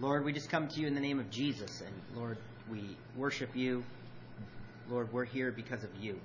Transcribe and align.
Lord, 0.00 0.24
we 0.24 0.32
just 0.32 0.50
come 0.50 0.66
to 0.66 0.80
you 0.80 0.88
in 0.88 0.94
the 0.94 1.00
name 1.00 1.20
of 1.20 1.30
Jesus, 1.30 1.80
and 1.80 1.94
Lord, 2.16 2.36
we 2.68 2.96
worship 3.16 3.54
you. 3.54 3.84
Lord, 4.90 5.12
we're 5.12 5.24
here 5.24 5.52
because 5.52 5.84
of 5.84 5.90
you. 6.00 6.18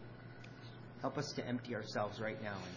Help 1.01 1.19
us 1.19 1.31
to 1.33 1.47
empty 1.47 1.75
ourselves 1.75 2.19
right 2.19 2.41
now. 2.41 2.55
And 2.55 2.75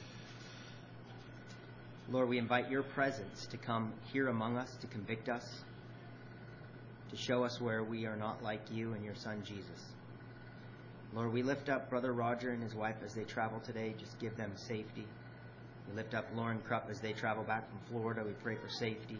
Lord, 2.15 2.29
we 2.29 2.37
invite 2.37 2.71
your 2.71 2.83
presence 2.83 3.47
to 3.47 3.57
come 3.57 3.95
here 4.13 4.29
among 4.29 4.59
us, 4.59 4.77
to 4.83 4.87
convict 4.87 5.31
us, 5.31 5.63
to 7.11 7.17
show 7.17 7.43
us 7.43 7.59
where 7.59 7.83
we 7.83 8.04
are 8.04 8.17
not 8.17 8.43
like 8.43 8.61
you 8.71 8.93
and 8.93 9.03
your 9.03 9.15
son 9.15 9.43
Jesus. 9.47 9.93
Lord, 11.15 11.33
we 11.33 11.43
lift 11.43 11.71
up 11.71 11.88
Brother 11.88 12.13
Roger 12.13 12.51
and 12.51 12.63
his 12.63 12.74
wife 12.74 12.97
as 13.03 13.15
they 13.15 13.24
travel 13.24 13.61
today. 13.61 13.95
Just 13.99 14.19
give 14.19 14.37
them 14.37 14.53
safety. 14.56 15.06
We 15.88 15.97
lift 15.97 16.12
up 16.15 16.27
Lauren 16.34 16.61
Krupp 16.61 16.88
as 16.91 17.01
they 17.01 17.15
travel 17.15 17.45
back 17.45 17.66
from 17.69 17.79
Florida. 17.91 18.23
We 18.27 18.33
pray 18.43 18.56
for 18.56 18.69
safety. 18.69 19.19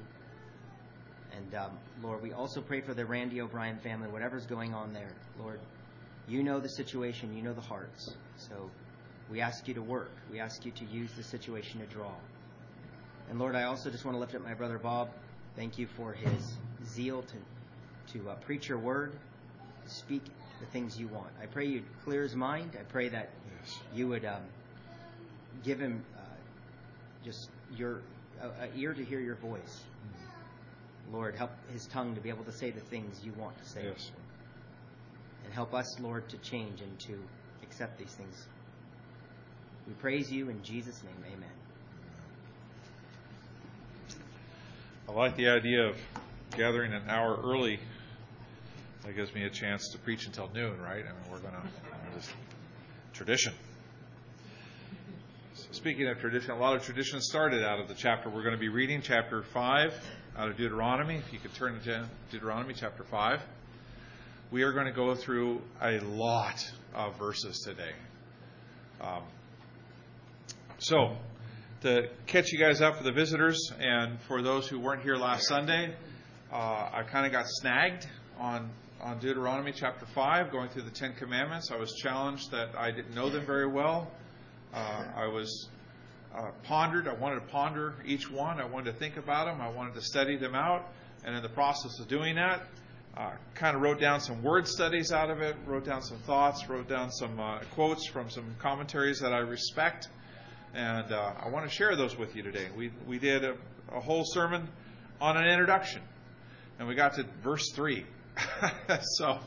And 1.37 1.55
um, 1.55 1.71
Lord, 2.03 2.23
we 2.23 2.33
also 2.33 2.61
pray 2.61 2.81
for 2.81 2.95
the 2.95 3.05
Randy 3.05 3.41
O'Brien 3.41 3.79
family, 3.79 4.09
whatever's 4.09 4.47
going 4.47 4.75
on 4.75 4.93
there. 4.93 5.13
Lord, 5.41 5.61
you 6.29 6.43
know 6.43 6.61
the 6.61 6.69
situation, 6.69 7.35
you 7.37 7.43
know 7.43 7.55
the 7.55 7.61
hearts. 7.61 8.15
So 8.37 8.71
we 9.31 9.41
ask 9.41 9.67
you 9.67 9.75
to 9.75 9.83
work. 9.83 10.13
We 10.31 10.41
ask 10.41 10.65
you 10.65 10.73
to 10.73 10.85
use 10.85 11.11
the 11.17 11.23
situation 11.23 11.81
to 11.81 11.87
draw. 11.87 12.13
And 13.31 13.39
Lord, 13.39 13.55
I 13.55 13.65
also 13.65 13.91
just 13.91 14.05
want 14.05 14.15
to 14.17 14.21
lift 14.21 14.35
up 14.35 14.43
my 14.45 14.55
brother 14.55 14.79
Bob. 14.79 15.09
Thank 15.57 15.79
you 15.79 15.87
for 15.87 16.13
his 16.13 16.55
zeal 16.87 17.23
to, 17.23 18.19
to 18.19 18.31
uh, 18.31 18.35
preach 18.37 18.69
your 18.69 18.79
word, 18.79 19.13
speak 19.87 20.23
the 20.61 20.67
things 20.67 20.99
you 20.99 21.09
want. 21.09 21.31
I 21.43 21.47
pray 21.47 21.67
you'd 21.67 21.85
clear 22.05 22.23
his 22.23 22.35
mind. 22.35 22.77
I 22.79 22.85
pray 22.85 23.09
that 23.09 23.31
Yes. 23.61 23.79
you 23.95 24.09
would 24.09 24.25
um, 24.25 24.43
give 25.63 25.79
him 25.79 26.03
uh, 26.17 26.21
just 27.25 27.49
your 27.77 28.01
a 28.41 28.77
ear 28.77 28.93
to 28.93 29.05
hear 29.05 29.21
your 29.21 29.37
voice. 29.37 29.83
Lord, 31.11 31.35
help 31.37 31.51
his 31.73 31.87
tongue 31.87 32.15
to 32.15 32.21
be 32.21 32.29
able 32.29 32.45
to 32.45 32.53
say 32.53 32.71
the 32.71 32.81
things 32.81 33.21
you 33.25 33.33
want 33.39 33.59
to 33.59 33.69
say. 33.69 33.85
Yes. 33.85 34.11
And 35.45 35.53
help 35.53 35.75
us, 35.75 35.99
Lord, 36.01 36.29
to 36.29 36.37
change 36.39 36.81
and 36.81 36.99
to 37.01 37.19
accept 37.63 37.99
these 37.99 38.13
things. 38.13 38.47
We 39.87 39.95
praise 39.95 40.31
you 40.31 40.49
in 40.49 40.63
Jesus' 40.63 41.03
name. 41.03 41.33
Amen. 41.35 41.51
I 45.09 45.13
like 45.13 45.37
the 45.37 45.49
idea 45.49 45.89
of 45.89 45.97
gathering 46.57 46.93
an 46.93 47.09
hour 47.09 47.39
early. 47.43 47.81
That 49.05 49.17
gives 49.17 49.35
me 49.35 49.45
a 49.45 49.51
chance 49.51 49.89
to 49.93 49.99
preach 49.99 50.27
until 50.27 50.49
noon, 50.55 50.81
right? 50.81 51.05
I 51.05 51.09
mean, 51.09 51.31
we're 51.31 51.41
going 51.41 51.55
to 51.55 51.63
just 52.15 52.31
tradition. 53.13 53.53
So 55.55 55.67
speaking 55.73 56.09
of 56.09 56.21
tradition, 56.21 56.53
a 56.53 56.59
lot 56.59 56.77
of 56.77 56.85
tradition 56.85 57.21
started 57.21 57.65
out 57.65 57.81
of 57.81 57.89
the 57.89 57.95
chapter 57.95 58.31
we're 58.31 58.43
going 58.43 58.55
to 58.55 58.61
be 58.61 58.69
reading, 58.69 59.03
chapter 59.03 59.43
five, 59.43 59.93
out 60.37 60.49
of 60.49 60.57
Deuteronomy. 60.57 61.17
If 61.17 61.33
you 61.33 61.39
could 61.39 61.55
turn 61.55 61.81
to 61.85 62.09
Deuteronomy 62.31 62.75
chapter 62.75 63.05
five, 63.05 63.41
we 64.51 64.63
are 64.63 64.73
going 64.73 64.87
to 64.87 64.93
go 64.93 65.15
through 65.15 65.61
a 65.81 65.99
lot 66.01 66.65
of 66.95 67.19
verses 67.19 67.59
today. 67.61 67.93
Um, 69.01 69.23
so, 70.79 71.17
to 71.83 72.09
catch 72.27 72.51
you 72.51 72.59
guys 72.59 72.81
up 72.81 72.97
for 72.97 73.05
the 73.05 73.13
visitors 73.13 73.73
and 73.79 74.21
for 74.23 74.43
those 74.43 74.69
who 74.69 74.79
weren't 74.81 75.03
here 75.03 75.17
last 75.17 75.47
Sunday, 75.49 75.95
uh, 76.53 76.57
I 76.57 77.03
kind 77.11 77.27
of 77.27 77.33
got 77.33 77.45
snagged 77.47 78.07
on 78.39 78.71
on 79.01 79.19
Deuteronomy 79.19 79.73
chapter 79.73 80.07
five, 80.15 80.51
going 80.51 80.71
through 80.71 80.83
the 80.83 80.91
Ten 80.91 81.13
Commandments. 81.15 81.71
I 81.71 81.77
was 81.77 81.93
challenged 81.95 82.53
that 82.53 82.71
I 82.79 82.91
didn't 82.91 83.15
know 83.15 83.29
them 83.29 83.45
very 83.45 83.67
well. 83.67 84.11
Uh, 84.73 85.05
I 85.17 85.27
was 85.27 85.69
uh, 86.35 86.51
pondered. 86.65 87.09
I 87.09 87.15
wanted 87.15 87.37
to 87.41 87.47
ponder 87.47 87.95
each 88.05 88.31
one. 88.31 88.61
I 88.61 88.65
wanted 88.65 88.93
to 88.93 88.99
think 88.99 89.17
about 89.17 89.47
them. 89.47 89.61
I 89.61 89.71
wanted 89.71 89.95
to 89.95 90.03
study 90.03 90.37
them 90.37 90.55
out. 90.55 90.87
And 91.25 91.37
in 91.37 91.43
the 91.43 91.49
process 91.49 91.99
of 92.01 92.09
doing 92.09 92.37
that, 92.37 92.63
uh, 93.17 93.33
kind 93.55 93.77
of 93.77 93.83
wrote 93.83 94.01
down 94.01 94.21
some 94.21 94.43
word 94.43 94.67
studies 94.67 95.13
out 95.13 95.31
of 95.31 95.41
it. 95.41 95.57
Wrote 95.67 95.85
down 95.85 96.03
some 96.03 96.19
thoughts. 96.19 96.69
Wrote 96.69 96.89
down 96.89 97.11
some 97.11 97.39
uh, 97.39 97.61
quotes 97.75 98.07
from 98.07 98.31
some 98.31 98.57
commentaries 98.59 99.21
that 99.21 99.33
I 99.33 99.39
respect 99.39 100.09
and 100.75 101.13
uh, 101.13 101.33
I 101.39 101.49
want 101.49 101.69
to 101.69 101.75
share 101.75 101.97
those 101.97 102.17
with 102.17 102.35
you 102.35 102.43
today. 102.43 102.69
We 102.77 102.93
we 103.07 103.19
did 103.19 103.45
a, 103.45 103.57
a 103.93 104.01
whole 104.01 104.25
sermon 104.25 104.69
on 105.21 105.37
an 105.37 105.47
introduction, 105.49 106.03
and 106.79 106.89
we 106.89 106.95
got 106.95 107.15
to 107.15 107.27
verse 107.43 107.71
three. 107.75 108.07
so 109.19 109.39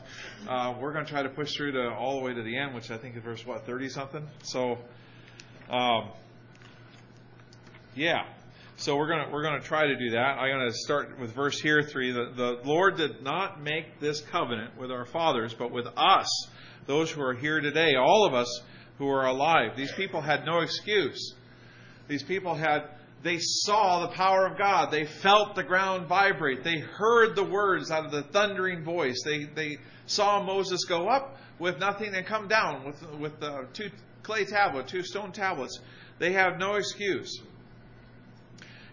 uh, 0.48 0.74
we're 0.80 0.92
going 0.92 1.04
to 1.04 1.10
try 1.10 1.22
to 1.22 1.28
push 1.28 1.56
through 1.56 1.72
to 1.72 1.92
all 1.92 2.20
the 2.20 2.24
way 2.24 2.32
to 2.32 2.42
the 2.42 2.56
end, 2.56 2.74
which 2.74 2.90
I 2.90 2.98
think 2.98 3.16
is 3.16 3.22
verse 3.22 3.44
what 3.44 3.66
thirty 3.66 3.88
something. 3.88 4.26
So, 4.42 4.78
um, 5.68 6.10
yeah. 7.96 8.24
So 8.76 8.96
we're 8.96 9.08
gonna 9.08 9.30
we're 9.32 9.42
gonna 9.42 9.62
try 9.62 9.86
to 9.86 9.96
do 9.96 10.10
that. 10.10 10.18
I'm 10.18 10.50
gonna 10.50 10.72
start 10.72 11.18
with 11.18 11.34
verse 11.34 11.58
here 11.58 11.82
three. 11.82 12.12
The, 12.12 12.30
the 12.36 12.60
Lord 12.64 12.98
did 12.98 13.22
not 13.22 13.62
make 13.62 14.00
this 14.00 14.20
covenant 14.20 14.78
with 14.78 14.90
our 14.90 15.06
fathers, 15.06 15.54
but 15.54 15.72
with 15.72 15.86
us, 15.96 16.28
those 16.86 17.10
who 17.10 17.22
are 17.22 17.32
here 17.32 17.60
today, 17.60 17.94
all 17.96 18.26
of 18.26 18.34
us 18.34 18.60
who 18.98 19.08
are 19.08 19.26
alive. 19.26 19.76
These 19.76 19.92
people 19.92 20.20
had 20.20 20.44
no 20.44 20.60
excuse. 20.60 21.34
These 22.08 22.22
people 22.22 22.54
had, 22.54 22.84
they 23.22 23.38
saw 23.38 24.06
the 24.06 24.12
power 24.14 24.46
of 24.46 24.58
God. 24.58 24.90
They 24.90 25.06
felt 25.06 25.54
the 25.54 25.64
ground 25.64 26.06
vibrate. 26.06 26.62
They 26.62 26.78
heard 26.78 27.34
the 27.34 27.44
words 27.44 27.90
out 27.90 28.06
of 28.06 28.12
the 28.12 28.22
thundering 28.22 28.84
voice. 28.84 29.22
They, 29.24 29.44
they 29.44 29.78
saw 30.06 30.42
Moses 30.42 30.84
go 30.84 31.08
up 31.08 31.36
with 31.58 31.78
nothing 31.78 32.14
and 32.14 32.26
come 32.26 32.48
down 32.48 32.84
with, 32.84 33.02
with 33.18 33.40
the 33.40 33.66
two 33.72 33.90
clay 34.22 34.44
tablets, 34.44 34.90
two 34.90 35.02
stone 35.02 35.32
tablets. 35.32 35.78
They 36.18 36.32
have 36.32 36.58
no 36.58 36.74
excuse. 36.74 37.42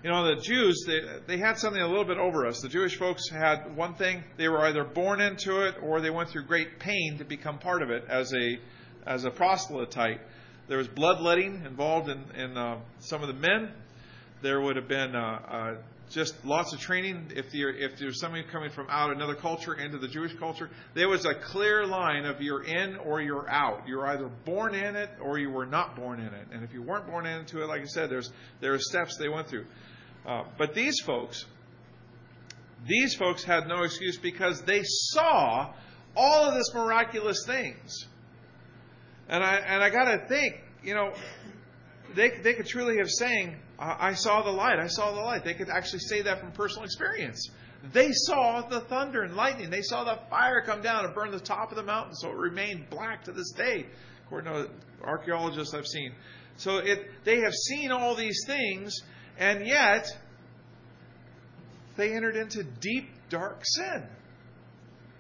You 0.04 0.10
know, 0.10 0.36
the 0.36 0.42
Jews, 0.42 0.84
they, 0.86 1.00
they 1.28 1.38
had 1.38 1.58
something 1.58 1.82
a 1.82 1.88
little 1.88 2.04
bit 2.04 2.18
over 2.18 2.46
us. 2.46 2.60
The 2.60 2.68
Jewish 2.68 2.98
folks 2.98 3.30
had 3.30 3.74
one 3.78 3.96
thing, 3.96 4.22
they 4.36 4.50
were 4.50 4.60
either 4.66 4.84
born 4.84 5.22
into 5.22 5.62
it 5.62 5.76
or 5.82 6.02
they 6.02 6.10
went 6.10 6.30
through 6.30 6.44
great 6.44 6.78
pain 6.78 7.20
to 7.20 7.24
become 7.24 7.58
part 7.58 7.82
of 7.82 7.90
it 7.90 8.04
as 8.10 8.34
a 8.34 8.60
as 9.08 9.24
a 9.24 9.32
proselyte. 9.32 10.20
There 10.68 10.78
was 10.78 10.90
bloodletting 10.90 11.66
involved 11.66 12.10
in, 12.10 12.22
in 12.36 12.58
uh, 12.58 12.80
some 13.00 13.22
of 13.22 13.28
the 13.28 13.34
men. 13.34 13.72
There 14.42 14.60
would 14.60 14.76
have 14.76 14.90
been 14.90 15.16
uh, 15.16 15.20
uh, 15.20 15.76
just 16.10 16.34
lots 16.44 16.74
of 16.74 16.82
training. 16.82 17.32
If 17.34 17.46
if 17.54 17.98
there's 17.98 18.20
somebody 18.20 18.44
coming 18.52 18.72
from 18.72 18.88
out 18.90 19.12
another 19.16 19.36
culture 19.36 19.74
into 19.74 19.98
the 20.00 20.10
Jewish 20.10 20.34
culture, 20.38 20.70
there 20.96 21.08
was 21.08 21.26
a 21.26 21.34
clear 21.34 21.86
line 21.86 22.26
of 22.26 22.42
you're 22.42 22.64
in 22.64 22.98
or 22.98 23.22
you're 23.22 23.50
out. 23.50 23.88
You're 23.88 24.06
either 24.08 24.30
born 24.44 24.76
in 24.76 24.98
it 24.98 25.12
or 25.22 25.40
you 25.40 25.50
were 25.50 25.66
not 25.66 25.96
born 25.96 26.20
in 26.20 26.34
it. 26.34 26.48
And 26.52 26.62
if 26.62 26.74
you 26.74 26.82
weren't 26.82 27.08
born 27.08 27.26
into 27.26 27.64
it, 27.64 27.68
like 27.68 27.82
I 27.82 27.86
said, 27.86 28.10
there's 28.10 28.32
there 28.60 28.74
are 28.74 28.80
steps 28.80 29.16
they 29.18 29.30
went 29.30 29.48
through. 29.48 29.66
Uh, 30.26 30.44
but 30.58 30.74
these 30.74 31.00
folks, 31.00 31.46
these 32.88 33.16
folks 33.16 33.44
had 33.44 33.68
no 33.68 33.84
excuse 33.84 34.18
because 34.18 34.62
they 34.62 34.82
saw 34.84 35.74
all 36.16 36.46
of 36.46 36.54
this 36.56 36.74
miraculous 36.74 37.44
things. 37.46 38.08
And 39.28 39.44
I 39.44 39.56
and 39.56 39.84
I 39.84 39.90
got 39.90 40.06
to 40.06 40.28
think, 40.28 40.62
you 40.84 40.94
know, 40.94 41.14
they 42.16 42.30
they 42.42 42.54
could 42.54 42.68
truly 42.68 42.98
have 42.98 43.10
saying, 43.10 43.58
"I 43.80 44.14
saw 44.14 44.44
the 44.44 44.52
light. 44.52 44.80
I 44.80 44.88
saw 44.88 45.14
the 45.14 45.22
light." 45.22 45.44
They 45.44 45.54
could 45.54 45.70
actually 45.70 46.00
say 46.00 46.22
that 46.22 46.40
from 46.40 46.52
personal 46.52 46.86
experience. 46.86 47.50
They 47.92 48.12
saw 48.14 48.62
the 48.62 48.82
thunder 48.82 49.24
and 49.24 49.36
lightning. 49.36 49.70
They 49.70 49.82
saw 49.82 50.06
the 50.06 50.20
fire 50.30 50.62
come 50.62 50.82
down 50.82 51.04
and 51.06 51.14
burn 51.14 51.32
the 51.32 51.40
top 51.40 51.70
of 51.72 51.76
the 51.76 51.84
mountain, 51.84 52.16
so 52.16 52.30
it 52.30 52.38
remained 52.38 52.90
black 52.90 53.26
to 53.26 53.34
this 53.34 53.52
day, 53.52 53.88
according 54.26 54.54
to 54.54 54.70
archaeologists 55.04 55.74
I've 55.74 55.88
seen. 55.88 56.14
So 56.56 56.78
it 56.78 57.10
they 57.26 57.42
have 57.42 57.54
seen 57.54 57.92
all 57.92 58.16
these 58.16 58.44
things, 58.46 58.94
and 59.38 59.66
yet 59.66 60.06
they 61.98 62.14
entered 62.14 62.36
into 62.36 62.64
deep, 62.64 63.10
dark 63.30 63.60
sin. 63.64 64.04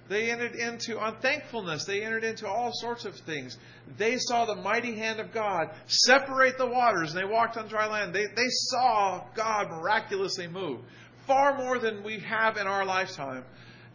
They 0.09 0.31
entered 0.31 0.55
into 0.55 1.03
unthankfulness. 1.03 1.85
They 1.85 2.03
entered 2.03 2.23
into 2.23 2.47
all 2.47 2.71
sorts 2.73 3.05
of 3.05 3.15
things. 3.25 3.57
They 3.97 4.17
saw 4.17 4.45
the 4.45 4.55
mighty 4.55 4.95
hand 4.95 5.19
of 5.19 5.33
God 5.33 5.69
separate 5.87 6.57
the 6.57 6.67
waters, 6.67 7.13
and 7.13 7.19
they 7.19 7.31
walked 7.31 7.57
on 7.57 7.67
dry 7.67 7.87
land. 7.87 8.13
They, 8.13 8.25
they 8.25 8.49
saw 8.49 9.23
God 9.35 9.69
miraculously 9.69 10.47
move, 10.47 10.81
far 11.25 11.57
more 11.57 11.79
than 11.79 12.03
we 12.03 12.19
have 12.19 12.57
in 12.57 12.67
our 12.67 12.85
lifetime, 12.85 13.45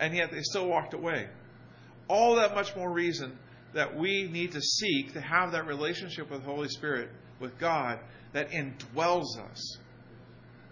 and 0.01 0.15
yet 0.15 0.31
they 0.31 0.43
still 0.43 0.67
walked 0.67 0.95
away. 0.95 1.29
All 2.09 2.37
that 2.37 2.55
much 2.55 2.75
more 2.75 2.91
reason 2.91 3.37
that 3.75 3.97
we 3.97 4.29
need 4.33 4.53
to 4.53 4.63
seek 4.63 5.13
to 5.13 5.21
have 5.21 5.53
that 5.53 5.67
relationship 5.67 6.31
with 6.31 6.43
Holy 6.43 6.69
Spirit, 6.69 7.11
with 7.39 7.59
God, 7.59 8.01
that 8.33 8.49
indwells 8.51 9.39
us. 9.39 9.79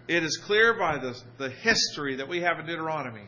It 0.07 0.23
is 0.23 0.37
clear 0.37 0.73
by 0.73 0.97
the, 0.97 1.19
the 1.37 1.49
history 1.49 2.15
that 2.15 2.29
we 2.29 2.41
have 2.41 2.59
in 2.59 2.65
Deuteronomy 2.65 3.25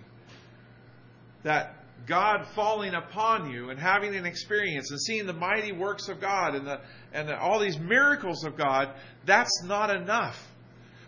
that 1.43 1.75
God 2.07 2.47
falling 2.55 2.93
upon 2.93 3.51
you 3.51 3.69
and 3.69 3.79
having 3.79 4.15
an 4.15 4.25
experience 4.25 4.89
and 4.89 4.99
seeing 4.99 5.25
the 5.25 5.33
mighty 5.33 5.73
works 5.73 6.07
of 6.07 6.21
God 6.21 6.55
and 6.55 6.65
the 6.65 6.79
and 7.13 7.27
the, 7.27 7.39
all 7.39 7.59
these 7.59 7.77
miracles 7.77 8.45
of 8.45 8.57
God, 8.57 8.89
that's 9.25 9.63
not 9.63 9.89
enough 9.89 10.37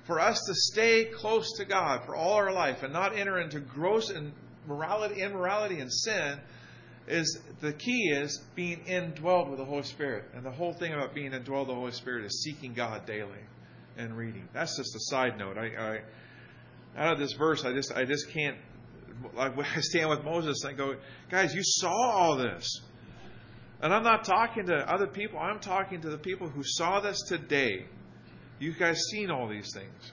for 0.05 0.19
us 0.19 0.41
to 0.47 0.53
stay 0.53 1.05
close 1.05 1.57
to 1.57 1.65
God 1.65 2.05
for 2.05 2.15
all 2.15 2.33
our 2.33 2.51
life 2.51 2.83
and 2.83 2.91
not 2.91 3.17
enter 3.17 3.39
into 3.39 3.59
gross 3.59 4.11
immorality, 4.11 5.21
immorality 5.21 5.79
and 5.79 5.91
sin. 5.91 6.39
Is 7.07 7.39
the 7.61 7.73
key 7.73 8.11
is 8.11 8.39
being 8.55 8.81
indwelled 8.85 9.49
with 9.49 9.57
the 9.57 9.65
Holy 9.65 9.83
Spirit, 9.83 10.25
and 10.35 10.45
the 10.45 10.51
whole 10.51 10.73
thing 10.73 10.93
about 10.93 11.15
being 11.15 11.31
indwelled 11.31 11.61
with 11.61 11.69
the 11.69 11.75
Holy 11.75 11.91
Spirit 11.91 12.25
is 12.25 12.43
seeking 12.43 12.73
God 12.73 13.05
daily 13.07 13.39
and 13.97 14.15
reading. 14.15 14.47
That's 14.53 14.77
just 14.77 14.95
a 14.95 14.99
side 14.99 15.37
note. 15.37 15.57
I, 15.57 15.65
I 15.65 15.99
out 16.97 17.13
of 17.13 17.19
this 17.19 17.33
verse, 17.33 17.63
I 17.65 17.73
just 17.73 17.91
I 17.93 18.05
just 18.05 18.29
can't 18.29 18.57
like 19.35 19.57
I 19.77 19.81
stand 19.81 20.09
with 20.09 20.23
Moses 20.23 20.63
and 20.63 20.77
go, 20.77 20.95
guys, 21.29 21.53
you 21.53 21.61
saw 21.63 21.91
all 21.91 22.37
this. 22.37 22.81
And 23.81 23.91
I'm 23.93 24.03
not 24.03 24.25
talking 24.25 24.67
to 24.67 24.75
other 24.75 25.07
people. 25.07 25.39
I'm 25.39 25.59
talking 25.59 26.01
to 26.01 26.09
the 26.09 26.17
people 26.17 26.47
who 26.47 26.61
saw 26.63 26.99
this 26.99 27.19
today. 27.27 27.85
You 28.59 28.73
guys 28.73 29.01
seen 29.11 29.31
all 29.31 29.47
these 29.47 29.73
things. 29.73 30.11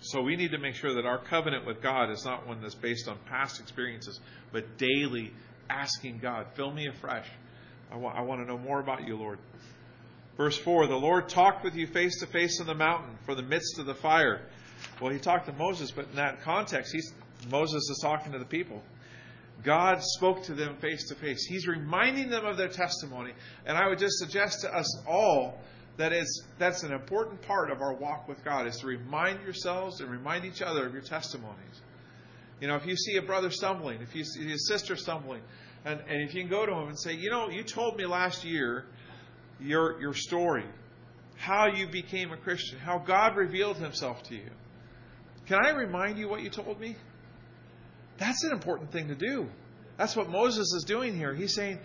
So 0.00 0.22
we 0.22 0.36
need 0.36 0.52
to 0.52 0.58
make 0.58 0.76
sure 0.76 0.94
that 0.94 1.04
our 1.04 1.18
covenant 1.18 1.66
with 1.66 1.82
God 1.82 2.10
is 2.10 2.24
not 2.24 2.46
one 2.46 2.62
that's 2.62 2.76
based 2.76 3.08
on 3.08 3.18
past 3.28 3.60
experiences, 3.60 4.20
but 4.52 4.78
daily 4.78 5.32
asking 5.68 6.20
God, 6.20 6.46
fill 6.54 6.72
me 6.72 6.86
afresh. 6.86 7.26
I 7.90 7.96
want, 7.96 8.16
I 8.16 8.22
want 8.22 8.40
to 8.40 8.46
know 8.46 8.58
more 8.58 8.80
about 8.80 9.06
you, 9.06 9.16
Lord. 9.16 9.40
Verse 10.38 10.56
4 10.56 10.86
The 10.86 10.96
Lord 10.96 11.28
talked 11.28 11.62
with 11.64 11.74
you 11.74 11.86
face 11.86 12.20
to 12.20 12.26
face 12.26 12.60
on 12.60 12.66
the 12.66 12.74
mountain 12.74 13.18
for 13.26 13.34
the 13.34 13.42
midst 13.42 13.78
of 13.78 13.84
the 13.84 13.94
fire. 13.94 14.40
Well, 15.02 15.12
he 15.12 15.18
talked 15.18 15.46
to 15.46 15.52
Moses, 15.52 15.90
but 15.90 16.06
in 16.08 16.16
that 16.16 16.40
context, 16.42 16.92
he's, 16.92 17.12
Moses 17.50 17.90
is 17.90 17.98
talking 18.00 18.32
to 18.32 18.38
the 18.38 18.46
people. 18.46 18.80
God 19.64 20.00
spoke 20.00 20.44
to 20.44 20.54
them 20.54 20.76
face 20.76 21.08
to 21.08 21.16
face. 21.16 21.44
He's 21.44 21.66
reminding 21.66 22.30
them 22.30 22.46
of 22.46 22.56
their 22.56 22.68
testimony. 22.68 23.32
And 23.66 23.76
I 23.76 23.88
would 23.88 23.98
just 23.98 24.18
suggest 24.18 24.60
to 24.60 24.72
us 24.72 25.02
all 25.06 25.60
that 25.96 26.12
is 26.12 26.44
that's 26.58 26.84
an 26.84 26.92
important 26.92 27.42
part 27.42 27.72
of 27.72 27.82
our 27.82 27.92
walk 27.92 28.28
with 28.28 28.44
God 28.44 28.68
is 28.68 28.76
to 28.78 28.86
remind 28.86 29.42
yourselves 29.42 30.00
and 30.00 30.08
remind 30.08 30.44
each 30.44 30.62
other 30.62 30.86
of 30.86 30.92
your 30.92 31.02
testimonies. 31.02 31.82
You 32.60 32.68
know, 32.68 32.76
if 32.76 32.86
you 32.86 32.96
see 32.96 33.16
a 33.16 33.22
brother 33.22 33.50
stumbling, 33.50 34.00
if 34.00 34.14
you 34.14 34.24
see 34.24 34.52
a 34.52 34.58
sister 34.58 34.94
stumbling, 34.94 35.42
and, 35.84 36.00
and 36.08 36.22
if 36.22 36.34
you 36.34 36.42
can 36.42 36.50
go 36.50 36.64
to 36.64 36.72
him 36.72 36.88
and 36.88 36.98
say, 36.98 37.14
you 37.14 37.30
know, 37.30 37.48
you 37.48 37.64
told 37.64 37.96
me 37.96 38.06
last 38.06 38.44
year 38.44 38.86
your 39.60 40.00
your 40.00 40.14
story, 40.14 40.64
how 41.36 41.66
you 41.66 41.88
became 41.88 42.32
a 42.32 42.36
Christian, 42.36 42.78
how 42.78 42.98
God 42.98 43.36
revealed 43.36 43.76
himself 43.76 44.22
to 44.24 44.34
you. 44.34 44.50
Can 45.46 45.58
I 45.64 45.70
remind 45.70 46.18
you 46.18 46.28
what 46.28 46.42
you 46.42 46.50
told 46.50 46.80
me? 46.80 46.96
That's 48.18 48.44
an 48.44 48.52
important 48.52 48.92
thing 48.92 49.08
to 49.08 49.14
do. 49.14 49.48
That's 49.96 50.14
what 50.14 50.28
Moses 50.28 50.72
is 50.74 50.84
doing 50.86 51.16
here. 51.16 51.34
He's 51.34 51.54
saying, 51.54 51.78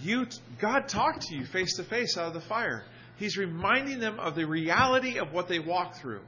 "You, 0.00 0.26
God 0.58 0.88
talked 0.88 1.22
to 1.22 1.36
you 1.36 1.44
face 1.46 1.76
to 1.76 1.84
face 1.84 2.16
out 2.16 2.28
of 2.28 2.34
the 2.34 2.40
fire." 2.40 2.84
He's 3.16 3.36
reminding 3.36 4.00
them 4.00 4.18
of 4.18 4.34
the 4.34 4.46
reality 4.46 5.18
of 5.18 5.32
what 5.32 5.46
they 5.46 5.58
walk 5.58 5.96
through. 5.96 6.22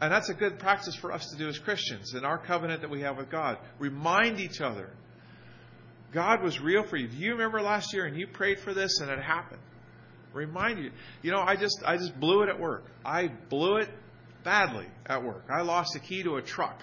And 0.00 0.12
that's 0.12 0.28
a 0.28 0.34
good 0.34 0.58
practice 0.58 0.94
for 0.94 1.10
us 1.10 1.26
to 1.30 1.38
do 1.38 1.48
as 1.48 1.58
Christians 1.58 2.14
in 2.14 2.24
our 2.24 2.38
covenant 2.38 2.82
that 2.82 2.90
we 2.90 3.00
have 3.00 3.16
with 3.16 3.30
God. 3.30 3.58
Remind 3.78 4.40
each 4.40 4.60
other. 4.60 4.90
God 6.12 6.42
was 6.42 6.60
real 6.60 6.82
for 6.82 6.96
you. 6.96 7.08
Do 7.08 7.16
you 7.16 7.32
remember 7.32 7.60
last 7.62 7.92
year 7.92 8.06
and 8.06 8.16
you 8.16 8.26
prayed 8.26 8.60
for 8.60 8.74
this 8.74 9.00
and 9.00 9.10
it 9.10 9.20
happened? 9.20 9.60
Remind 10.32 10.78
you. 10.78 10.90
You 11.22 11.32
know, 11.32 11.40
I 11.40 11.56
just 11.56 11.82
I 11.84 11.96
just 11.96 12.18
blew 12.18 12.42
it 12.42 12.48
at 12.48 12.58
work. 12.58 12.84
I 13.04 13.28
blew 13.48 13.76
it 13.76 13.88
badly 14.44 14.86
at 15.06 15.22
work. 15.22 15.44
I 15.50 15.62
lost 15.62 15.92
the 15.94 16.00
key 16.00 16.22
to 16.22 16.36
a 16.36 16.42
truck 16.42 16.80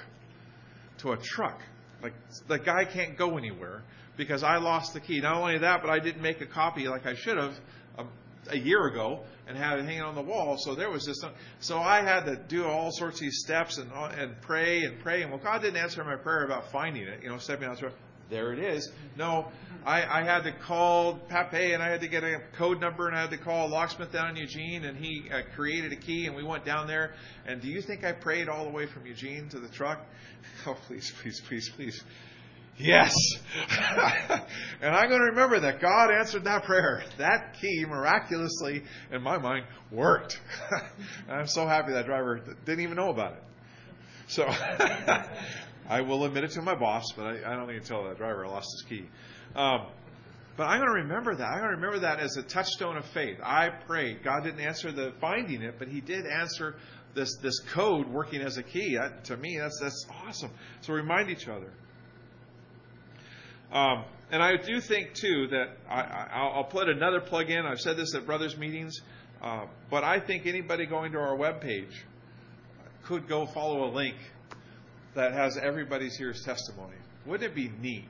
to 0.99 1.11
a 1.11 1.17
truck. 1.17 1.61
Like 2.01 2.13
the 2.47 2.59
guy 2.59 2.85
can't 2.85 3.17
go 3.17 3.37
anywhere 3.37 3.83
because 4.17 4.43
I 4.43 4.57
lost 4.57 4.93
the 4.93 4.99
key. 4.99 5.19
Not 5.21 5.37
only 5.37 5.57
that, 5.59 5.81
but 5.81 5.89
I 5.89 5.99
didn't 5.99 6.21
make 6.21 6.41
a 6.41 6.45
copy 6.45 6.87
like 6.87 7.05
I 7.05 7.15
should 7.15 7.37
have 7.37 7.53
a, 7.97 8.05
a 8.51 8.57
year 8.57 8.85
ago 8.87 9.21
and 9.47 9.57
had 9.57 9.79
it 9.79 9.85
hanging 9.85 10.01
on 10.01 10.15
the 10.15 10.21
wall. 10.21 10.57
So 10.59 10.75
there 10.75 10.89
was 10.89 11.05
this. 11.05 11.23
So 11.59 11.79
I 11.79 12.01
had 12.01 12.25
to 12.25 12.35
do 12.35 12.65
all 12.65 12.91
sorts 12.91 13.21
of 13.21 13.29
steps 13.31 13.77
and 13.77 13.91
uh, 13.91 14.11
and 14.17 14.39
pray 14.41 14.83
and 14.83 14.99
pray. 14.99 15.23
And 15.23 15.31
well, 15.31 15.41
God 15.41 15.61
didn't 15.61 15.77
answer 15.77 16.03
my 16.03 16.15
prayer 16.15 16.43
about 16.43 16.71
finding 16.71 17.03
it. 17.03 17.23
You 17.23 17.29
know, 17.29 17.37
stepping 17.37 17.67
out. 17.67 17.79
There 18.29 18.51
it 18.51 18.59
is. 18.59 18.89
No, 19.17 19.47
I, 19.85 20.03
I 20.03 20.23
had 20.23 20.43
to 20.43 20.51
call 20.51 21.15
Pape 21.29 21.73
and 21.73 21.81
I 21.81 21.89
had 21.89 22.01
to 22.01 22.09
get 22.09 22.23
a 22.23 22.41
code 22.57 22.81
number 22.81 23.07
and 23.07 23.15
I 23.15 23.21
had 23.21 23.29
to 23.29 23.37
call 23.37 23.67
a 23.67 23.69
locksmith 23.69 24.11
down 24.11 24.31
in 24.31 24.35
Eugene 24.35 24.83
and 24.83 24.97
he 24.97 25.29
uh, 25.31 25.41
created 25.55 25.93
a 25.93 25.95
key 25.95 26.25
and 26.25 26.35
we 26.35 26.43
went 26.43 26.65
down 26.65 26.87
there. 26.87 27.13
And 27.45 27.61
do 27.61 27.69
you 27.69 27.81
think 27.81 28.03
I 28.03 28.11
prayed 28.11 28.49
all 28.49 28.65
the 28.65 28.71
way 28.71 28.85
from 28.85 29.05
Eugene 29.05 29.49
to 29.49 29.59
the 29.59 29.69
truck? 29.69 30.01
Oh, 30.65 30.77
please, 30.87 31.11
please, 31.21 31.41
please, 31.47 31.69
please. 31.75 32.03
Yes. 32.77 33.13
and 34.81 34.95
I'm 34.95 35.09
going 35.09 35.21
to 35.21 35.27
remember 35.27 35.59
that 35.61 35.81
God 35.81 36.11
answered 36.11 36.43
that 36.43 36.63
prayer. 36.63 37.03
That 37.17 37.55
key 37.59 37.85
miraculously, 37.87 38.83
in 39.11 39.21
my 39.21 39.37
mind, 39.37 39.65
worked. 39.91 40.39
I'm 41.29 41.47
so 41.47 41.67
happy 41.67 41.93
that 41.93 42.05
driver 42.05 42.41
didn't 42.65 42.81
even 42.81 42.95
know 42.95 43.09
about 43.09 43.33
it. 43.33 43.43
So 44.27 44.45
I 45.89 46.01
will 46.01 46.25
admit 46.25 46.43
it 46.43 46.51
to 46.51 46.61
my 46.61 46.75
boss, 46.75 47.11
but 47.15 47.25
I, 47.25 47.53
I 47.53 47.55
don't 47.55 47.67
need 47.67 47.81
to 47.81 47.87
tell 47.87 48.03
that 48.05 48.17
driver 48.17 48.45
I 48.45 48.49
lost 48.49 48.67
his 48.73 48.85
key. 48.89 49.05
Um, 49.55 49.87
but 50.57 50.63
I'm 50.63 50.79
going 50.79 50.89
to 50.89 51.01
remember 51.03 51.35
that. 51.35 51.45
I'm 51.45 51.59
going 51.59 51.69
to 51.69 51.75
remember 51.75 51.99
that 51.99 52.19
as 52.19 52.35
a 52.35 52.41
touchstone 52.41 52.97
of 52.97 53.05
faith. 53.05 53.37
I 53.43 53.69
prayed. 53.69 54.23
God 54.23 54.43
didn't 54.43 54.59
answer 54.59 54.91
the 54.91 55.13
finding 55.21 55.61
it, 55.61 55.75
but 55.77 55.87
He 55.87 56.01
did 56.01 56.25
answer 56.25 56.75
this 57.13 57.37
this 57.41 57.59
code 57.73 58.07
working 58.07 58.41
as 58.41 58.57
a 58.57 58.63
key. 58.63 58.95
That, 58.95 59.25
to 59.25 59.37
me, 59.37 59.57
that's 59.59 59.79
that's 59.79 60.05
awesome. 60.25 60.51
So 60.81 60.93
remind 60.93 61.29
each 61.29 61.47
other. 61.47 61.71
Um, 63.71 64.05
and 64.31 64.41
I 64.41 64.57
do 64.57 64.81
think 64.81 65.13
too 65.13 65.47
that 65.51 65.77
I, 65.89 66.57
will 66.57 66.63
put 66.63 66.89
another 66.89 67.21
plug 67.21 67.49
in. 67.49 67.65
I've 67.65 67.79
said 67.79 67.97
this 67.97 68.15
at 68.15 68.25
brothers 68.25 68.57
meetings, 68.57 68.99
uh, 69.41 69.65
but 69.91 70.03
I 70.03 70.19
think 70.19 70.47
anybody 70.47 70.85
going 70.85 71.11
to 71.11 71.19
our 71.19 71.35
web 71.35 71.61
page 71.61 72.05
could 73.03 73.27
go 73.27 73.45
follow 73.45 73.89
a 73.89 73.91
link 73.91 74.15
that 75.17 75.33
has 75.33 75.57
everybody's 75.57 76.15
here's 76.15 76.43
testimony. 76.43 76.95
Wouldn't 77.25 77.51
it 77.51 77.55
be 77.55 77.69
neat? 77.81 78.05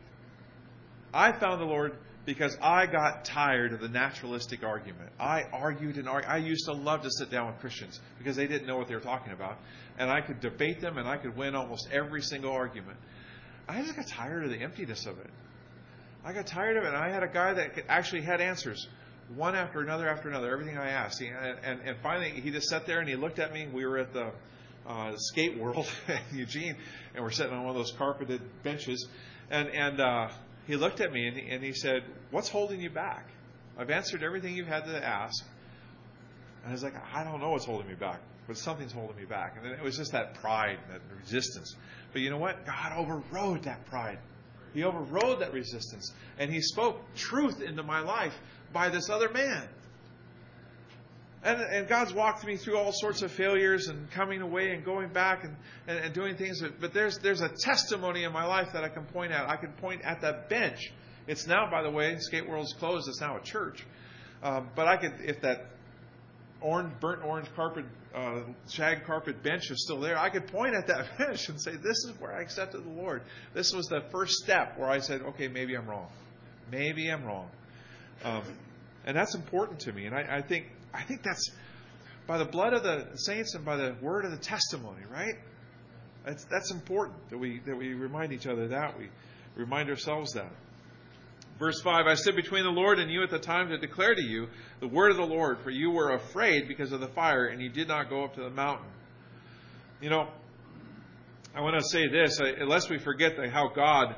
I 1.13 1.31
found 1.31 1.61
the 1.61 1.65
Lord 1.65 1.97
because 2.25 2.57
I 2.61 2.85
got 2.85 3.23
tired 3.23 3.71
of 3.71 3.79
the 3.79 3.87
naturalistic 3.87 4.61
argument. 4.61 5.09
I 5.17 5.43
argued 5.53 5.97
and 5.97 6.09
argued. 6.09 6.29
I 6.29 6.37
used 6.37 6.65
to 6.65 6.73
love 6.73 7.03
to 7.03 7.09
sit 7.09 7.31
down 7.31 7.47
with 7.47 7.59
Christians 7.59 7.99
because 8.17 8.35
they 8.35 8.45
didn't 8.45 8.67
know 8.67 8.77
what 8.77 8.89
they 8.89 8.95
were 8.95 9.01
talking 9.01 9.31
about. 9.31 9.57
And 9.97 10.11
I 10.11 10.19
could 10.19 10.41
debate 10.41 10.81
them 10.81 10.97
and 10.97 11.07
I 11.07 11.15
could 11.15 11.35
win 11.37 11.55
almost 11.55 11.87
every 11.91 12.21
single 12.21 12.51
argument. 12.51 12.97
I 13.69 13.81
just 13.81 13.95
got 13.95 14.07
tired 14.07 14.43
of 14.43 14.49
the 14.49 14.61
emptiness 14.61 15.05
of 15.05 15.17
it. 15.17 15.29
I 16.25 16.33
got 16.33 16.45
tired 16.45 16.75
of 16.75 16.83
it. 16.83 16.87
And 16.87 16.97
I 16.97 17.09
had 17.09 17.23
a 17.23 17.29
guy 17.29 17.53
that 17.53 17.85
actually 17.87 18.23
had 18.23 18.41
answers, 18.41 18.85
one 19.33 19.55
after 19.55 19.79
another 19.79 20.09
after 20.09 20.27
another, 20.27 20.51
everything 20.51 20.77
I 20.77 20.89
asked. 20.89 21.21
And, 21.21 21.57
and, 21.63 21.79
and 21.79 21.97
finally, 22.03 22.31
he 22.31 22.51
just 22.51 22.67
sat 22.67 22.85
there 22.85 22.99
and 22.99 23.07
he 23.07 23.15
looked 23.15 23.39
at 23.39 23.53
me. 23.53 23.67
We 23.73 23.85
were 23.85 23.97
at 23.97 24.11
the 24.11 24.33
uh, 24.87 25.13
skate 25.17 25.57
world 25.57 25.87
in 26.07 26.37
Eugene, 26.37 26.75
and 27.13 27.23
we're 27.23 27.31
sitting 27.31 27.53
on 27.53 27.63
one 27.63 27.69
of 27.69 27.75
those 27.75 27.91
carpeted 27.91 28.41
benches. 28.63 29.07
And, 29.49 29.69
and 29.69 29.99
uh, 29.99 30.29
he 30.65 30.75
looked 30.75 31.01
at 31.01 31.11
me 31.11 31.27
and 31.27 31.37
he, 31.37 31.49
and 31.49 31.63
he 31.63 31.73
said, 31.73 32.03
What's 32.31 32.49
holding 32.49 32.81
you 32.81 32.89
back? 32.89 33.27
I've 33.77 33.89
answered 33.89 34.23
everything 34.23 34.55
you've 34.55 34.67
had 34.67 34.85
to 34.85 35.05
ask. 35.05 35.45
And 36.63 36.71
I 36.71 36.73
was 36.73 36.83
like, 36.83 36.95
I 37.13 37.23
don't 37.23 37.39
know 37.39 37.51
what's 37.51 37.65
holding 37.65 37.87
me 37.87 37.93
back, 37.93 38.19
but 38.47 38.57
something's 38.57 38.91
holding 38.91 39.15
me 39.15 39.25
back. 39.25 39.55
And 39.55 39.65
then 39.65 39.73
it 39.73 39.83
was 39.83 39.97
just 39.97 40.11
that 40.13 40.35
pride, 40.35 40.79
that 40.89 41.01
resistance. 41.21 41.75
But 42.11 42.21
you 42.21 42.29
know 42.29 42.37
what? 42.37 42.65
God 42.65 42.93
overrode 42.97 43.63
that 43.63 43.85
pride. 43.85 44.19
He 44.73 44.83
overrode 44.83 45.41
that 45.41 45.53
resistance. 45.53 46.11
And 46.39 46.51
He 46.51 46.61
spoke 46.61 46.99
truth 47.15 47.61
into 47.61 47.83
my 47.83 48.01
life 48.01 48.33
by 48.73 48.89
this 48.89 49.09
other 49.09 49.29
man. 49.29 49.67
And, 51.47 51.61
and, 51.61 51.87
God's 51.87 52.13
walked 52.13 52.45
me 52.45 52.57
through 52.57 52.77
all 52.77 52.91
sorts 52.91 53.21
of 53.21 53.31
failures 53.31 53.87
and 53.87 54.11
coming 54.11 54.41
away 54.41 54.71
and 54.71 54.83
going 54.83 55.07
back 55.07 55.45
and, 55.45 55.55
and, 55.87 55.97
and, 55.97 56.13
doing 56.13 56.35
things. 56.35 56.61
But 56.81 56.93
there's, 56.93 57.19
there's 57.19 57.39
a 57.39 57.47
testimony 57.47 58.25
in 58.25 58.33
my 58.33 58.45
life 58.45 58.67
that 58.73 58.83
I 58.83 58.89
can 58.89 59.05
point 59.05 59.31
at. 59.31 59.49
I 59.49 59.55
can 59.55 59.71
point 59.71 60.01
at 60.03 60.19
that 60.21 60.49
bench. 60.49 60.91
It's 61.25 61.47
now, 61.47 61.71
by 61.71 61.83
the 61.83 61.89
way, 61.89 62.17
Skate 62.19 62.49
World's 62.49 62.73
closed. 62.73 63.07
It's 63.07 63.21
now 63.21 63.37
a 63.37 63.41
church. 63.41 63.85
Um, 64.43 64.67
but 64.75 64.89
I 64.89 64.97
could, 64.97 65.13
if 65.23 65.39
that 65.41 65.67
orange, 66.59 66.91
burnt 66.99 67.23
orange 67.23 67.47
carpet, 67.55 67.85
uh, 68.13 68.41
shag 68.69 69.05
carpet 69.05 69.41
bench 69.41 69.71
is 69.71 69.85
still 69.85 70.01
there, 70.01 70.17
I 70.17 70.29
could 70.29 70.47
point 70.47 70.75
at 70.75 70.87
that 70.87 71.05
bench 71.17 71.47
and 71.47 71.61
say, 71.61 71.77
This 71.77 72.03
is 72.03 72.11
where 72.19 72.33
I 72.33 72.41
accepted 72.41 72.83
the 72.83 73.01
Lord. 73.01 73.21
This 73.53 73.73
was 73.73 73.85
the 73.87 74.01
first 74.11 74.33
step 74.33 74.77
where 74.77 74.89
I 74.89 74.99
said, 74.99 75.21
Okay, 75.21 75.47
maybe 75.47 75.75
I'm 75.75 75.87
wrong. 75.87 76.09
Maybe 76.69 77.07
I'm 77.09 77.23
wrong. 77.23 77.49
Um, 78.25 78.43
and 79.05 79.15
that's 79.15 79.33
important 79.33 79.79
to 79.81 79.93
me. 79.93 80.07
And 80.07 80.13
I, 80.13 80.37
I 80.37 80.41
think 80.41 80.65
I 80.97 81.03
think 81.03 81.21
that's 81.23 81.51
by 82.25 82.37
the 82.37 82.45
blood 82.45 82.73
of 82.73 82.83
the 82.83 83.15
saints 83.15 83.53
and 83.53 83.63
by 83.63 83.77
the 83.77 83.95
word 84.01 84.25
of 84.25 84.31
the 84.31 84.37
testimony, 84.37 85.03
right? 85.11 85.35
That's, 86.25 86.43
that's 86.45 86.71
important 86.71 87.29
that 87.29 87.37
we, 87.37 87.61
that 87.65 87.77
we 87.77 87.93
remind 87.93 88.33
each 88.33 88.47
other 88.47 88.67
that. 88.69 88.97
We 88.97 89.09
remind 89.55 89.89
ourselves 89.89 90.33
that. 90.33 90.51
Verse 91.59 91.81
5 91.81 92.05
I 92.05 92.15
stood 92.15 92.35
between 92.35 92.63
the 92.63 92.71
Lord 92.71 92.99
and 92.99 93.09
you 93.11 93.23
at 93.23 93.29
the 93.29 93.39
time 93.39 93.69
to 93.69 93.77
declare 93.77 94.13
to 94.13 94.21
you 94.21 94.47
the 94.79 94.87
word 94.87 95.11
of 95.11 95.17
the 95.17 95.25
Lord, 95.25 95.59
for 95.59 95.69
you 95.69 95.91
were 95.91 96.13
afraid 96.13 96.67
because 96.67 96.91
of 96.91 96.99
the 96.99 97.07
fire, 97.07 97.47
and 97.47 97.61
you 97.61 97.69
did 97.69 97.87
not 97.87 98.09
go 98.09 98.23
up 98.23 98.35
to 98.35 98.41
the 98.41 98.49
mountain. 98.49 98.89
You 100.01 100.09
know, 100.09 100.27
I 101.55 101.61
want 101.61 101.79
to 101.79 101.83
say 101.89 102.07
this, 102.07 102.39
unless 102.39 102.89
we 102.89 102.97
forget 102.97 103.33
how 103.49 103.69
God, 103.69 104.15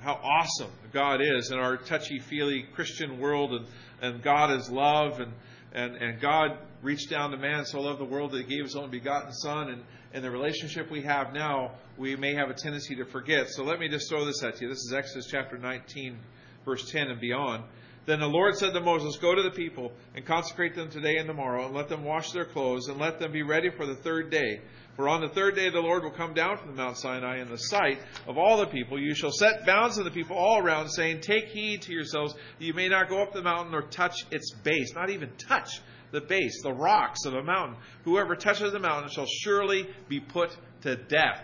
how 0.00 0.14
awesome 0.14 0.70
God 0.92 1.20
is 1.22 1.50
in 1.50 1.58
our 1.58 1.76
touchy 1.76 2.18
feely 2.18 2.66
Christian 2.74 3.20
world, 3.20 3.52
and, 3.52 3.66
and 4.02 4.22
God 4.22 4.50
is 4.50 4.68
love, 4.68 5.20
and, 5.20 5.32
and, 5.76 5.94
and 5.96 6.20
God 6.20 6.56
reached 6.82 7.10
down 7.10 7.32
to 7.32 7.36
man, 7.36 7.66
so 7.66 7.82
loved 7.82 8.00
the 8.00 8.04
world 8.04 8.32
that 8.32 8.38
he 8.38 8.56
gave 8.56 8.64
his 8.64 8.74
only 8.74 8.88
begotten 8.88 9.30
Son. 9.30 9.68
And, 9.68 9.82
and 10.14 10.24
the 10.24 10.30
relationship 10.30 10.90
we 10.90 11.02
have 11.02 11.34
now, 11.34 11.72
we 11.98 12.16
may 12.16 12.34
have 12.34 12.48
a 12.48 12.54
tendency 12.54 12.96
to 12.96 13.04
forget. 13.04 13.50
So 13.50 13.62
let 13.62 13.78
me 13.78 13.86
just 13.88 14.08
throw 14.08 14.24
this 14.24 14.42
at 14.42 14.58
you. 14.62 14.70
This 14.70 14.78
is 14.78 14.94
Exodus 14.96 15.26
chapter 15.30 15.58
19, 15.58 16.16
verse 16.64 16.90
10 16.90 17.08
and 17.08 17.20
beyond. 17.20 17.64
Then 18.06 18.20
the 18.20 18.26
Lord 18.26 18.56
said 18.56 18.72
to 18.72 18.80
Moses, 18.80 19.18
Go 19.20 19.34
to 19.34 19.42
the 19.42 19.50
people 19.50 19.92
and 20.14 20.24
consecrate 20.24 20.74
them 20.74 20.88
today 20.88 21.18
and 21.18 21.26
tomorrow, 21.26 21.66
and 21.66 21.74
let 21.74 21.90
them 21.90 22.04
wash 22.04 22.32
their 22.32 22.46
clothes, 22.46 22.88
and 22.88 22.98
let 22.98 23.18
them 23.18 23.32
be 23.32 23.42
ready 23.42 23.68
for 23.68 23.84
the 23.84 23.96
third 23.96 24.30
day. 24.30 24.62
For 24.96 25.10
on 25.10 25.20
the 25.20 25.28
third 25.28 25.54
day 25.54 25.68
the 25.68 25.80
Lord 25.80 26.04
will 26.04 26.10
come 26.10 26.32
down 26.32 26.56
from 26.56 26.74
the 26.74 26.82
Mount 26.82 26.96
Sinai 26.96 27.40
in 27.40 27.50
the 27.50 27.58
sight 27.58 27.98
of 28.26 28.38
all 28.38 28.56
the 28.56 28.66
people. 28.66 28.98
You 28.98 29.14
shall 29.14 29.30
set 29.30 29.66
bounds 29.66 29.98
on 29.98 30.04
the 30.04 30.10
people 30.10 30.36
all 30.36 30.58
around, 30.58 30.88
saying, 30.88 31.20
Take 31.20 31.48
heed 31.48 31.82
to 31.82 31.92
yourselves 31.92 32.32
that 32.34 32.64
you 32.64 32.72
may 32.72 32.88
not 32.88 33.10
go 33.10 33.22
up 33.22 33.34
the 33.34 33.42
mountain 33.42 33.74
or 33.74 33.82
touch 33.82 34.24
its 34.30 34.52
base. 34.64 34.94
Not 34.94 35.10
even 35.10 35.30
touch 35.36 35.82
the 36.12 36.22
base, 36.22 36.62
the 36.62 36.72
rocks 36.72 37.26
of 37.26 37.34
a 37.34 37.42
mountain. 37.42 37.76
Whoever 38.04 38.36
touches 38.36 38.72
the 38.72 38.78
mountain 38.78 39.10
shall 39.10 39.26
surely 39.26 39.86
be 40.08 40.18
put 40.18 40.56
to 40.82 40.96
death. 40.96 41.42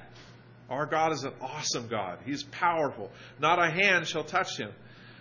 Our 0.70 0.86
God 0.86 1.12
is 1.12 1.24
an 1.24 1.34
awesome 1.42 1.88
God. 1.88 2.20
He's 2.24 2.44
powerful. 2.44 3.10
Not 3.38 3.58
a 3.58 3.70
hand 3.70 4.06
shall 4.06 4.24
touch 4.24 4.56
him. 4.56 4.70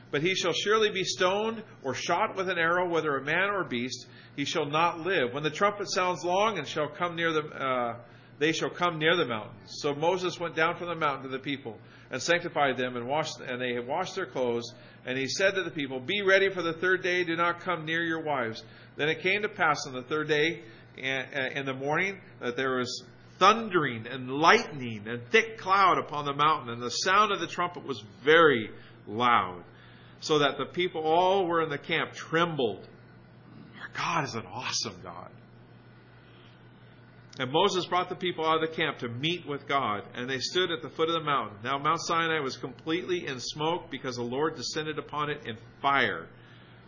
But 0.09 0.21
he 0.21 0.35
shall 0.35 0.53
surely 0.53 0.89
be 0.89 1.03
stoned 1.03 1.63
or 1.83 1.93
shot 1.93 2.37
with 2.37 2.49
an 2.49 2.57
arrow, 2.57 2.87
whether 2.87 3.17
a 3.17 3.23
man 3.23 3.49
or 3.49 3.61
a 3.61 3.67
beast. 3.67 4.07
He 4.37 4.45
shall 4.45 4.65
not 4.65 5.01
live. 5.01 5.33
When 5.33 5.43
the 5.43 5.49
trumpet 5.49 5.89
sounds 5.89 6.23
long, 6.23 6.57
and 6.57 6.67
shall 6.67 6.87
come 6.87 7.15
near 7.15 7.33
the, 7.33 7.41
uh, 7.41 7.95
they 8.41 8.53
shall 8.53 8.71
come 8.71 8.97
near 8.97 9.15
the 9.15 9.25
mountain. 9.25 9.55
So 9.67 9.93
Moses 9.93 10.39
went 10.39 10.55
down 10.55 10.75
from 10.75 10.87
the 10.87 10.95
mountain 10.95 11.25
to 11.25 11.29
the 11.29 11.37
people 11.37 11.77
and 12.09 12.19
sanctified 12.19 12.75
them, 12.75 12.97
and 12.97 13.07
washed, 13.07 13.39
and 13.39 13.61
they 13.61 13.79
washed 13.79 14.15
their 14.15 14.25
clothes. 14.25 14.73
And 15.05 15.15
he 15.15 15.27
said 15.27 15.53
to 15.53 15.63
the 15.63 15.69
people, 15.69 15.99
Be 15.99 16.23
ready 16.23 16.49
for 16.49 16.63
the 16.63 16.73
third 16.73 17.03
day. 17.03 17.23
Do 17.23 17.35
not 17.35 17.59
come 17.59 17.85
near 17.85 18.03
your 18.03 18.23
wives. 18.23 18.63
Then 18.95 19.09
it 19.09 19.21
came 19.21 19.43
to 19.43 19.47
pass 19.47 19.85
on 19.85 19.93
the 19.93 20.01
third 20.01 20.27
day 20.27 20.63
in 20.97 21.67
the 21.67 21.75
morning 21.75 22.19
that 22.39 22.57
there 22.57 22.77
was 22.77 23.03
thundering 23.37 24.07
and 24.07 24.31
lightning 24.31 25.03
and 25.07 25.21
thick 25.29 25.59
cloud 25.59 25.99
upon 25.99 26.25
the 26.25 26.33
mountain, 26.33 26.73
and 26.73 26.81
the 26.81 26.89
sound 26.89 27.31
of 27.31 27.39
the 27.39 27.47
trumpet 27.47 27.85
was 27.85 28.03
very 28.25 28.71
loud 29.07 29.63
so 30.19 30.39
that 30.39 30.57
the 30.57 30.65
people 30.65 31.01
all 31.01 31.45
were 31.45 31.61
in 31.61 31.69
the 31.69 31.77
camp 31.77 32.13
trembled. 32.13 32.87
Our 33.79 33.89
God 33.95 34.23
is 34.23 34.33
an 34.33 34.47
awesome 34.47 34.99
God. 35.03 35.29
And 37.39 37.51
Moses 37.51 37.85
brought 37.85 38.09
the 38.09 38.15
people 38.15 38.45
out 38.45 38.61
of 38.61 38.69
the 38.69 38.75
camp 38.75 38.99
to 38.99 39.07
meet 39.07 39.47
with 39.47 39.67
God, 39.67 40.03
and 40.13 40.29
they 40.29 40.39
stood 40.39 40.69
at 40.69 40.81
the 40.81 40.89
foot 40.89 41.07
of 41.07 41.13
the 41.13 41.23
mountain. 41.23 41.57
Now 41.63 41.77
Mount 41.77 42.01
Sinai 42.01 42.39
was 42.39 42.57
completely 42.57 43.25
in 43.25 43.39
smoke 43.39 43.89
because 43.89 44.17
the 44.17 44.21
Lord 44.21 44.55
descended 44.55 44.99
upon 44.99 45.29
it 45.29 45.45
in 45.45 45.57
fire. 45.81 46.27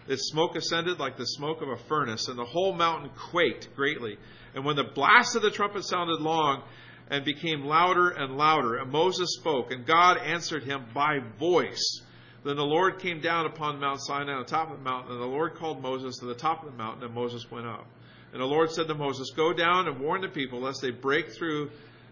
Its 0.05 0.29
smoke 0.29 0.57
ascended 0.57 1.00
like 1.00 1.15
the 1.15 1.25
smoke 1.25 1.62
of 1.62 1.69
a 1.69 1.77
furnace, 1.77 2.27
and 2.27 2.38
the 2.38 2.43
whole 2.43 2.73
mountain 2.73 3.09
quaked 3.31 3.73
greatly. 3.73 4.17
And 4.53 4.65
when 4.65 4.75
the 4.75 4.83
blast 4.83 5.35
of 5.38 5.41
the 5.41 5.50
trumpet 5.50 5.85
sounded 5.85 6.19
long 6.19 6.63
and 7.09 7.23
became 7.23 7.65
louder 7.65 8.09
and 8.09 8.38
louder, 8.38 8.75
and 8.75 8.91
Moses 8.91 9.38
spoke, 9.39 9.71
and 9.71 9.85
God 9.85 10.17
answered 10.17 10.63
him 10.63 10.85
by 10.93 11.19
voice. 11.39 12.01
Then 12.43 12.57
the 12.57 12.65
Lord 12.65 13.00
came 13.00 13.21
down 13.21 13.45
upon 13.45 13.79
Mount 13.79 14.01
Sinai 14.01 14.33
on 14.33 14.39
the 14.39 14.50
top 14.50 14.69
of 14.69 14.77
the 14.77 14.83
mountain, 14.83 15.13
and 15.13 15.21
the 15.21 15.25
Lord 15.25 15.55
called 15.55 15.81
Moses 15.81 16.17
to 16.17 16.25
the 16.25 16.35
top 16.35 16.65
of 16.65 16.71
the 16.71 16.77
mountain, 16.77 17.05
and 17.05 17.13
Moses 17.13 17.50
went 17.50 17.65
up. 17.65 17.88
And 18.33 18.41
the 18.41 18.45
Lord 18.45 18.71
said 18.71 18.87
to 18.87 18.95
Moses, 18.95 19.29
Go 19.35 19.53
down 19.53 19.87
and 19.87 19.99
warn 19.99 20.21
the 20.21 20.27
people, 20.27 20.59
lest 20.59 20.81
they 20.81 20.89
break 20.89 21.31
through 21.33 21.69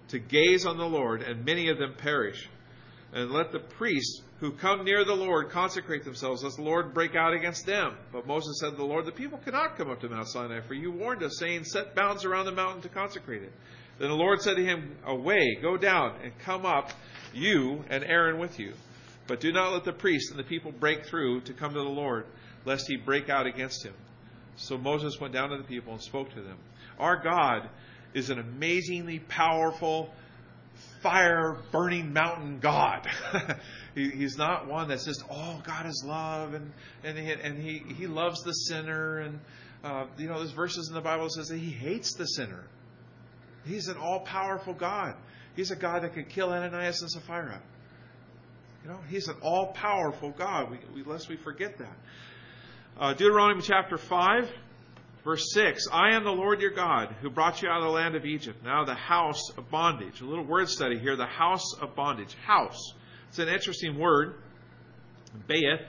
to 0.09 0.19
gaze 0.19 0.67
on 0.67 0.77
the 0.77 0.85
Lord, 0.85 1.23
and 1.23 1.43
many 1.43 1.69
of 1.69 1.79
them 1.79 1.95
perish. 1.97 2.47
And 3.11 3.31
let 3.31 3.51
the 3.51 3.59
priests 3.59 4.21
who 4.39 4.51
come 4.51 4.85
near 4.85 5.03
the 5.03 5.15
Lord 5.15 5.49
consecrate 5.49 6.05
themselves, 6.05 6.43
lest 6.43 6.57
the 6.57 6.63
Lord 6.63 6.93
break 6.93 7.15
out 7.15 7.33
against 7.33 7.65
them. 7.65 7.97
But 8.11 8.27
Moses 8.27 8.59
said 8.59 8.71
to 8.71 8.75
the 8.77 8.83
Lord, 8.83 9.05
The 9.05 9.11
people 9.11 9.39
cannot 9.39 9.77
come 9.77 9.89
up 9.89 9.99
to 10.01 10.09
Mount 10.09 10.27
Sinai, 10.27 10.61
for 10.61 10.75
you 10.75 10.91
warned 10.91 11.23
us, 11.23 11.37
saying, 11.39 11.63
Set 11.63 11.95
bounds 11.95 12.23
around 12.23 12.45
the 12.45 12.51
mountain 12.51 12.83
to 12.83 12.89
consecrate 12.89 13.41
it. 13.41 13.51
Then 13.97 14.09
the 14.09 14.15
Lord 14.15 14.41
said 14.41 14.57
to 14.57 14.63
him, 14.63 14.95
Away, 15.05 15.57
go 15.59 15.75
down, 15.75 16.15
and 16.23 16.37
come 16.39 16.67
up, 16.67 16.91
you 17.33 17.83
and 17.89 18.03
Aaron 18.03 18.39
with 18.39 18.59
you. 18.59 18.73
But 19.27 19.39
do 19.39 19.51
not 19.51 19.73
let 19.73 19.85
the 19.85 19.93
priests 19.93 20.29
and 20.29 20.39
the 20.39 20.43
people 20.43 20.71
break 20.71 21.05
through 21.05 21.41
to 21.41 21.53
come 21.53 21.73
to 21.73 21.79
the 21.79 21.85
Lord, 21.85 22.25
lest 22.65 22.87
he 22.87 22.97
break 22.97 23.29
out 23.29 23.47
against 23.47 23.83
him. 23.83 23.93
So 24.61 24.77
Moses 24.77 25.19
went 25.19 25.33
down 25.33 25.49
to 25.49 25.57
the 25.57 25.63
people 25.63 25.93
and 25.93 26.01
spoke 26.01 26.33
to 26.35 26.41
them. 26.41 26.57
Our 26.99 27.21
God 27.21 27.69
is 28.13 28.29
an 28.29 28.39
amazingly 28.39 29.19
powerful, 29.19 30.13
fire 31.01 31.57
burning 31.71 32.13
mountain 32.13 32.59
God. 32.59 33.07
he, 33.95 34.09
he's 34.11 34.37
not 34.37 34.67
one 34.67 34.87
that's 34.87 35.05
just, 35.05 35.23
oh, 35.29 35.61
God 35.65 35.87
is 35.87 36.03
love, 36.05 36.53
and, 36.53 36.71
and, 37.03 37.17
he, 37.17 37.31
and 37.31 37.57
he, 37.57 37.81
he 37.95 38.07
loves 38.07 38.43
the 38.43 38.53
sinner. 38.53 39.19
And, 39.19 39.39
uh, 39.83 40.05
you 40.17 40.27
know, 40.27 40.37
there's 40.37 40.51
verses 40.51 40.89
in 40.89 40.93
the 40.93 41.01
Bible 41.01 41.23
that 41.23 41.31
says 41.31 41.47
that 41.47 41.57
he 41.57 41.71
hates 41.71 42.13
the 42.13 42.25
sinner. 42.25 42.63
He's 43.65 43.87
an 43.87 43.97
all 43.97 44.21
powerful 44.21 44.73
God. 44.73 45.15
He's 45.55 45.71
a 45.71 45.75
God 45.75 46.03
that 46.03 46.13
could 46.13 46.29
kill 46.29 46.51
Ananias 46.51 47.01
and 47.01 47.11
Sapphira. 47.11 47.61
You 48.83 48.89
know, 48.89 48.99
He's 49.09 49.27
an 49.27 49.35
all 49.41 49.73
powerful 49.73 50.31
God, 50.31 50.71
we, 50.71 50.79
we, 50.95 51.03
lest 51.03 51.29
we 51.29 51.37
forget 51.37 51.77
that. 51.77 51.97
Uh, 52.99 53.13
Deuteronomy 53.13 53.61
chapter 53.61 53.97
5, 53.97 54.51
verse 55.23 55.53
6 55.53 55.87
I 55.91 56.11
am 56.11 56.23
the 56.23 56.31
Lord 56.31 56.61
your 56.61 56.71
God 56.71 57.15
who 57.21 57.29
brought 57.29 57.61
you 57.61 57.69
out 57.69 57.77
of 57.77 57.85
the 57.85 57.89
land 57.89 58.15
of 58.15 58.25
Egypt, 58.25 58.63
now 58.63 58.83
the 58.83 58.93
house 58.93 59.49
of 59.57 59.71
bondage. 59.71 60.21
A 60.21 60.25
little 60.25 60.45
word 60.45 60.69
study 60.69 60.99
here 60.99 61.15
the 61.15 61.25
house 61.25 61.73
of 61.81 61.95
bondage. 61.95 62.35
House. 62.45 62.93
It's 63.29 63.39
an 63.39 63.47
interesting 63.47 63.97
word. 63.97 64.35
Bayeth 65.49 65.85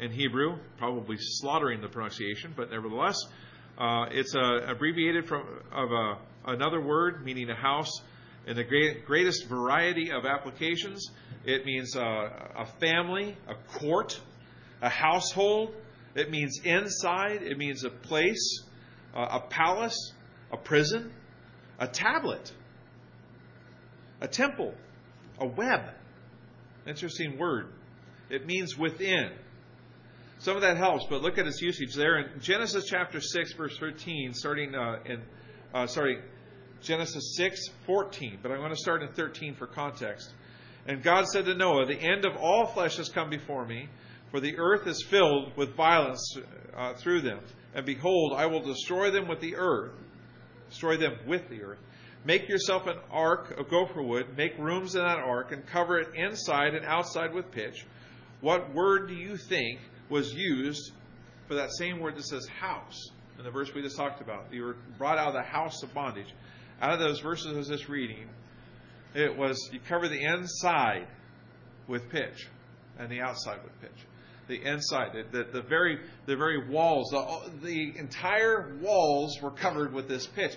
in 0.00 0.10
Hebrew, 0.10 0.58
probably 0.76 1.16
slaughtering 1.18 1.80
the 1.80 1.88
pronunciation, 1.88 2.52
but 2.56 2.70
nevertheless, 2.70 3.16
uh, 3.78 4.06
it's 4.10 4.34
uh, 4.34 4.66
abbreviated 4.66 5.28
from 5.28 5.44
of 5.72 5.92
a, 5.92 6.18
another 6.46 6.80
word 6.80 7.24
meaning 7.24 7.48
a 7.48 7.54
house 7.54 8.02
in 8.46 8.56
the 8.56 8.64
great, 8.64 9.06
greatest 9.06 9.46
variety 9.46 10.10
of 10.10 10.26
applications. 10.26 11.10
It 11.44 11.64
means 11.64 11.96
uh, 11.96 12.00
a 12.00 12.66
family, 12.80 13.36
a 13.48 13.54
court, 13.78 14.20
a 14.82 14.88
household. 14.88 15.74
It 16.14 16.30
means 16.30 16.60
inside. 16.64 17.42
It 17.42 17.58
means 17.58 17.84
a 17.84 17.90
place, 17.90 18.64
a 19.14 19.40
palace, 19.40 20.12
a 20.52 20.56
prison, 20.56 21.12
a 21.78 21.86
tablet, 21.86 22.52
a 24.20 24.28
temple, 24.28 24.74
a 25.38 25.46
web. 25.46 25.82
Interesting 26.86 27.38
word. 27.38 27.72
It 28.28 28.46
means 28.46 28.76
within. 28.76 29.30
Some 30.38 30.56
of 30.56 30.62
that 30.62 30.78
helps, 30.78 31.04
but 31.10 31.20
look 31.20 31.36
at 31.36 31.46
its 31.46 31.60
usage 31.60 31.94
there 31.94 32.18
in 32.18 32.40
Genesis 32.40 32.86
chapter 32.88 33.20
6, 33.20 33.52
verse 33.52 33.76
13, 33.78 34.32
starting 34.32 34.74
uh, 34.74 34.98
in, 35.04 35.22
uh, 35.74 35.86
sorry, 35.86 36.22
Genesis 36.80 37.34
6, 37.36 37.68
14, 37.84 38.38
but 38.42 38.50
I'm 38.50 38.58
going 38.58 38.70
to 38.70 38.76
start 38.76 39.02
in 39.02 39.08
13 39.12 39.54
for 39.54 39.66
context. 39.66 40.32
And 40.86 41.02
God 41.02 41.26
said 41.28 41.44
to 41.44 41.54
Noah, 41.54 41.84
The 41.84 42.00
end 42.00 42.24
of 42.24 42.36
all 42.36 42.66
flesh 42.66 42.96
has 42.96 43.10
come 43.10 43.28
before 43.28 43.66
me, 43.66 43.90
for 44.30 44.40
the 44.40 44.58
earth 44.58 44.86
is 44.86 45.02
filled 45.02 45.56
with 45.56 45.74
violence 45.74 46.36
uh, 46.76 46.94
through 46.94 47.22
them. 47.22 47.40
And 47.74 47.86
behold, 47.86 48.32
I 48.36 48.46
will 48.46 48.60
destroy 48.60 49.10
them 49.10 49.28
with 49.28 49.40
the 49.40 49.56
earth. 49.56 49.92
Destroy 50.68 50.96
them 50.96 51.16
with 51.26 51.48
the 51.48 51.62
earth. 51.62 51.78
Make 52.24 52.48
yourself 52.48 52.86
an 52.86 52.98
ark 53.10 53.58
of 53.58 53.68
gopher 53.68 54.02
wood, 54.02 54.36
make 54.36 54.56
rooms 54.58 54.94
in 54.94 55.02
that 55.02 55.18
ark, 55.18 55.52
and 55.52 55.66
cover 55.66 55.98
it 55.98 56.14
inside 56.14 56.74
and 56.74 56.84
outside 56.84 57.32
with 57.32 57.50
pitch. 57.50 57.86
What 58.40 58.74
word 58.74 59.08
do 59.08 59.14
you 59.14 59.36
think 59.36 59.80
was 60.08 60.32
used 60.34 60.92
for 61.48 61.54
that 61.54 61.70
same 61.72 61.98
word 62.00 62.16
that 62.16 62.24
says 62.24 62.46
house 62.46 63.10
in 63.38 63.44
the 63.44 63.50
verse 63.50 63.72
we 63.74 63.82
just 63.82 63.96
talked 63.96 64.20
about? 64.20 64.52
You 64.52 64.64
were 64.64 64.76
brought 64.98 65.18
out 65.18 65.28
of 65.28 65.34
the 65.34 65.42
house 65.42 65.82
of 65.82 65.94
bondage. 65.94 66.32
Out 66.82 66.92
of 66.92 67.00
those 67.00 67.20
verses 67.20 67.54
was 67.54 67.68
just 67.68 67.88
reading, 67.88 68.28
it 69.14 69.36
was 69.36 69.70
you 69.72 69.80
cover 69.88 70.08
the 70.08 70.22
inside 70.22 71.06
with 71.88 72.08
pitch 72.10 72.48
and 72.98 73.10
the 73.10 73.20
outside 73.20 73.62
with 73.62 73.80
pitch. 73.80 74.06
The 74.50 74.62
inside, 74.62 75.12
the, 75.12 75.38
the, 75.38 75.44
the 75.52 75.62
very 75.62 76.00
the 76.26 76.36
very 76.36 76.68
walls, 76.68 77.10
the, 77.10 77.50
the 77.62 77.96
entire 77.96 78.76
walls 78.82 79.40
were 79.40 79.52
covered 79.52 79.94
with 79.94 80.08
this 80.08 80.26
pitch. 80.26 80.52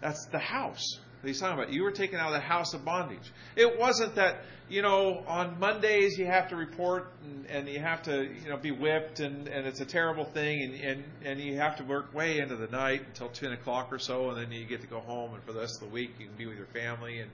That's 0.00 0.26
the 0.26 0.38
house 0.38 1.00
that 1.22 1.28
he's 1.28 1.40
talking 1.40 1.58
about. 1.58 1.72
You 1.72 1.82
were 1.82 1.90
taken 1.90 2.20
out 2.20 2.28
of 2.28 2.34
the 2.34 2.46
house 2.46 2.72
of 2.72 2.84
bondage. 2.84 3.32
It 3.56 3.78
wasn't 3.78 4.14
that, 4.14 4.42
you 4.68 4.82
know, 4.82 5.24
on 5.26 5.58
Mondays 5.58 6.16
you 6.18 6.26
have 6.26 6.50
to 6.50 6.56
report 6.56 7.12
and, 7.24 7.46
and 7.46 7.68
you 7.68 7.80
have 7.80 8.04
to, 8.04 8.22
you 8.24 8.48
know, 8.48 8.56
be 8.56 8.70
whipped 8.70 9.20
and, 9.20 9.48
and 9.48 9.66
it's 9.66 9.80
a 9.80 9.86
terrible 9.86 10.24
thing 10.24 10.62
and, 10.62 10.74
and, 10.74 11.04
and 11.24 11.40
you 11.40 11.56
have 11.56 11.76
to 11.78 11.84
work 11.84 12.14
way 12.14 12.38
into 12.38 12.54
the 12.56 12.68
night 12.68 13.02
until 13.08 13.28
10 13.28 13.52
o'clock 13.52 13.88
or 13.90 13.98
so 13.98 14.30
and 14.30 14.38
then 14.38 14.52
you 14.52 14.66
get 14.66 14.82
to 14.82 14.86
go 14.86 15.00
home 15.00 15.34
and 15.34 15.42
for 15.42 15.52
the 15.52 15.60
rest 15.60 15.82
of 15.82 15.88
the 15.88 15.92
week 15.92 16.10
you 16.18 16.26
can 16.26 16.36
be 16.36 16.46
with 16.46 16.56
your 16.56 16.66
family 16.66 17.20
and 17.20 17.30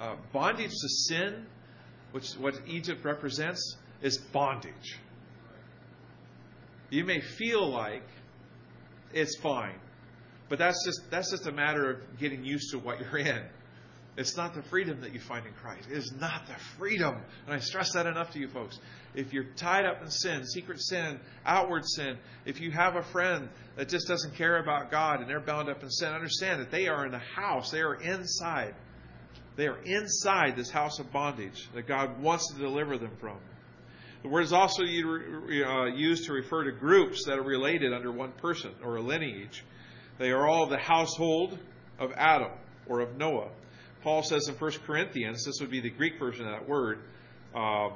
uh, 0.00 0.16
bondage 0.32 0.70
to 0.70 0.88
sin, 0.88 1.46
which 2.12 2.32
what 2.34 2.54
Egypt 2.66 3.04
represents, 3.04 3.76
is 4.02 4.18
bondage. 4.18 4.98
You 6.90 7.04
may 7.04 7.20
feel 7.20 7.68
like 7.68 8.04
it's 9.12 9.36
fine, 9.38 9.78
but 10.48 10.58
that's 10.58 10.84
just 10.84 11.00
that's 11.10 11.30
just 11.30 11.46
a 11.46 11.52
matter 11.52 11.90
of 11.90 12.18
getting 12.18 12.44
used 12.44 12.70
to 12.70 12.78
what 12.78 13.00
you're 13.00 13.18
in. 13.18 13.42
It's 14.16 14.36
not 14.36 14.54
the 14.54 14.62
freedom 14.62 15.02
that 15.02 15.12
you 15.12 15.20
find 15.20 15.46
in 15.46 15.52
Christ. 15.52 15.88
It 15.90 15.98
is 15.98 16.12
not 16.18 16.46
the 16.46 16.54
freedom. 16.78 17.16
And 17.44 17.54
I 17.54 17.58
stress 17.58 17.92
that 17.92 18.06
enough 18.06 18.30
to 18.32 18.38
you 18.38 18.48
folks. 18.48 18.78
If 19.14 19.32
you're 19.32 19.52
tied 19.56 19.84
up 19.84 20.00
in 20.02 20.10
sin, 20.10 20.46
secret 20.46 20.80
sin, 20.80 21.20
outward 21.44 21.84
sin, 21.84 22.16
if 22.46 22.58
you 22.58 22.70
have 22.70 22.96
a 22.96 23.02
friend 23.02 23.50
that 23.76 23.90
just 23.90 24.08
doesn't 24.08 24.34
care 24.34 24.58
about 24.58 24.90
God 24.90 25.20
and 25.20 25.28
they're 25.28 25.40
bound 25.40 25.68
up 25.68 25.82
in 25.82 25.90
sin, 25.90 26.08
understand 26.08 26.60
that 26.62 26.70
they 26.70 26.88
are 26.88 27.04
in 27.04 27.12
the 27.12 27.18
house, 27.18 27.70
they 27.70 27.80
are 27.80 27.96
inside. 27.96 28.74
They 29.56 29.66
are 29.66 29.78
inside 29.84 30.56
this 30.56 30.70
house 30.70 30.98
of 30.98 31.12
bondage 31.12 31.68
that 31.74 31.86
God 31.86 32.20
wants 32.20 32.52
to 32.52 32.58
deliver 32.58 32.96
them 32.96 33.16
from. 33.20 33.38
The 34.26 34.32
word 34.32 34.42
is 34.42 34.52
also 34.52 34.82
uh, 34.82 35.84
used 35.84 36.24
to 36.24 36.32
refer 36.32 36.64
to 36.64 36.72
groups 36.72 37.26
that 37.26 37.38
are 37.38 37.44
related 37.44 37.92
under 37.92 38.10
one 38.10 38.32
person 38.32 38.72
or 38.82 38.96
a 38.96 39.00
lineage. 39.00 39.64
They 40.18 40.32
are 40.32 40.48
all 40.48 40.66
the 40.66 40.78
household 40.78 41.56
of 42.00 42.10
Adam 42.16 42.50
or 42.88 42.98
of 42.98 43.16
Noah. 43.16 43.50
Paul 44.02 44.24
says 44.24 44.48
in 44.48 44.56
1 44.56 44.72
Corinthians, 44.84 45.44
this 45.44 45.60
would 45.60 45.70
be 45.70 45.80
the 45.80 45.90
Greek 45.90 46.18
version 46.18 46.44
of 46.44 46.58
that 46.58 46.68
word, 46.68 47.04
uh, 47.54 47.90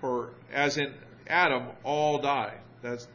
for 0.00 0.30
as 0.52 0.78
in 0.78 0.94
Adam, 1.28 1.68
all 1.84 2.18
die. 2.18 2.58
That's 2.82 3.06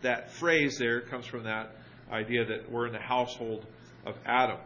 that 0.00 0.30
phrase 0.30 0.78
there 0.78 1.02
comes 1.02 1.26
from 1.26 1.44
that 1.44 1.76
idea 2.10 2.46
that 2.46 2.72
we're 2.72 2.86
in 2.86 2.94
the 2.94 2.98
household 2.98 3.66
of 4.06 4.14
Adam. 4.24 4.56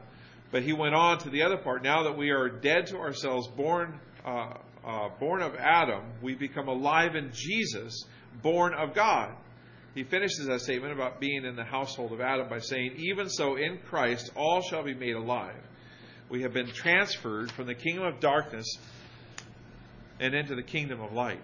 But 0.53 0.63
he 0.63 0.73
went 0.73 0.95
on 0.95 1.19
to 1.19 1.31
the 1.31 1.43
other 1.43 1.57
part. 1.57 1.83
Now 1.83 2.05
that 2.05 2.17
we 2.17 2.31
are 2.31 2.49
dead 2.49 2.87
to 2.89 2.99
ourselves, 2.99 3.49
born 3.49 3.99
uh, 4.25 4.53
uh, 4.87 5.09
born 5.19 5.43
of 5.43 5.55
Adam, 5.57 6.03
we 6.23 6.35
become 6.35 6.69
alive 6.69 7.15
in 7.15 7.31
Jesus, 7.33 8.05
born 8.43 8.73
of 8.75 8.95
God. 8.95 9.33
He 9.95 10.05
finishes 10.05 10.47
that 10.47 10.61
statement 10.61 10.93
about 10.93 11.21
being 11.21 11.45
in 11.45 11.57
the 11.57 11.65
household 11.65 12.13
of 12.13 12.21
Adam 12.21 12.49
by 12.49 12.61
saying, 12.61 12.95
Even 12.97 13.29
so, 13.29 13.57
in 13.57 13.79
Christ, 13.89 14.31
all 14.37 14.63
shall 14.63 14.85
be 14.85 14.95
made 14.95 15.17
alive. 15.17 15.57
We 16.29 16.43
have 16.43 16.53
been 16.53 16.69
transferred 16.69 17.51
from 17.51 17.67
the 17.67 17.75
kingdom 17.75 18.05
of 18.05 18.21
darkness 18.21 18.67
and 20.21 20.33
into 20.33 20.55
the 20.55 20.63
kingdom 20.63 21.01
of 21.01 21.13
light. 21.13 21.41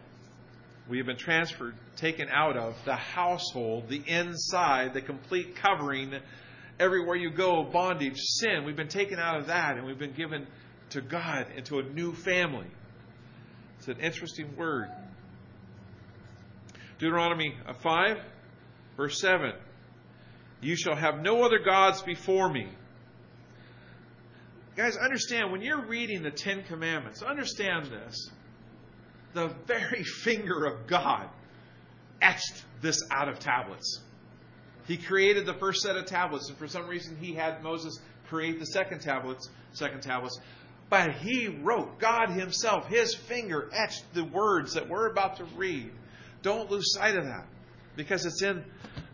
We 0.88 0.98
have 0.98 1.06
been 1.06 1.16
transferred, 1.16 1.74
taken 1.96 2.28
out 2.28 2.56
of 2.56 2.76
the 2.84 2.94
household, 2.94 3.88
the 3.88 4.02
inside, 4.06 4.94
the 4.94 5.00
complete 5.00 5.56
covering, 5.56 6.14
everywhere 6.78 7.16
you 7.16 7.30
go, 7.30 7.64
bondage, 7.64 8.18
sin. 8.18 8.64
We've 8.64 8.76
been 8.76 8.86
taken 8.86 9.18
out 9.18 9.40
of 9.40 9.48
that 9.48 9.76
and 9.76 9.86
we've 9.86 9.98
been 9.98 10.14
given 10.14 10.46
to 10.90 11.00
God 11.00 11.46
into 11.56 11.80
a 11.80 11.82
new 11.82 12.14
family. 12.14 12.66
It's 13.86 13.98
an 13.98 14.04
interesting 14.04 14.56
word. 14.56 14.88
Deuteronomy 16.98 17.54
5, 17.82 18.16
verse 18.96 19.20
7. 19.20 19.52
You 20.60 20.74
shall 20.74 20.96
have 20.96 21.20
no 21.20 21.44
other 21.44 21.60
gods 21.60 22.02
before 22.02 22.52
me. 22.52 22.68
Guys, 24.76 24.96
understand, 24.96 25.52
when 25.52 25.62
you're 25.62 25.86
reading 25.86 26.24
the 26.24 26.32
Ten 26.32 26.64
Commandments, 26.64 27.22
understand 27.22 27.86
this 27.86 28.28
the 29.34 29.54
very 29.66 30.02
finger 30.24 30.64
of 30.64 30.88
God 30.88 31.28
etched 32.20 32.64
this 32.82 33.00
out 33.12 33.28
of 33.28 33.38
tablets. 33.38 34.00
He 34.88 34.96
created 34.96 35.46
the 35.46 35.54
first 35.54 35.82
set 35.82 35.96
of 35.96 36.06
tablets, 36.06 36.48
and 36.48 36.58
for 36.58 36.66
some 36.66 36.88
reason 36.88 37.16
he 37.20 37.34
had 37.34 37.62
Moses 37.62 38.00
create 38.26 38.58
the 38.58 38.66
second 38.66 39.00
tablets, 39.00 39.48
second 39.74 40.02
tablets. 40.02 40.36
But 40.88 41.16
he 41.16 41.48
wrote, 41.48 41.98
God 41.98 42.30
himself, 42.30 42.86
his 42.88 43.14
finger 43.14 43.68
etched 43.72 44.04
the 44.14 44.24
words 44.24 44.74
that 44.74 44.88
we're 44.88 45.08
about 45.08 45.38
to 45.38 45.44
read. 45.56 45.90
Don't 46.42 46.70
lose 46.70 46.94
sight 46.94 47.16
of 47.16 47.24
that. 47.24 47.46
Because 47.96 48.24
it's 48.24 48.42
in 48.42 48.64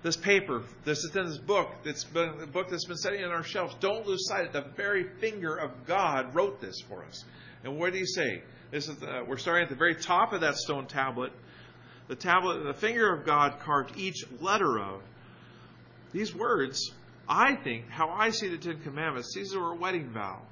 this 0.02 0.17
paper, 0.17 0.64
this 0.85 1.05
is 1.05 1.14
in 1.14 1.26
this 1.26 1.38
book, 1.38 1.71
that's 1.85 2.05
been 2.05 2.41
a 2.43 2.47
book 2.47 2.69
that's 2.69 2.85
been 2.85 2.97
sitting 2.97 3.25
on 3.25 3.31
our 3.31 3.45
shelves. 3.45 3.75
Don't 3.81 4.07
lose 4.07 4.26
sight 4.26 4.47
of 4.47 4.52
the 4.52 4.64
very 4.76 5.09
finger 5.21 5.55
of 5.55 5.71
God 5.87 6.35
wrote 6.35 6.61
this 6.61 6.81
for 6.88 7.05
us. 7.05 7.25
And 7.64 7.79
what 7.79 7.93
did 7.93 8.00
he 8.00 8.07
say? 8.07 8.43
This 8.73 8.88
is 8.88 8.97
the, 8.97 9.25
we're 9.26 9.37
starting 9.37 9.62
at 9.62 9.71
the 9.71 9.76
very 9.76 9.95
top 9.95 10.33
of 10.33 10.41
that 10.41 10.57
stone 10.57 10.87
tablet. 10.87 11.33
The 12.09 12.17
tablet, 12.17 12.64
the 12.64 12.75
finger 12.75 13.14
of 13.14 13.25
God 13.25 13.61
carved 13.61 13.97
each 13.97 14.25
letter 14.41 14.81
of. 14.81 15.02
These 16.11 16.35
words, 16.35 16.91
I 17.29 17.55
think, 17.55 17.88
how 17.88 18.11
I 18.11 18.31
see 18.31 18.49
the 18.49 18.59
Ten 18.59 18.81
Commandments, 18.81 19.33
these 19.35 19.55
are 19.55 19.73
a 19.73 19.76
wedding 19.76 20.11
vow. 20.11 20.43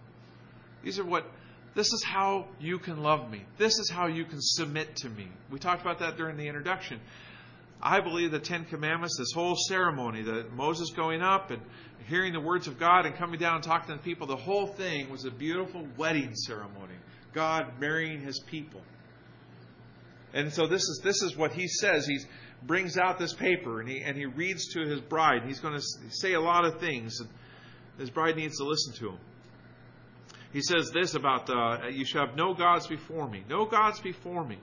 These 0.83 0.99
are 0.99 1.05
what, 1.05 1.27
this 1.75 1.93
is 1.93 2.05
how 2.05 2.49
you 2.61 2.79
can 2.79 3.03
love 3.03 3.31
me. 3.31 3.45
This 3.59 3.79
is 3.79 3.91
how 3.91 4.07
you 4.07 4.25
can 4.25 4.39
submit 4.41 4.97
to 4.97 5.09
me. 5.09 5.29
We 5.51 5.59
talked 5.59 5.83
about 5.83 5.99
that 6.01 6.17
during 6.17 6.37
the 6.37 6.47
introduction. 6.47 7.01
I 7.83 8.01
believe 8.01 8.31
the 8.31 8.39
Ten 8.39 8.67
Commandments, 8.67 9.17
this 9.19 9.33
whole 9.33 9.57
ceremony, 9.57 10.23
that 10.23 10.53
Moses 10.53 10.91
going 10.91 11.23
up 11.23 11.51
and 11.51 11.63
hearing 12.09 12.33
the 12.33 12.41
words 12.41 12.67
of 12.67 12.79
God 12.79 13.07
and 13.07 13.15
coming 13.17 13.39
down 13.39 13.57
and 13.57 13.65
talking 13.65 13.89
to 13.89 13.97
the 13.97 14.03
people, 14.03 14.27
the 14.27 14.37
whole 14.37 14.67
thing 14.67 15.11
was 15.11 15.25
a 15.25 15.31
beautiful 15.31 15.87
wedding 15.97 16.35
ceremony. 16.35 16.95
God 17.33 17.79
marrying 17.79 18.21
his 18.21 18.39
people. 18.41 18.83
And 20.33 20.53
so 20.53 20.67
this 20.67 20.83
is 20.83 21.01
this 21.03 21.23
is 21.23 21.37
what 21.37 21.53
he 21.53 21.67
says. 21.69 22.07
He 22.07 22.19
brings 22.63 22.97
out 22.97 23.19
this 23.19 23.33
paper 23.33 23.81
and 23.81 23.89
he 23.89 24.01
and 24.03 24.17
he 24.17 24.27
reads 24.27 24.73
to 24.75 24.81
his 24.87 25.01
bride. 25.01 25.43
He's 25.47 25.61
going 25.61 25.75
to 25.75 25.83
say 26.11 26.35
a 26.35 26.41
lot 26.41 26.65
of 26.65 26.81
things. 26.81 27.21
And 27.21 27.29
his 27.99 28.11
bride 28.11 28.37
needs 28.37 28.59
to 28.59 28.65
listen 28.65 28.95
to 28.95 29.11
him. 29.11 29.19
He 30.53 30.63
says 30.63 30.91
this 30.93 31.15
about 31.15 31.49
uh, 31.49 31.89
you 31.89 32.05
shall 32.05 32.27
have 32.27 32.37
no 32.37 32.55
gods 32.55 32.87
before 32.87 33.29
me. 33.29 33.45
No 33.49 33.67
gods 33.67 34.01
before 34.01 34.45
me. 34.45 34.59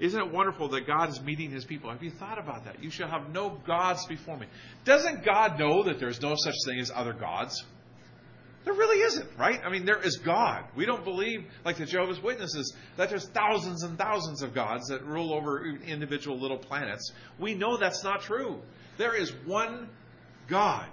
Isn't 0.00 0.20
it 0.20 0.32
wonderful 0.32 0.68
that 0.70 0.86
God 0.86 1.08
is 1.10 1.20
meeting 1.20 1.50
his 1.50 1.64
people? 1.64 1.90
Have 1.90 2.02
you 2.02 2.10
thought 2.10 2.38
about 2.38 2.64
that? 2.64 2.82
You 2.82 2.90
shall 2.90 3.08
have 3.08 3.30
no 3.32 3.50
gods 3.66 4.06
before 4.06 4.36
me. 4.36 4.46
Doesn't 4.84 5.24
God 5.24 5.58
know 5.58 5.84
that 5.84 6.00
there's 6.00 6.20
no 6.20 6.34
such 6.36 6.54
thing 6.66 6.80
as 6.80 6.90
other 6.92 7.12
gods? 7.12 7.64
There 8.64 8.72
really 8.72 9.02
isn't, 9.02 9.28
right? 9.38 9.60
I 9.62 9.70
mean, 9.70 9.84
there 9.84 10.00
is 10.00 10.16
God. 10.16 10.64
We 10.74 10.86
don't 10.86 11.04
believe, 11.04 11.44
like 11.64 11.76
the 11.76 11.84
Jehovah's 11.84 12.20
Witnesses, 12.22 12.74
that 12.96 13.10
there's 13.10 13.28
thousands 13.28 13.82
and 13.82 13.98
thousands 13.98 14.42
of 14.42 14.54
gods 14.54 14.88
that 14.88 15.04
rule 15.04 15.34
over 15.34 15.66
individual 15.66 16.38
little 16.40 16.56
planets. 16.56 17.12
We 17.38 17.54
know 17.54 17.76
that's 17.76 18.02
not 18.02 18.22
true. 18.22 18.62
There 18.96 19.14
is 19.14 19.30
one 19.44 19.90
God. 20.48 20.86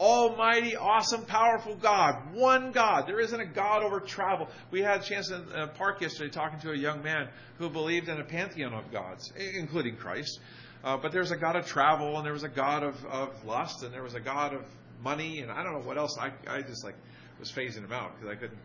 Almighty, 0.00 0.76
awesome, 0.76 1.24
powerful 1.24 1.74
God. 1.74 2.34
One 2.34 2.70
God. 2.72 3.06
There 3.06 3.20
isn't 3.20 3.40
a 3.40 3.46
God 3.46 3.82
over 3.82 4.00
travel. 4.00 4.48
We 4.70 4.80
had 4.80 5.00
a 5.00 5.04
chance 5.04 5.30
in 5.30 5.44
the 5.46 5.68
park 5.76 6.00
yesterday 6.00 6.30
talking 6.30 6.60
to 6.60 6.70
a 6.70 6.76
young 6.76 7.02
man 7.02 7.28
who 7.58 7.68
believed 7.68 8.08
in 8.08 8.20
a 8.20 8.24
pantheon 8.24 8.74
of 8.74 8.92
gods, 8.92 9.32
including 9.36 9.96
Christ. 9.96 10.38
Uh, 10.84 10.96
but 10.96 11.10
there's 11.10 11.32
a 11.32 11.36
God 11.36 11.56
of 11.56 11.66
travel, 11.66 12.16
and 12.16 12.24
there 12.24 12.32
was 12.32 12.44
a 12.44 12.48
God 12.48 12.84
of, 12.84 13.04
of 13.06 13.44
lust, 13.44 13.82
and 13.82 13.92
there 13.92 14.04
was 14.04 14.14
a 14.14 14.20
God 14.20 14.54
of 14.54 14.62
money, 15.02 15.40
and 15.40 15.50
I 15.50 15.64
don't 15.64 15.72
know 15.72 15.86
what 15.86 15.98
else. 15.98 16.16
I, 16.18 16.30
I 16.46 16.62
just 16.62 16.84
like 16.84 16.94
was 17.40 17.50
phasing 17.50 17.84
him 17.84 17.92
out 17.92 18.12
because 18.18 18.36
I 18.36 18.40
couldn't 18.40 18.58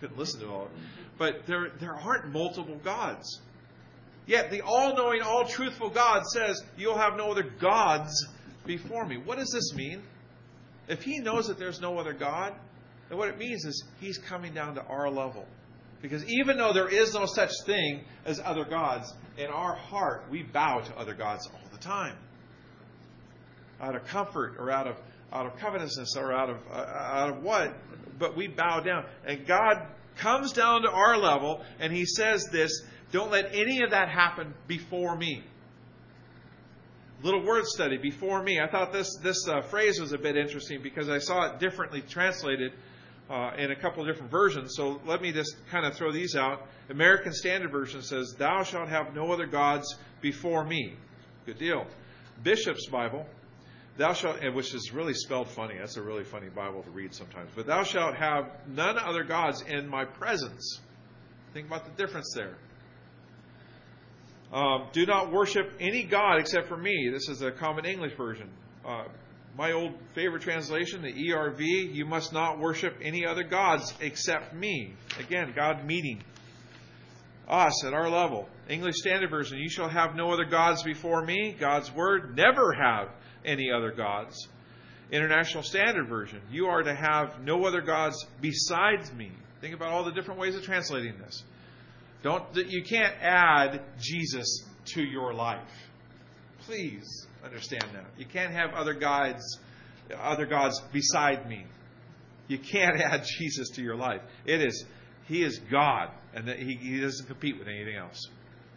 couldn't 0.00 0.16
listen 0.16 0.40
to 0.40 0.48
all. 0.48 0.66
Of 0.66 0.70
it. 0.70 0.78
But 1.18 1.46
there 1.46 1.70
there 1.80 1.94
aren't 1.94 2.32
multiple 2.32 2.78
gods. 2.82 3.40
Yet 4.26 4.50
the 4.50 4.60
all-knowing, 4.60 5.22
all-truthful 5.22 5.90
God 5.90 6.24
says, 6.26 6.62
"You'll 6.76 6.98
have 6.98 7.16
no 7.16 7.30
other 7.30 7.42
gods 7.42 8.26
before 8.66 9.06
me." 9.06 9.16
What 9.16 9.38
does 9.38 9.50
this 9.50 9.74
mean? 9.74 10.02
If 10.88 11.02
He 11.02 11.18
knows 11.20 11.48
that 11.48 11.58
there's 11.58 11.80
no 11.80 11.98
other 11.98 12.12
God, 12.12 12.54
then 13.08 13.18
what 13.18 13.28
it 13.28 13.38
means 13.38 13.64
is 13.64 13.84
He's 14.00 14.18
coming 14.18 14.54
down 14.54 14.74
to 14.74 14.82
our 14.82 15.10
level. 15.10 15.46
Because 16.00 16.24
even 16.28 16.56
though 16.56 16.72
there 16.72 16.88
is 16.88 17.14
no 17.14 17.26
such 17.26 17.50
thing 17.66 18.04
as 18.24 18.40
other 18.44 18.64
gods, 18.64 19.12
in 19.36 19.46
our 19.46 19.74
heart 19.74 20.24
we 20.30 20.42
bow 20.42 20.80
to 20.80 20.96
other 20.96 21.14
gods 21.14 21.48
all 21.52 21.70
the 21.72 21.78
time. 21.78 22.16
Out 23.80 23.96
of 23.96 24.04
comfort 24.06 24.56
or 24.58 24.70
out 24.70 24.86
of 24.86 24.96
out 25.32 25.46
of 25.46 25.56
covetousness 25.58 26.16
or 26.16 26.32
out 26.32 26.50
of 26.50 26.56
uh, 26.70 26.76
out 26.76 27.30
of 27.30 27.42
what? 27.42 27.74
But 28.18 28.36
we 28.36 28.48
bow 28.48 28.80
down, 28.80 29.04
and 29.26 29.46
God 29.46 29.86
comes 30.16 30.52
down 30.52 30.82
to 30.82 30.90
our 30.90 31.16
level, 31.16 31.64
and 31.78 31.92
He 31.92 32.04
says 32.06 32.48
this: 32.50 32.82
"Don't 33.12 33.30
let 33.30 33.54
any 33.54 33.82
of 33.82 33.90
that 33.90 34.08
happen 34.08 34.54
before 34.66 35.16
me." 35.16 35.44
Little 37.22 37.44
word 37.44 37.64
study 37.66 37.96
before 37.96 38.42
me. 38.42 38.60
I 38.60 38.68
thought 38.68 38.92
this 38.92 39.16
this 39.22 39.48
uh, 39.48 39.60
phrase 39.62 40.00
was 40.00 40.12
a 40.12 40.18
bit 40.18 40.36
interesting 40.36 40.82
because 40.82 41.08
I 41.08 41.18
saw 41.18 41.52
it 41.52 41.58
differently 41.58 42.00
translated 42.00 42.72
uh, 43.28 43.52
in 43.58 43.72
a 43.72 43.76
couple 43.76 44.02
of 44.02 44.08
different 44.08 44.30
versions. 44.30 44.74
So 44.76 45.00
let 45.04 45.20
me 45.20 45.32
just 45.32 45.56
kind 45.70 45.84
of 45.84 45.94
throw 45.94 46.12
these 46.12 46.36
out. 46.36 46.66
American 46.90 47.32
Standard 47.32 47.72
Version 47.72 48.02
says, 48.02 48.34
"Thou 48.38 48.62
shalt 48.62 48.88
have 48.88 49.14
no 49.14 49.32
other 49.32 49.46
gods 49.46 49.96
before 50.20 50.64
me." 50.64 50.94
Good 51.44 51.58
deal. 51.58 51.86
Bishop's 52.42 52.86
Bible 52.86 53.26
Thou 53.98 54.12
shalt, 54.12 54.38
which 54.54 54.72
is 54.74 54.92
really 54.92 55.12
spelled 55.12 55.48
funny. 55.48 55.74
That's 55.76 55.96
a 55.96 56.02
really 56.02 56.22
funny 56.22 56.48
Bible 56.48 56.84
to 56.84 56.90
read 56.90 57.12
sometimes. 57.12 57.50
But 57.56 57.66
thou 57.66 57.82
shalt 57.82 58.14
have 58.14 58.48
none 58.68 58.96
other 58.96 59.24
gods 59.24 59.62
in 59.62 59.88
my 59.88 60.04
presence. 60.04 60.80
Think 61.52 61.66
about 61.66 61.84
the 61.84 61.90
difference 62.00 62.32
there. 62.32 62.54
Um, 64.52 64.88
do 64.92 65.04
not 65.04 65.30
worship 65.30 65.72
any 65.78 66.04
God 66.04 66.40
except 66.40 66.68
for 66.68 66.76
me. 66.76 67.10
This 67.12 67.28
is 67.28 67.42
a 67.42 67.50
common 67.50 67.84
English 67.84 68.16
version. 68.16 68.48
Uh, 68.86 69.04
my 69.56 69.72
old 69.72 69.92
favorite 70.14 70.42
translation, 70.42 71.02
the 71.02 71.12
ERV, 71.12 71.94
you 71.94 72.06
must 72.06 72.32
not 72.32 72.58
worship 72.58 72.94
any 73.02 73.26
other 73.26 73.42
gods 73.42 73.92
except 74.00 74.54
me. 74.54 74.94
Again, 75.18 75.52
God 75.54 75.84
meeting 75.84 76.22
us 77.48 77.84
at 77.84 77.92
our 77.92 78.08
level. 78.08 78.48
English 78.68 78.96
Standard 78.96 79.30
Version, 79.30 79.58
you 79.58 79.68
shall 79.68 79.88
have 79.88 80.14
no 80.14 80.32
other 80.32 80.44
gods 80.44 80.82
before 80.82 81.24
me. 81.24 81.56
God's 81.58 81.92
Word, 81.92 82.36
never 82.36 82.72
have 82.72 83.08
any 83.44 83.70
other 83.70 83.90
gods. 83.90 84.48
International 85.10 85.62
Standard 85.62 86.08
Version, 86.08 86.40
you 86.50 86.66
are 86.66 86.82
to 86.82 86.94
have 86.94 87.40
no 87.42 87.64
other 87.64 87.80
gods 87.80 88.26
besides 88.40 89.12
me. 89.12 89.32
Think 89.60 89.74
about 89.74 89.88
all 89.88 90.04
the 90.04 90.12
different 90.12 90.38
ways 90.38 90.54
of 90.54 90.62
translating 90.62 91.18
this. 91.18 91.42
Don't 92.22 92.44
you 92.54 92.82
can't 92.82 93.14
add 93.20 93.80
Jesus 94.00 94.64
to 94.94 95.02
your 95.02 95.32
life. 95.32 95.68
Please 96.62 97.26
understand 97.44 97.84
that. 97.94 98.06
You 98.18 98.26
can't 98.26 98.52
have 98.52 98.74
other 98.74 98.94
gods 98.94 99.58
other 100.16 100.46
gods 100.46 100.80
beside 100.92 101.48
me. 101.48 101.64
You 102.48 102.58
can't 102.58 103.00
add 103.00 103.24
Jesus 103.38 103.70
to 103.70 103.82
your 103.82 103.96
life. 103.96 104.22
It 104.44 104.60
is 104.60 104.84
he 105.26 105.42
is 105.42 105.58
God 105.70 106.10
and 106.34 106.48
that 106.48 106.58
he, 106.58 106.74
he 106.74 107.00
doesn't 107.00 107.26
compete 107.26 107.58
with 107.58 107.68
anything 107.68 107.96
else. 107.96 108.28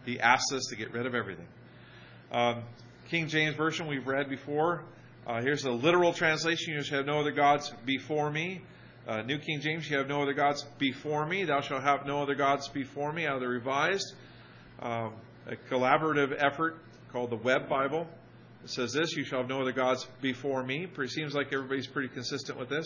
He 0.05 0.19
asks 0.19 0.51
us 0.53 0.67
to 0.69 0.75
get 0.75 0.91
rid 0.91 1.05
of 1.05 1.15
everything. 1.15 1.47
Um, 2.31 2.63
King 3.09 3.27
James 3.27 3.55
Version 3.55 3.87
we've 3.87 4.07
read 4.07 4.29
before. 4.29 4.83
Uh, 5.25 5.41
here's 5.41 5.63
the 5.63 5.71
literal 5.71 6.13
translation 6.13 6.73
You 6.73 6.83
shall 6.83 6.97
have 6.97 7.05
no 7.05 7.19
other 7.19 7.31
gods 7.31 7.71
before 7.85 8.31
me. 8.31 8.61
Uh, 9.07 9.23
New 9.23 9.39
King 9.39 9.59
James, 9.61 9.89
you 9.89 9.97
have 9.97 10.07
no 10.07 10.21
other 10.21 10.33
gods 10.33 10.63
before 10.77 11.25
me. 11.25 11.43
Thou 11.43 11.61
shalt 11.61 11.81
have 11.83 12.05
no 12.05 12.21
other 12.21 12.35
gods 12.35 12.67
before 12.67 13.11
me, 13.11 13.25
out 13.25 13.35
of 13.35 13.41
the 13.41 13.47
Revised. 13.47 14.13
Um, 14.79 15.13
a 15.47 15.55
collaborative 15.71 16.35
effort 16.37 16.77
called 17.11 17.31
the 17.31 17.37
Web 17.37 17.67
Bible. 17.67 18.07
It 18.63 18.69
says 18.69 18.93
this 18.93 19.13
You 19.15 19.23
shall 19.23 19.39
have 19.39 19.49
no 19.49 19.61
other 19.61 19.71
gods 19.71 20.07
before 20.21 20.63
me. 20.63 20.87
It 20.95 21.09
seems 21.09 21.33
like 21.33 21.47
everybody's 21.51 21.87
pretty 21.87 22.09
consistent 22.09 22.59
with 22.59 22.69
this. 22.69 22.85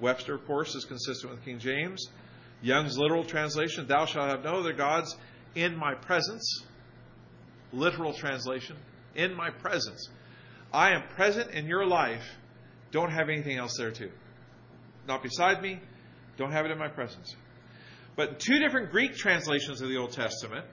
Webster, 0.00 0.34
of 0.34 0.44
course, 0.44 0.74
is 0.74 0.84
consistent 0.84 1.32
with 1.32 1.44
King 1.44 1.60
James. 1.60 2.08
Young's 2.60 2.98
literal 2.98 3.24
translation 3.24 3.86
Thou 3.86 4.06
shalt 4.06 4.30
have 4.30 4.42
no 4.42 4.56
other 4.56 4.72
gods 4.72 5.16
in 5.54 5.76
my 5.76 5.94
presence. 5.94 6.64
Literal 7.72 8.12
translation 8.12 8.76
In 9.14 9.36
my 9.36 9.50
presence. 9.50 10.08
I 10.72 10.90
am 10.90 11.02
present 11.14 11.52
in 11.52 11.66
your 11.66 11.86
life. 11.86 12.24
Don't 12.90 13.12
have 13.12 13.28
anything 13.28 13.56
else 13.56 13.76
there, 13.78 13.92
too. 13.92 14.10
Not 15.06 15.22
beside 15.22 15.62
me. 15.62 15.80
Don't 16.36 16.52
have 16.52 16.64
it 16.64 16.70
in 16.70 16.78
my 16.78 16.88
presence. 16.88 17.34
But 18.16 18.38
two 18.38 18.58
different 18.58 18.90
Greek 18.90 19.14
translations 19.14 19.80
of 19.80 19.88
the 19.88 19.96
Old 19.96 20.12
Testament 20.12 20.64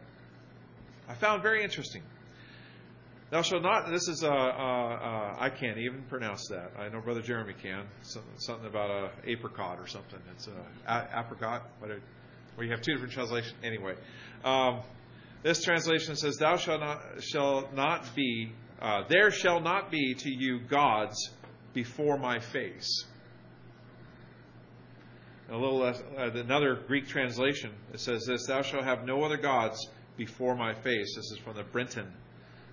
I 1.12 1.14
found 1.16 1.44
very 1.44 1.62
interesting. 1.62 2.04
Thou 3.32 3.42
shalt 3.42 3.64
not. 3.64 3.90
This 3.90 4.08
is 4.08 4.24
uh, 4.24 4.30
uh, 4.30 4.32
uh, 4.32 5.36
I 5.40 5.50
can't 5.50 5.78
even 5.78 6.04
pronounce 6.04 6.48
that. 6.50 6.72
I 6.80 6.88
know 6.88 7.02
Brother 7.02 7.22
Jeremy 7.22 7.54
can. 7.62 7.86
Something, 8.02 8.32
something 8.38 8.66
about 8.66 8.90
a 8.90 9.12
apricot 9.30 9.78
or 9.78 9.88
something. 9.88 10.20
It's 10.34 10.48
apricot. 10.88 11.70
But 11.82 11.92
it, 11.92 12.02
well, 12.56 12.66
you 12.66 12.72
have 12.72 12.82
two 12.82 12.94
different 12.94 13.14
translations. 13.14 13.56
Anyway, 13.62 13.96
um, 14.46 14.82
this 15.44 15.62
translation 15.64 16.16
says, 16.16 16.38
"Thou 16.38 16.56
shalt 16.56 16.80
not 16.80 17.02
shall 17.22 17.70
not 17.74 18.16
be. 18.16 18.54
There 19.10 19.32
shall 19.32 19.60
not 19.60 19.92
be 19.92 20.14
to 20.14 20.30
you 20.30 20.62
gods 20.62 21.30
before 21.74 22.18
my 22.18 22.40
face." 22.40 23.06
A 25.52 25.58
little 25.58 25.84
uh, 25.84 25.94
another 26.18 26.76
Greek 26.88 27.10
translation. 27.10 27.72
It 27.94 28.00
says 28.00 28.26
this: 28.26 28.48
"Thou 28.48 28.62
shalt 28.62 28.86
have 28.86 29.06
no 29.06 29.26
other 29.26 29.36
gods 29.36 29.86
before 30.16 30.56
my 30.56 30.74
face." 30.74 31.14
This 31.14 31.30
is 31.30 31.40
from 31.44 31.58
the 31.58 31.64
Brenton 31.64 32.08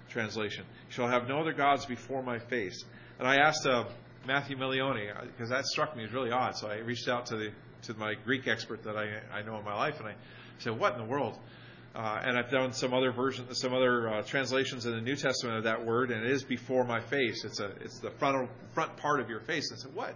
translation. 0.08 0.64
Shall 0.88 1.08
have 1.08 1.26
no 1.26 1.40
other 1.40 1.52
gods 1.52 1.86
before 1.86 2.22
my 2.22 2.38
face. 2.38 2.84
And 3.18 3.26
I 3.26 3.38
asked 3.38 3.66
uh, 3.66 3.86
Matthew 4.28 4.56
Milioni, 4.56 5.12
because 5.26 5.50
uh, 5.50 5.56
that 5.56 5.66
struck 5.66 5.96
me 5.96 6.04
as 6.04 6.12
really 6.12 6.30
odd. 6.30 6.56
So 6.56 6.68
I 6.68 6.76
reached 6.76 7.08
out 7.08 7.26
to 7.26 7.36
the 7.36 7.50
to 7.82 7.94
my 7.94 8.14
Greek 8.24 8.46
expert 8.46 8.84
that 8.84 8.96
I, 8.96 9.22
I 9.36 9.42
know 9.42 9.58
in 9.58 9.64
my 9.64 9.74
life, 9.74 9.98
and 9.98 10.08
I 10.08 10.14
said, 10.58 10.78
"What 10.78 10.92
in 10.92 11.00
the 11.00 11.06
world?" 11.06 11.36
Uh, 11.96 12.20
and 12.22 12.38
I've 12.38 12.50
done 12.50 12.72
some 12.72 12.94
other 12.94 13.10
version, 13.10 13.52
some 13.56 13.74
other 13.74 14.08
uh, 14.08 14.22
translations 14.22 14.86
in 14.86 14.92
the 14.92 15.00
New 15.00 15.16
Testament 15.16 15.58
of 15.58 15.64
that 15.64 15.84
word, 15.84 16.12
and 16.12 16.24
it 16.24 16.30
is 16.30 16.44
before 16.44 16.84
my 16.84 17.00
face. 17.00 17.44
It's 17.44 17.58
a, 17.58 17.72
it's 17.80 17.98
the 17.98 18.12
front 18.12 18.48
front 18.72 18.96
part 18.98 19.18
of 19.18 19.28
your 19.28 19.40
face. 19.40 19.72
I 19.72 19.78
said, 19.78 19.94
"What? 19.96 20.14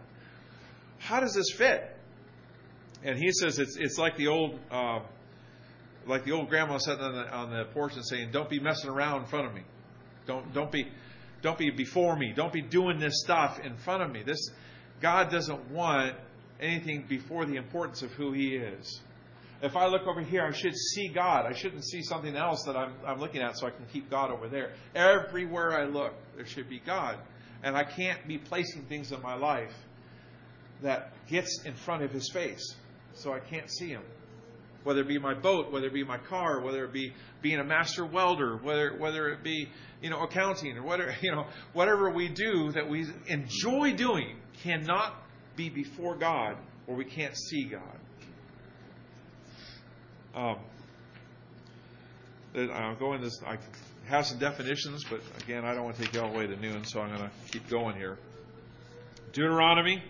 How 0.98 1.18
does 1.18 1.34
this 1.34 1.50
fit?" 1.50 1.98
And 3.04 3.18
he 3.18 3.32
says 3.32 3.58
it's 3.58 3.76
it's 3.76 3.98
like 3.98 4.16
the 4.16 4.28
old, 4.28 4.58
uh, 4.70 5.00
like 6.06 6.24
the 6.24 6.32
old 6.32 6.48
grandma 6.48 6.78
sitting 6.78 7.02
on 7.02 7.14
the 7.14 7.32
on 7.32 7.50
the 7.50 7.64
porch 7.72 7.94
and 7.94 8.04
saying, 8.04 8.30
"Don't 8.32 8.48
be 8.48 8.60
messing 8.60 8.90
around 8.90 9.22
in 9.22 9.28
front 9.28 9.46
of 9.46 9.54
me." 9.54 9.62
Don't 10.26 10.52
don't 10.54 10.70
be 10.70 10.86
don't 11.42 11.58
be 11.58 11.70
before 11.70 12.16
me. 12.16 12.32
Don't 12.34 12.52
be 12.52 12.62
doing 12.62 13.00
this 13.00 13.20
stuff 13.24 13.58
in 13.64 13.76
front 13.78 14.02
of 14.02 14.10
me. 14.10 14.22
This 14.22 14.50
God 15.00 15.30
doesn't 15.30 15.70
want 15.70 16.14
anything 16.60 17.06
before 17.08 17.44
the 17.44 17.56
importance 17.56 18.02
of 18.02 18.12
who 18.12 18.32
He 18.32 18.54
is. 18.54 19.00
If 19.60 19.76
I 19.76 19.86
look 19.86 20.06
over 20.06 20.22
here, 20.22 20.44
I 20.44 20.52
should 20.52 20.74
see 20.76 21.08
God. 21.08 21.46
I 21.46 21.54
shouldn't 21.54 21.84
see 21.84 22.02
something 22.02 22.34
else 22.36 22.64
that 22.66 22.76
I'm, 22.76 22.94
I'm 23.06 23.20
looking 23.20 23.42
at 23.42 23.56
so 23.56 23.66
I 23.66 23.70
can 23.70 23.86
keep 23.92 24.10
God 24.10 24.30
over 24.30 24.48
there. 24.48 24.72
Everywhere 24.94 25.72
I 25.72 25.84
look, 25.84 26.14
there 26.36 26.46
should 26.46 26.68
be 26.68 26.80
God. 26.84 27.16
And 27.62 27.76
I 27.76 27.84
can't 27.84 28.26
be 28.26 28.38
placing 28.38 28.86
things 28.86 29.12
in 29.12 29.22
my 29.22 29.34
life 29.34 29.72
that 30.82 31.12
gets 31.28 31.62
in 31.64 31.74
front 31.74 32.02
of 32.02 32.10
His 32.10 32.28
face 32.32 32.74
so 33.14 33.32
I 33.32 33.40
can't 33.40 33.70
see 33.70 33.88
Him 33.88 34.02
whether 34.84 35.00
it 35.00 35.08
be 35.08 35.18
my 35.18 35.34
boat, 35.34 35.72
whether 35.72 35.86
it 35.86 35.92
be 35.92 36.04
my 36.04 36.18
car, 36.18 36.60
whether 36.60 36.84
it 36.84 36.92
be 36.92 37.12
being 37.40 37.58
a 37.58 37.64
master 37.64 38.04
welder, 38.04 38.56
whether 38.56 38.96
whether 38.96 39.28
it 39.28 39.42
be 39.42 39.68
you 40.00 40.10
know 40.10 40.22
accounting 40.22 40.76
or 40.76 40.82
whatever 40.82 41.14
you 41.22 41.32
know 41.32 41.46
whatever 41.72 42.10
we 42.10 42.28
do 42.28 42.72
that 42.72 42.88
we 42.88 43.06
enjoy 43.26 43.92
doing 43.92 44.36
cannot 44.62 45.14
be 45.56 45.68
before 45.68 46.16
God 46.16 46.56
or 46.86 46.96
we 46.96 47.04
can't 47.04 47.36
see 47.36 47.64
God. 47.64 47.98
Um, 50.34 50.58
I'll 52.72 52.96
go 52.96 53.12
into 53.12 53.26
this. 53.26 53.40
I 53.46 53.58
have 54.08 54.26
some 54.26 54.38
definitions, 54.38 55.04
but 55.08 55.20
again, 55.42 55.64
I 55.64 55.74
don't 55.74 55.84
want 55.84 55.96
to 55.96 56.02
take 56.02 56.14
you 56.14 56.22
all 56.22 56.32
the 56.32 56.38
way 56.38 56.46
to 56.46 56.56
noon, 56.56 56.84
so 56.84 57.00
I'm 57.00 57.14
going 57.14 57.28
to 57.28 57.30
keep 57.50 57.68
going 57.68 57.96
here. 57.96 58.18
Deuteronomy 59.32 60.02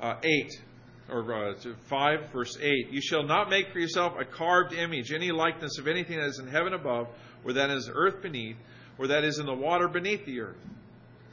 uh, 0.00 0.16
8 0.22 0.60
or 1.08 1.50
uh, 1.50 1.54
5, 1.88 2.30
verse 2.32 2.56
8. 2.60 2.90
You 2.90 3.00
shall 3.00 3.22
not 3.22 3.50
make 3.50 3.72
for 3.72 3.78
yourself 3.78 4.14
a 4.18 4.24
carved 4.24 4.72
image, 4.72 5.12
any 5.12 5.30
likeness 5.30 5.78
of 5.78 5.86
anything 5.86 6.16
that 6.18 6.26
is 6.26 6.38
in 6.38 6.48
heaven 6.48 6.72
above, 6.72 7.08
or 7.44 7.52
that 7.54 7.70
is 7.70 7.90
earth 7.92 8.22
beneath, 8.22 8.56
or 8.98 9.08
that 9.08 9.24
is 9.24 9.38
in 9.38 9.46
the 9.46 9.54
water 9.54 9.88
beneath 9.88 10.24
the 10.24 10.40
earth, 10.40 10.56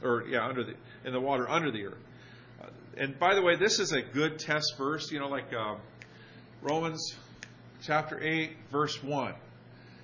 or 0.02 0.24
yeah, 0.28 0.46
under 0.46 0.64
the 0.64 0.74
in 1.04 1.12
the 1.12 1.20
water 1.20 1.48
under 1.48 1.70
the 1.70 1.86
earth. 1.86 1.98
Uh, 2.62 2.66
and 2.96 3.18
by 3.18 3.34
the 3.34 3.42
way, 3.42 3.56
this 3.56 3.78
is 3.78 3.92
a 3.92 4.02
good 4.02 4.38
test 4.38 4.74
verse. 4.76 5.10
You 5.10 5.20
know, 5.20 5.28
like 5.28 5.52
uh, 5.52 5.76
Romans 6.60 7.14
chapter 7.82 8.22
8, 8.22 8.52
verse 8.70 9.02
1. 9.02 9.34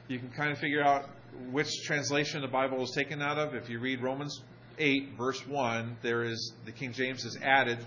You 0.08 0.18
can 0.18 0.30
kind 0.30 0.50
of 0.50 0.58
figure 0.58 0.82
out 0.82 1.10
which 1.52 1.68
translation 1.84 2.40
the 2.40 2.48
Bible 2.48 2.82
is 2.82 2.90
taken 2.90 3.22
out 3.22 3.38
of. 3.38 3.54
If 3.54 3.68
you 3.68 3.78
read 3.78 4.02
Romans 4.02 4.42
8, 4.78 5.10
verse 5.16 5.46
1, 5.46 5.98
there 6.02 6.24
is 6.24 6.52
the 6.64 6.72
King 6.72 6.92
James 6.92 7.24
has 7.24 7.36
added 7.42 7.78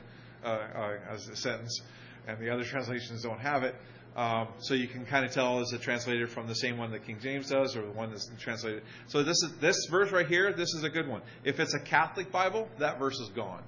as 0.43 1.27
a 1.27 1.35
sentence, 1.35 1.81
and 2.27 2.39
the 2.39 2.49
other 2.49 2.63
translations 2.63 3.23
don't 3.23 3.39
have 3.39 3.63
it. 3.63 3.75
Um, 4.15 4.49
so 4.59 4.73
you 4.73 4.87
can 4.87 5.05
kind 5.05 5.25
of 5.25 5.31
tell 5.31 5.59
is 5.61 5.71
it 5.71 5.81
translated 5.81 6.29
from 6.29 6.47
the 6.47 6.55
same 6.55 6.77
one 6.77 6.91
that 6.91 7.05
King 7.05 7.19
James 7.21 7.49
does, 7.49 7.77
or 7.77 7.85
the 7.85 7.91
one 7.91 8.11
that's 8.11 8.29
translated. 8.39 8.83
So 9.07 9.23
this 9.23 9.41
is 9.41 9.53
this 9.61 9.77
verse 9.89 10.11
right 10.11 10.27
here. 10.27 10.51
This 10.51 10.73
is 10.73 10.83
a 10.83 10.89
good 10.89 11.07
one. 11.07 11.21
If 11.45 11.59
it's 11.59 11.73
a 11.73 11.79
Catholic 11.79 12.31
Bible, 12.31 12.67
that 12.79 12.99
verse 12.99 13.17
is 13.19 13.29
gone. 13.29 13.63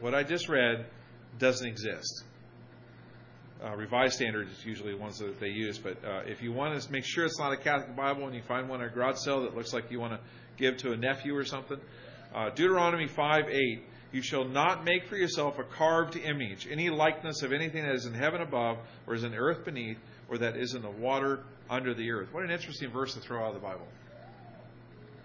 What 0.00 0.14
I 0.14 0.22
just 0.22 0.48
read 0.48 0.86
doesn't 1.38 1.66
exist. 1.66 2.24
Uh, 3.62 3.76
Revised 3.76 4.14
Standard 4.14 4.48
is 4.48 4.64
usually 4.64 4.92
the 4.92 4.98
ones 4.98 5.18
that 5.18 5.38
they 5.38 5.48
use, 5.48 5.78
but 5.78 6.02
uh, 6.04 6.22
if 6.26 6.42
you 6.42 6.52
want 6.52 6.80
to 6.80 6.92
make 6.92 7.04
sure 7.04 7.26
it's 7.26 7.38
not 7.38 7.52
a 7.52 7.58
Catholic 7.58 7.94
Bible 7.94 8.26
and 8.26 8.34
you 8.34 8.42
find 8.48 8.68
one 8.68 8.80
at 8.80 8.86
a 8.86 8.90
garage 8.90 9.18
sale 9.18 9.42
that 9.42 9.54
looks 9.54 9.74
like 9.74 9.90
you 9.90 10.00
want 10.00 10.14
to 10.14 10.20
give 10.56 10.78
to 10.78 10.92
a 10.92 10.96
nephew 10.96 11.36
or 11.36 11.44
something, 11.44 11.78
uh, 12.34 12.48
Deuteronomy 12.50 13.06
5 13.06 13.48
8 13.50 13.82
you 14.12 14.22
shall 14.22 14.44
not 14.44 14.84
make 14.84 15.06
for 15.08 15.16
yourself 15.16 15.58
a 15.58 15.64
carved 15.64 16.16
image, 16.16 16.66
any 16.70 16.90
likeness 16.90 17.42
of 17.42 17.52
anything 17.52 17.84
that 17.84 17.94
is 17.94 18.06
in 18.06 18.14
heaven 18.14 18.40
above, 18.40 18.78
or 19.06 19.14
is 19.14 19.24
in 19.24 19.34
earth 19.34 19.64
beneath, 19.64 19.98
or 20.28 20.38
that 20.38 20.56
is 20.56 20.74
in 20.74 20.82
the 20.82 20.90
water 20.90 21.40
under 21.68 21.94
the 21.94 22.10
earth. 22.10 22.28
What 22.32 22.44
an 22.44 22.50
interesting 22.50 22.90
verse 22.90 23.14
to 23.14 23.20
throw 23.20 23.44
out 23.44 23.48
of 23.48 23.54
the 23.54 23.60
Bible. 23.60 23.86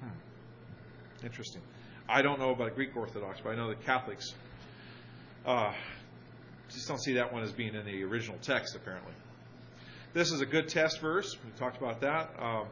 Hmm. 0.02 1.26
Interesting. 1.26 1.62
I 2.08 2.22
don't 2.22 2.40
know 2.40 2.52
about 2.52 2.76
Greek 2.76 2.96
Orthodox, 2.96 3.40
but 3.44 3.52
I 3.52 3.56
know 3.56 3.70
the 3.70 3.76
Catholics 3.76 4.34
uh, 5.46 5.74
just 6.70 6.88
don't 6.88 7.02
see 7.02 7.14
that 7.14 7.34
one 7.34 7.44
as 7.44 7.52
being 7.52 7.74
in 7.74 7.86
the 7.86 8.04
original 8.04 8.38
text, 8.42 8.76
apparently. 8.76 9.14
This 10.14 10.32
is 10.32 10.42
a 10.42 10.46
good 10.46 10.70
test 10.70 11.02
verse. 11.02 11.36
We 11.44 11.52
talked 11.58 11.78
about 11.78 12.02
that. 12.02 12.32
Um, 12.40 12.68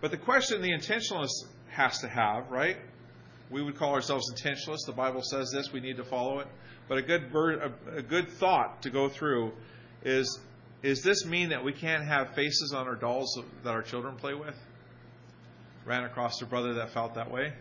but 0.00 0.10
the 0.10 0.16
question 0.16 0.62
the 0.62 0.72
intentionalist 0.72 1.46
has 1.68 1.98
to 2.00 2.08
have, 2.08 2.50
right? 2.50 2.76
We 3.50 3.62
would 3.62 3.76
call 3.76 3.94
ourselves 3.94 4.32
intentionalists. 4.32 4.86
The 4.86 4.92
Bible 4.92 5.22
says 5.22 5.50
this, 5.50 5.72
we 5.72 5.80
need 5.80 5.96
to 5.96 6.04
follow 6.04 6.38
it. 6.38 6.46
But 6.88 6.98
a 6.98 7.02
good 7.02 7.22
a 7.92 8.02
good 8.02 8.28
thought 8.28 8.82
to 8.82 8.90
go 8.90 9.08
through 9.08 9.52
is 10.04 10.40
is 10.82 11.02
this 11.02 11.24
mean 11.24 11.50
that 11.50 11.62
we 11.62 11.72
can't 11.72 12.04
have 12.04 12.34
faces 12.34 12.72
on 12.74 12.88
our 12.88 12.96
dolls 12.96 13.38
that 13.64 13.70
our 13.70 13.82
children 13.82 14.16
play 14.16 14.34
with? 14.34 14.56
Ran 15.84 16.04
across 16.04 16.40
a 16.42 16.46
brother 16.46 16.74
that 16.74 16.90
felt 16.90 17.14
that 17.14 17.30
way. 17.30 17.52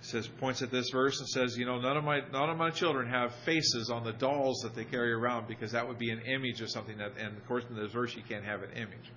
He 0.00 0.06
says 0.06 0.26
points 0.26 0.62
at 0.62 0.70
this 0.70 0.88
verse 0.90 1.20
and 1.20 1.28
says, 1.28 1.58
you 1.58 1.66
know, 1.66 1.78
none 1.78 1.96
of 1.96 2.04
my 2.04 2.20
none 2.32 2.50
of 2.50 2.56
my 2.56 2.70
children 2.70 3.08
have 3.08 3.34
faces 3.44 3.90
on 3.90 4.02
the 4.02 4.12
dolls 4.12 4.60
that 4.62 4.74
they 4.74 4.84
carry 4.84 5.12
around 5.12 5.46
because 5.46 5.72
that 5.72 5.86
would 5.86 5.98
be 5.98 6.10
an 6.10 6.22
image 6.22 6.60
of 6.62 6.70
something 6.70 6.98
that 6.98 7.12
and 7.18 7.36
of 7.36 7.46
course 7.46 7.64
in 7.68 7.76
this 7.76 7.92
verse 7.92 8.16
you 8.16 8.22
can't 8.28 8.44
have 8.44 8.62
an 8.62 8.70
image. 8.72 9.12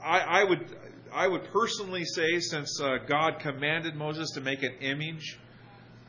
I, 0.00 0.20
I 0.20 0.44
would 0.44 0.64
I 1.12 1.26
would 1.26 1.44
personally 1.52 2.04
say, 2.04 2.40
since 2.40 2.80
uh, 2.80 2.98
God 3.06 3.38
commanded 3.40 3.94
Moses 3.94 4.30
to 4.32 4.40
make 4.40 4.62
an 4.62 4.74
image 4.80 5.38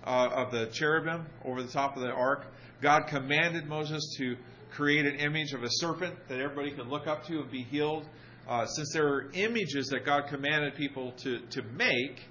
uh, 0.04 0.30
of 0.34 0.52
the 0.52 0.68
cherubim 0.68 1.26
over 1.46 1.64
the 1.64 1.72
top 1.72 1.96
of 1.96 2.02
the 2.02 2.10
ark, 2.10 2.48
God 2.82 3.04
commanded 3.08 3.68
Moses 3.68 4.16
to 4.18 4.36
create 4.72 5.06
an 5.06 5.16
image 5.16 5.54
of 5.54 5.64
a 5.64 5.70
serpent 5.70 6.16
that 6.28 6.40
everybody 6.40 6.72
could 6.72 6.88
look 6.88 7.08
up 7.08 7.26
to 7.28 7.40
and 7.40 7.52
be 7.52 7.64
healed. 7.64 8.08
Uh, 8.48 8.66
since 8.66 8.92
there 8.94 9.08
are 9.08 9.32
images 9.34 9.88
that 9.88 10.06
God 10.06 10.28
commanded 10.28 10.76
people 10.76 11.12
to, 11.24 11.40
to 11.52 11.62
make, 11.62 12.22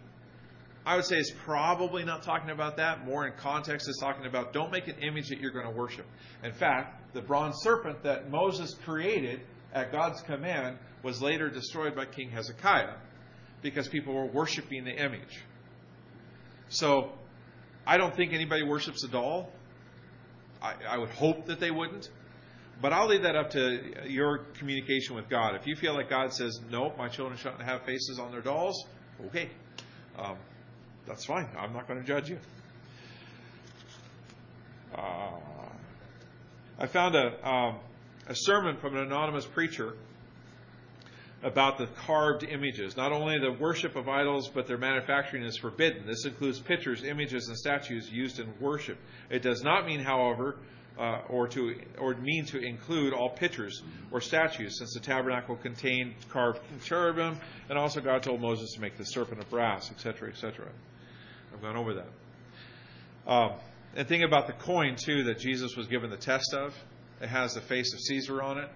I 0.85 0.97
would 0.97 1.05
say 1.05 1.17
it's 1.17 1.33
probably 1.45 2.05
not 2.05 2.23
talking 2.23 2.51
about 2.51 2.77
that. 2.79 3.05
More 3.05 3.27
in 3.27 3.35
context, 3.35 3.89
it's 3.89 4.01
talking 4.01 4.27
about 4.27 4.53
don't 4.53 4.73
make 4.73 4.89
an 4.89 4.97
image 5.03 5.29
that 5.29 5.39
you're 5.39 5.53
going 5.53 5.67
to 5.67 5.71
worship. 5.71 6.07
In 6.43 6.53
fact, 6.53 7.15
the 7.15 7.23
bronze 7.23 7.57
serpent 7.63 8.03
that 8.03 8.31
Moses 8.31 8.75
created 8.85 9.41
at 9.73 9.93
God's 9.93 10.21
command, 10.23 10.79
was 11.03 11.23
later 11.23 11.49
destroyed 11.49 11.95
by 11.95 12.07
King 12.07 12.31
Hezekiah 12.31 12.95
because 13.63 13.89
people 13.89 14.15
were 14.15 14.27
worshiping 14.27 14.85
the 14.85 14.93
image. 14.93 15.43
So 16.69 17.13
I 17.87 17.97
don't 17.97 18.15
think 18.15 18.33
anybody 18.33 18.63
worships 18.63 19.05
a 19.05 19.09
doll. 19.09 19.51
I, 20.61 20.75
I 20.89 20.99
would 20.99 21.11
hope 21.11 21.47
that 21.47 21.61
they 21.61 21.71
wouldn't. 21.71 22.11
But 22.81 22.93
I'll 22.93 23.09
leave 23.09 23.23
that 23.23 23.35
up 23.35 23.51
to 23.51 24.09
your 24.09 24.39
communication 24.59 25.17
with 25.17 25.29
God. 25.29 25.57
If 25.57 25.67
you 25.67 25.75
feel 25.75 25.95
like 25.95 26.09
God 26.09 26.33
says, 26.33 26.61
no, 26.71 26.93
my 26.97 27.09
children 27.09 27.37
shouldn't 27.37 27.63
have 27.63 27.83
faces 27.83 28.21
on 28.21 28.31
their 28.31 28.41
dolls, 28.41 28.87
okay. 29.27 29.51
Um, 30.17 30.37
that's 31.07 31.25
fine. 31.25 31.49
I'm 31.59 31.73
not 31.73 31.89
going 31.89 32.01
to 32.01 32.07
judge 32.07 32.29
you. 32.29 32.39
Uh, 34.95 35.31
I 36.79 36.87
found 36.87 37.17
a, 37.17 37.49
um, 37.49 37.79
a 38.29 38.35
sermon 38.35 38.77
from 38.77 38.97
an 38.97 39.03
anonymous 39.03 39.47
preacher 39.47 39.95
about 41.43 41.79
the 41.79 41.87
carved 41.87 42.43
images. 42.43 42.97
Not 42.97 43.12
only 43.12 43.38
the 43.38 43.53
worship 43.53 43.97
of 43.97 44.09
idols, 44.09 44.49
but 44.49 44.67
their 44.67 44.79
manufacturing 44.79 45.45
is 45.45 45.57
forbidden. 45.57 46.07
This 46.07 46.25
includes 46.25 46.59
pictures, 46.59 47.05
images, 47.05 47.49
and 47.49 47.57
statues 47.57 48.11
used 48.11 48.41
in 48.41 48.53
worship. 48.61 48.99
It 49.31 49.43
does 49.43 49.62
not 49.62 49.87
mean, 49.87 50.01
however, 50.01 50.57
uh, 50.99 51.21
or 51.29 51.47
to 51.47 51.77
or 51.99 52.14
mean 52.17 52.45
to 52.47 52.59
include 52.59 53.12
all 53.12 53.31
pictures 53.31 53.83
or 54.11 54.21
statues, 54.21 54.79
since 54.79 54.95
the 54.95 55.01
tabernacle 55.01 55.55
contained 55.55 56.14
carved 56.29 56.61
cherubim, 56.85 57.38
and 57.69 57.79
also 57.79 58.01
God 58.01 58.23
told 58.25 58.41
Moses 58.41 58.73
to 58.75 58.81
make 58.81 58.99
the 58.99 59.05
serpent 59.05 59.41
of 59.41 59.49
brass, 59.49 59.93
etc., 59.93 60.31
etc. 60.31 60.67
I've 61.55 61.62
gone 61.62 61.77
over 61.77 61.95
that. 61.95 63.33
Um, 63.33 63.53
and 63.95 64.09
think 64.09 64.25
about 64.25 64.49
the 64.49 64.55
coin 64.55 64.97
too 64.97 65.25
that 65.25 65.38
Jesus 65.38 65.77
was 65.77 65.87
given 65.87 66.11
the 66.11 66.17
test 66.17 66.53
of. 66.53 66.75
It 67.21 67.29
has 67.29 67.55
the 67.55 67.61
face 67.61 67.93
of 67.93 68.01
Caesar 68.01 68.43
on 68.43 68.59
it. 68.59 68.69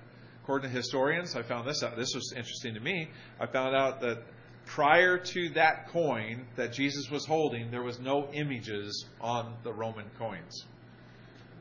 According 0.42 0.70
to 0.70 0.76
historians, 0.76 1.36
I 1.36 1.42
found 1.42 1.68
this 1.68 1.82
out. 1.82 1.96
This 1.96 2.14
was 2.14 2.32
interesting 2.36 2.74
to 2.74 2.80
me. 2.80 3.08
I 3.38 3.46
found 3.46 3.76
out 3.76 4.00
that 4.00 4.22
prior 4.66 5.18
to 5.18 5.48
that 5.50 5.88
coin 5.88 6.46
that 6.56 6.72
Jesus 6.72 7.10
was 7.10 7.24
holding, 7.26 7.70
there 7.70 7.82
was 7.82 8.00
no 8.00 8.28
images 8.32 9.06
on 9.20 9.54
the 9.62 9.72
Roman 9.72 10.06
coins. 10.18 10.66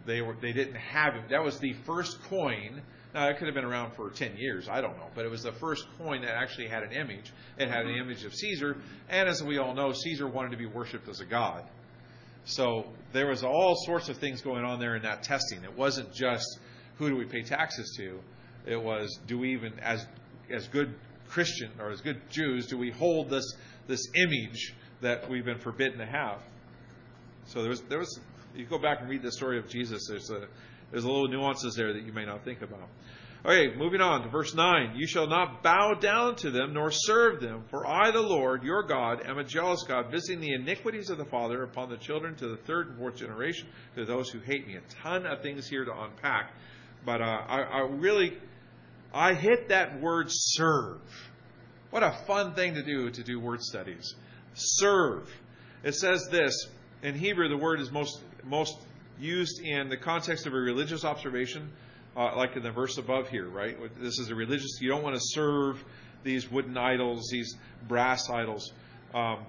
They 0.06 0.22
were 0.22 0.36
they 0.42 0.52
didn't 0.52 0.76
have 0.76 1.16
it. 1.16 1.30
That 1.30 1.44
was 1.44 1.60
the 1.60 1.74
first 1.86 2.24
coin. 2.24 2.82
Now 3.14 3.28
it 3.28 3.38
could 3.38 3.48
have 3.48 3.54
been 3.54 3.66
around 3.66 3.94
for 3.94 4.10
ten 4.10 4.36
years, 4.38 4.68
I 4.68 4.82
don't 4.82 4.98
know, 4.98 5.10
but 5.14 5.26
it 5.26 5.30
was 5.30 5.44
the 5.44 5.52
first 5.52 5.86
coin 6.00 6.22
that 6.22 6.36
actually 6.36 6.68
had 6.68 6.82
an 6.82 6.94
image. 6.94 7.32
It 7.58 7.68
had 7.68 7.86
an 7.86 7.92
mm-hmm. 7.92 8.10
image 8.10 8.24
of 8.24 8.34
Caesar, 8.34 8.78
and 9.10 9.30
as 9.30 9.44
we 9.44 9.58
all 9.60 9.76
know, 9.76 9.92
Caesar 9.92 10.28
wanted 10.28 10.52
to 10.52 10.58
be 10.58 10.66
worshipped 10.66 11.08
as 11.08 11.20
a 11.20 11.26
god. 11.26 11.66
So 12.46 12.86
there 13.14 13.28
was 13.28 13.44
all 13.44 13.76
sorts 13.86 14.10
of 14.10 14.18
things 14.18 14.42
going 14.42 14.64
on 14.64 14.80
there 14.80 14.96
in 14.96 15.04
that 15.04 15.22
testing. 15.24 15.64
It 15.64 15.78
wasn't 15.78 16.12
just 16.14 16.60
who 17.02 17.10
do 17.10 17.16
we 17.16 17.26
pay 17.26 17.42
taxes 17.42 17.96
to. 17.98 18.20
It 18.66 18.82
was 18.82 19.20
do 19.26 19.40
we 19.40 19.54
even 19.54 19.80
as 19.80 20.06
as 20.52 20.68
good 20.68 20.94
Christian 21.30 21.72
or 21.80 21.90
as 21.90 22.02
good 22.02 22.22
Jews 22.30 22.68
do 22.68 22.78
we 22.78 22.92
hold 22.92 23.30
this 23.30 23.56
this 23.88 24.08
image 24.16 24.76
that 25.02 25.28
we've 25.28 25.44
been 25.44 25.60
forbidden 25.60 25.98
to 25.98 26.06
have. 26.06 26.42
So 27.48 27.62
there 27.62 27.70
was 27.70 27.82
there 27.90 27.98
was 27.98 28.20
you 28.56 28.66
go 28.66 28.78
back 28.78 29.00
and 29.02 29.10
read 29.10 29.24
the 29.24 29.32
story 29.32 29.58
of 29.58 29.68
Jesus. 29.68 30.08
There's 30.08 30.30
a 30.30 30.48
there's 30.92 31.04
a 31.04 31.08
little 31.08 31.28
nuances 31.28 31.74
there 31.76 31.92
that 31.92 32.04
you 32.04 32.14
may 32.14 32.26
not 32.26 32.46
think 32.46 32.62
about. 32.62 32.88
Okay, 33.44 33.76
moving 33.76 34.02
on 34.02 34.22
to 34.22 34.30
verse 34.30 34.54
9. 34.54 34.94
You 34.96 35.08
shall 35.08 35.26
not 35.26 35.64
bow 35.64 35.96
down 35.96 36.36
to 36.38 36.52
them 36.52 36.74
nor 36.74 36.92
serve 36.92 37.42
them, 37.42 37.64
for 37.72 37.88
I, 37.88 38.12
the 38.12 38.22
Lord, 38.22 38.62
your 38.62 38.84
God, 38.84 39.26
am 39.26 39.40
a 39.40 39.44
jealous 39.44 39.84
God, 39.88 40.12
visiting 40.12 40.42
the 40.42 40.54
iniquities 40.54 41.10
of 41.10 41.18
the 41.18 41.26
father 41.26 41.64
upon 41.64 41.90
the 41.90 41.98
children 41.98 42.36
to 42.36 42.50
the 42.50 42.58
third 42.58 42.90
and 42.90 43.00
fourth 43.00 43.16
generation, 43.16 43.68
to 43.96 44.06
those 44.06 44.30
who 44.30 44.38
hate 44.42 44.68
me. 44.68 44.76
A 44.76 44.82
ton 45.02 45.26
of 45.26 45.42
things 45.42 45.68
here 45.68 45.84
to 45.86 45.92
unpack. 45.92 46.54
But 47.06 47.22
uh, 47.22 47.26
I, 47.26 47.62
I 47.62 47.80
really, 47.82 48.38
I 49.14 49.34
hit 49.34 49.70
that 49.70 50.00
word 50.02 50.28
serve. 50.30 51.02
What 51.90 52.04
a 52.04 52.12
fun 52.26 52.54
thing 52.54 52.76
to 52.76 52.84
do 52.84 53.10
to 53.10 53.24
do 53.24 53.40
word 53.40 53.62
studies. 53.62 54.16
Serve. 54.54 55.30
It 55.84 55.96
says 55.96 56.28
this. 56.32 56.68
In 57.04 57.16
Hebrew, 57.16 57.50
the 57.50 57.58
word 57.58 57.82
is 57.82 57.92
most, 57.92 58.22
most 58.44 58.78
used 59.20 59.60
in 59.62 59.90
the 59.90 59.98
context 59.98 60.46
of 60.46 60.54
a 60.54 60.58
religious 60.58 61.04
observation 61.04 61.72
uh, 62.16 62.36
like 62.36 62.56
in 62.56 62.64
the 62.64 62.72
verse 62.72 62.98
above 62.98 63.30
here, 63.30 63.48
right? 63.48 63.78
This 64.00 64.20
is 64.20 64.30
a 64.30 64.36
religious, 64.36 64.80
you 64.82 64.90
don't 64.90 65.04
want 65.04 65.16
to 65.16 65.22
serve 65.24 65.84
these 66.24 66.50
wooden 66.50 66.78
idols, 66.78 67.30
these 67.32 67.56
brass 67.88 68.30
idols. 68.30 68.72
Um, 69.14 69.46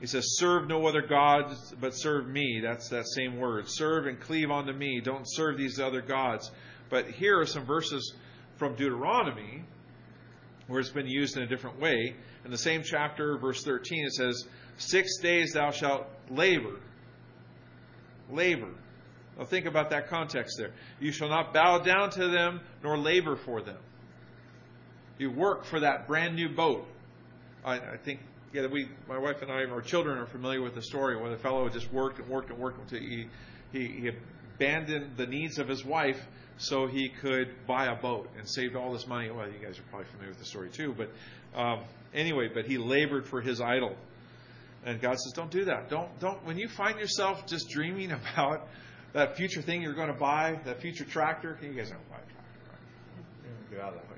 he 0.00 0.06
says, 0.06 0.36
Serve 0.36 0.68
no 0.68 0.86
other 0.86 1.02
gods, 1.02 1.74
but 1.80 1.94
serve 1.94 2.28
me. 2.28 2.60
That's 2.62 2.88
that 2.88 3.06
same 3.06 3.38
word. 3.38 3.68
Serve 3.68 4.06
and 4.06 4.20
cleave 4.20 4.50
unto 4.50 4.72
me. 4.72 5.00
Don't 5.00 5.24
serve 5.26 5.56
these 5.56 5.78
other 5.78 6.02
gods. 6.02 6.50
But 6.92 7.08
here 7.08 7.40
are 7.40 7.46
some 7.46 7.64
verses 7.64 8.12
from 8.58 8.74
Deuteronomy 8.74 9.64
where 10.66 10.78
it's 10.78 10.90
been 10.90 11.06
used 11.06 11.38
in 11.38 11.42
a 11.42 11.46
different 11.46 11.80
way. 11.80 12.14
In 12.44 12.50
the 12.50 12.58
same 12.58 12.82
chapter, 12.82 13.38
verse 13.38 13.64
13, 13.64 14.04
it 14.04 14.12
says, 14.12 14.46
Six 14.76 15.16
days 15.22 15.54
thou 15.54 15.70
shalt 15.70 16.06
labor. 16.28 16.80
Labor. 18.30 18.68
Now 19.38 19.46
think 19.46 19.64
about 19.64 19.88
that 19.88 20.08
context 20.08 20.58
there. 20.58 20.72
You 21.00 21.12
shall 21.12 21.30
not 21.30 21.54
bow 21.54 21.78
down 21.78 22.10
to 22.10 22.28
them 22.28 22.60
nor 22.84 22.98
labor 22.98 23.36
for 23.36 23.62
them. 23.62 23.78
You 25.16 25.30
work 25.30 25.64
for 25.64 25.80
that 25.80 26.06
brand 26.06 26.36
new 26.36 26.50
boat. 26.50 26.86
I, 27.64 27.76
I 27.76 27.96
think 27.96 28.20
yeah, 28.52 28.66
we, 28.66 28.86
my 29.08 29.16
wife 29.16 29.40
and 29.40 29.50
I, 29.50 29.64
our 29.64 29.80
children 29.80 30.18
are 30.18 30.26
familiar 30.26 30.60
with 30.60 30.74
the 30.74 30.82
story 30.82 31.16
where 31.16 31.30
the 31.30 31.38
fellow 31.38 31.66
just 31.70 31.90
worked 31.90 32.18
and 32.18 32.28
worked 32.28 32.50
and 32.50 32.58
worked 32.58 32.78
until 32.80 33.00
he, 33.00 33.28
he, 33.72 33.86
he 33.86 34.10
abandoned 34.56 35.16
the 35.16 35.26
needs 35.26 35.58
of 35.58 35.68
his 35.68 35.86
wife 35.86 36.20
so 36.58 36.86
he 36.86 37.08
could 37.08 37.48
buy 37.66 37.86
a 37.86 37.94
boat 37.94 38.28
and 38.38 38.48
saved 38.48 38.76
all 38.76 38.92
this 38.92 39.06
money. 39.06 39.30
Well, 39.30 39.46
you 39.46 39.58
guys 39.64 39.78
are 39.78 39.82
probably 39.90 40.06
familiar 40.06 40.30
with 40.30 40.38
the 40.38 40.44
story 40.44 40.70
too, 40.70 40.94
but 40.96 41.10
um, 41.58 41.80
anyway, 42.14 42.48
but 42.52 42.66
he 42.66 42.78
labored 42.78 43.26
for 43.26 43.40
his 43.40 43.60
idol. 43.60 43.96
And 44.84 45.00
God 45.00 45.12
says, 45.12 45.32
don't 45.34 45.50
do 45.50 45.64
that. 45.66 45.88
Don't, 45.88 46.18
don't, 46.18 46.44
when 46.44 46.58
you 46.58 46.68
find 46.68 46.98
yourself 46.98 47.46
just 47.46 47.68
dreaming 47.68 48.12
about 48.34 48.68
that 49.12 49.36
future 49.36 49.62
thing 49.62 49.82
you're 49.82 49.94
going 49.94 50.12
to 50.12 50.18
buy, 50.18 50.58
that 50.64 50.80
future 50.80 51.04
tractor. 51.04 51.58
You 51.62 51.72
guys 51.72 51.90
don't 51.90 52.08
buy 52.10 52.16
a 52.16 52.18
tractor, 52.18 52.60
right? 52.70 53.70
Get 53.70 53.80
out 53.80 53.94
of 53.94 53.94
that. 53.94 54.11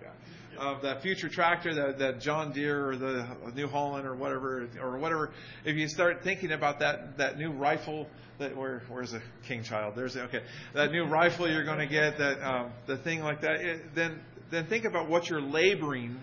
Uh, 0.59 0.81
that 0.81 1.03
future 1.03 1.29
tractor, 1.29 1.95
that, 1.99 2.21
John 2.21 2.53
Deere 2.53 2.91
or 2.91 2.97
the 2.97 3.27
New 3.55 3.69
Holland 3.69 4.07
or 4.07 4.15
whatever, 4.15 4.69
or 4.81 4.99
whatever. 4.99 5.33
If 5.65 5.77
you 5.77 5.89
start 5.89 6.23
thinking 6.23 6.53
about 6.53 6.79
that 6.81 7.19
that 7.19 7.39
new 7.39 7.51
rifle, 7.51 8.09
that 8.39 8.57
where 8.57 8.83
where's 8.89 9.13
the 9.13 9.23
king 9.47 9.63
child? 9.63 9.95
There's 9.97 10.17
okay. 10.17 10.43
That 10.75 10.93
new 10.93 11.05
rifle 11.05 11.49
you're 11.49 11.65
going 11.65 11.79
to 11.79 11.87
get, 11.87 12.19
that 12.19 12.43
um, 12.43 12.73
the 12.87 12.97
thing 12.99 13.23
like 13.23 13.41
that. 13.43 13.61
It, 13.61 13.95
then 13.95 14.21
then 14.51 14.67
think 14.67 14.85
about 14.85 15.09
what 15.09 15.29
you're 15.29 15.41
laboring 15.41 16.19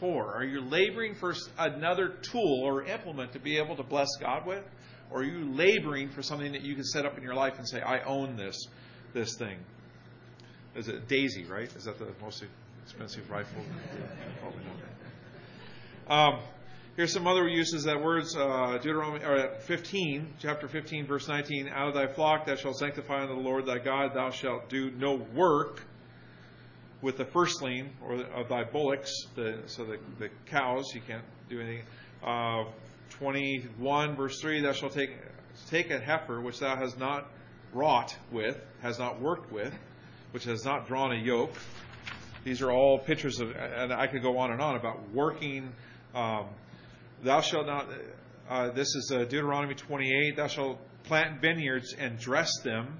for. 0.00 0.34
Are 0.34 0.44
you 0.44 0.60
laboring 0.60 1.14
for 1.14 1.34
another 1.58 2.14
tool 2.32 2.62
or 2.64 2.84
implement 2.84 3.32
to 3.32 3.38
be 3.38 3.58
able 3.58 3.76
to 3.76 3.82
bless 3.82 4.08
God 4.20 4.46
with? 4.46 4.64
Or 5.10 5.20
are 5.20 5.24
you 5.24 5.52
laboring 5.54 6.10
for 6.10 6.22
something 6.22 6.52
that 6.52 6.62
you 6.62 6.74
can 6.74 6.84
set 6.84 7.06
up 7.06 7.16
in 7.16 7.22
your 7.22 7.34
life 7.34 7.54
and 7.58 7.68
say, 7.68 7.80
I 7.80 8.00
own 8.04 8.36
this 8.36 8.56
this 9.14 9.36
thing? 9.36 9.58
Is 10.74 10.88
it 10.88 11.08
Daisy, 11.08 11.44
right? 11.44 11.74
Is 11.74 11.84
that 11.84 11.98
the 11.98 12.12
most 12.20 12.44
expensive 12.86 13.28
rifle? 13.28 13.62
Um, 16.08 16.38
here's 16.96 17.12
some 17.12 17.26
other 17.26 17.48
uses 17.48 17.82
that 17.82 18.00
words. 18.00 18.36
Uh, 18.36 18.78
Deuteronomy 18.80 19.24
or 19.24 19.58
15, 19.62 20.34
chapter 20.38 20.68
15, 20.68 21.04
verse 21.04 21.26
19. 21.26 21.68
Out 21.68 21.88
of 21.88 21.94
thy 21.94 22.06
flock 22.06 22.46
thou 22.46 22.54
shalt 22.54 22.76
sanctify 22.76 23.22
unto 23.22 23.34
the 23.34 23.40
Lord 23.40 23.66
thy 23.66 23.78
God. 23.78 24.14
Thou 24.14 24.30
shalt 24.30 24.68
do 24.68 24.92
no 24.92 25.16
work 25.34 25.82
with 27.02 27.16
the 27.16 27.24
firstling 27.24 27.90
or 28.00 28.22
of 28.22 28.48
thy 28.48 28.62
bullocks, 28.62 29.12
the, 29.34 29.58
so 29.66 29.84
the, 29.84 29.98
the 30.20 30.30
cows. 30.46 30.94
You 30.94 31.00
can't 31.00 31.24
do 31.48 31.60
anything. 31.60 31.84
Uh, 32.24 32.66
21, 33.10 34.14
verse 34.14 34.40
3 34.40 34.60
Thou 34.60 34.72
shalt 34.72 34.92
take, 34.92 35.10
take 35.70 35.90
a 35.90 35.98
heifer 35.98 36.40
which 36.40 36.60
thou 36.60 36.76
hast 36.76 37.00
not 37.00 37.32
wrought 37.72 38.16
with, 38.30 38.60
has 38.80 39.00
not 39.00 39.20
worked 39.20 39.50
with, 39.50 39.74
which 40.30 40.44
has 40.44 40.64
not 40.64 40.86
drawn 40.86 41.10
a 41.10 41.20
yoke. 41.20 41.52
These 42.46 42.62
are 42.62 42.70
all 42.70 43.00
pictures 43.00 43.40
of, 43.40 43.50
and 43.50 43.92
I 43.92 44.06
could 44.06 44.22
go 44.22 44.38
on 44.38 44.52
and 44.52 44.62
on 44.62 44.76
about 44.76 45.10
working. 45.12 45.72
Um, 46.14 46.46
thou 47.24 47.40
shalt 47.40 47.66
not, 47.66 47.88
uh, 48.48 48.70
this 48.70 48.94
is 48.94 49.10
uh, 49.12 49.24
Deuteronomy 49.24 49.74
28, 49.74 50.36
thou 50.36 50.46
shalt 50.46 50.78
plant 51.02 51.40
vineyards 51.40 51.92
and 51.98 52.20
dress 52.20 52.60
them. 52.62 52.98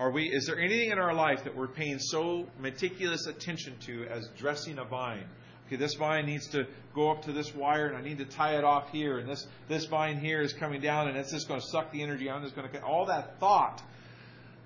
Are 0.00 0.10
we, 0.10 0.24
is 0.24 0.46
there 0.46 0.58
anything 0.58 0.90
in 0.90 0.98
our 0.98 1.14
life 1.14 1.44
that 1.44 1.54
we're 1.54 1.68
paying 1.68 2.00
so 2.00 2.48
meticulous 2.58 3.28
attention 3.28 3.76
to 3.86 4.04
as 4.06 4.28
dressing 4.36 4.80
a 4.80 4.84
vine? 4.84 5.28
okay, 5.68 5.76
this 5.76 5.94
vine 5.94 6.26
needs 6.26 6.48
to 6.48 6.66
go 6.92 7.12
up 7.12 7.22
to 7.26 7.32
this 7.32 7.54
wire 7.54 7.86
and 7.86 7.96
I 7.96 8.02
need 8.02 8.18
to 8.18 8.24
tie 8.24 8.58
it 8.58 8.64
off 8.64 8.90
here 8.90 9.18
and 9.18 9.28
this, 9.28 9.46
this 9.68 9.86
vine 9.86 10.18
here 10.18 10.42
is 10.42 10.52
coming 10.52 10.80
down 10.80 11.06
and 11.06 11.16
it's 11.16 11.30
just 11.30 11.46
going 11.46 11.60
to 11.60 11.66
suck 11.68 11.92
the 11.92 12.02
energy 12.02 12.28
out 12.28 12.38
and 12.38 12.46
it's 12.46 12.54
going 12.54 12.68
to 12.68 12.82
all 12.82 13.06
that 13.06 13.38
thought 13.38 13.80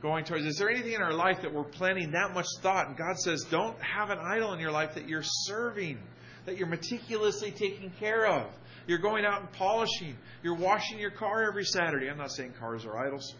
going 0.03 0.25
towards. 0.25 0.45
Is 0.45 0.59
there 0.59 0.71
anything 0.71 0.93
in 0.93 1.03
our 1.03 1.13
life 1.13 1.43
that 1.43 1.53
we're 1.53 1.65
planning 1.65 2.13
that 2.13 2.33
much 2.33 2.47
thought? 2.63 2.89
And 2.89 2.97
God 2.97 3.19
says, 3.19 3.45
don't 3.51 3.77
have 3.83 4.11
an 4.11 4.19
idol 4.19 4.53
in 4.53 4.61
your 4.61 4.71
life 4.71 4.95
that 4.95 5.09
you're 5.09 5.25
serving, 5.25 5.99
that 6.47 6.57
you're 6.57 6.69
meticulously 6.69 7.51
taking 7.51 7.91
care 7.99 8.27
of. 8.27 8.47
You're 8.87 8.99
going 8.99 9.25
out 9.25 9.41
and 9.41 9.53
polishing. 9.53 10.17
You're 10.43 10.57
washing 10.57 10.99
your 10.99 11.11
car 11.11 11.47
every 11.49 11.65
Saturday. 11.65 12.09
I'm 12.09 12.17
not 12.17 12.31
saying 12.31 12.55
cars 12.59 12.87
are 12.87 12.97
idols. 12.97 13.35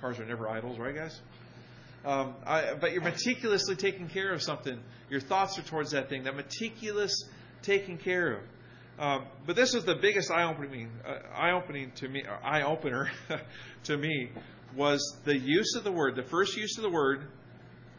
Cars 0.00 0.18
are 0.18 0.26
never 0.26 0.48
idols, 0.48 0.78
right, 0.78 0.94
guys? 0.94 1.18
Um, 2.04 2.34
I, 2.46 2.74
but 2.74 2.92
you're 2.92 3.02
meticulously 3.02 3.76
taking 3.76 4.08
care 4.08 4.32
of 4.32 4.42
something. 4.42 4.78
Your 5.08 5.20
thoughts 5.20 5.58
are 5.58 5.62
towards 5.62 5.92
that 5.92 6.08
thing. 6.08 6.24
That 6.24 6.36
meticulous 6.36 7.24
taking 7.62 7.98
care 7.98 8.34
of. 8.34 8.42
Um, 8.98 9.24
but 9.46 9.56
this 9.56 9.72
was 9.72 9.86
the 9.86 9.94
biggest 9.94 10.30
eye 10.30 10.44
opening, 10.44 10.90
uh, 11.06 11.18
eye 11.34 11.52
opening 11.52 11.92
to 11.96 12.08
me, 12.08 12.22
eye 12.44 12.62
opener 12.62 13.10
to 13.84 13.96
me, 13.96 14.30
was 14.76 15.16
the 15.24 15.36
use 15.36 15.74
of 15.76 15.84
the 15.84 15.92
word. 15.92 16.16
The 16.16 16.22
first 16.22 16.56
use 16.56 16.76
of 16.76 16.82
the 16.82 16.90
word, 16.90 17.28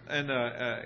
and 0.07 0.31
uh, 0.31 0.33
uh, 0.33 0.81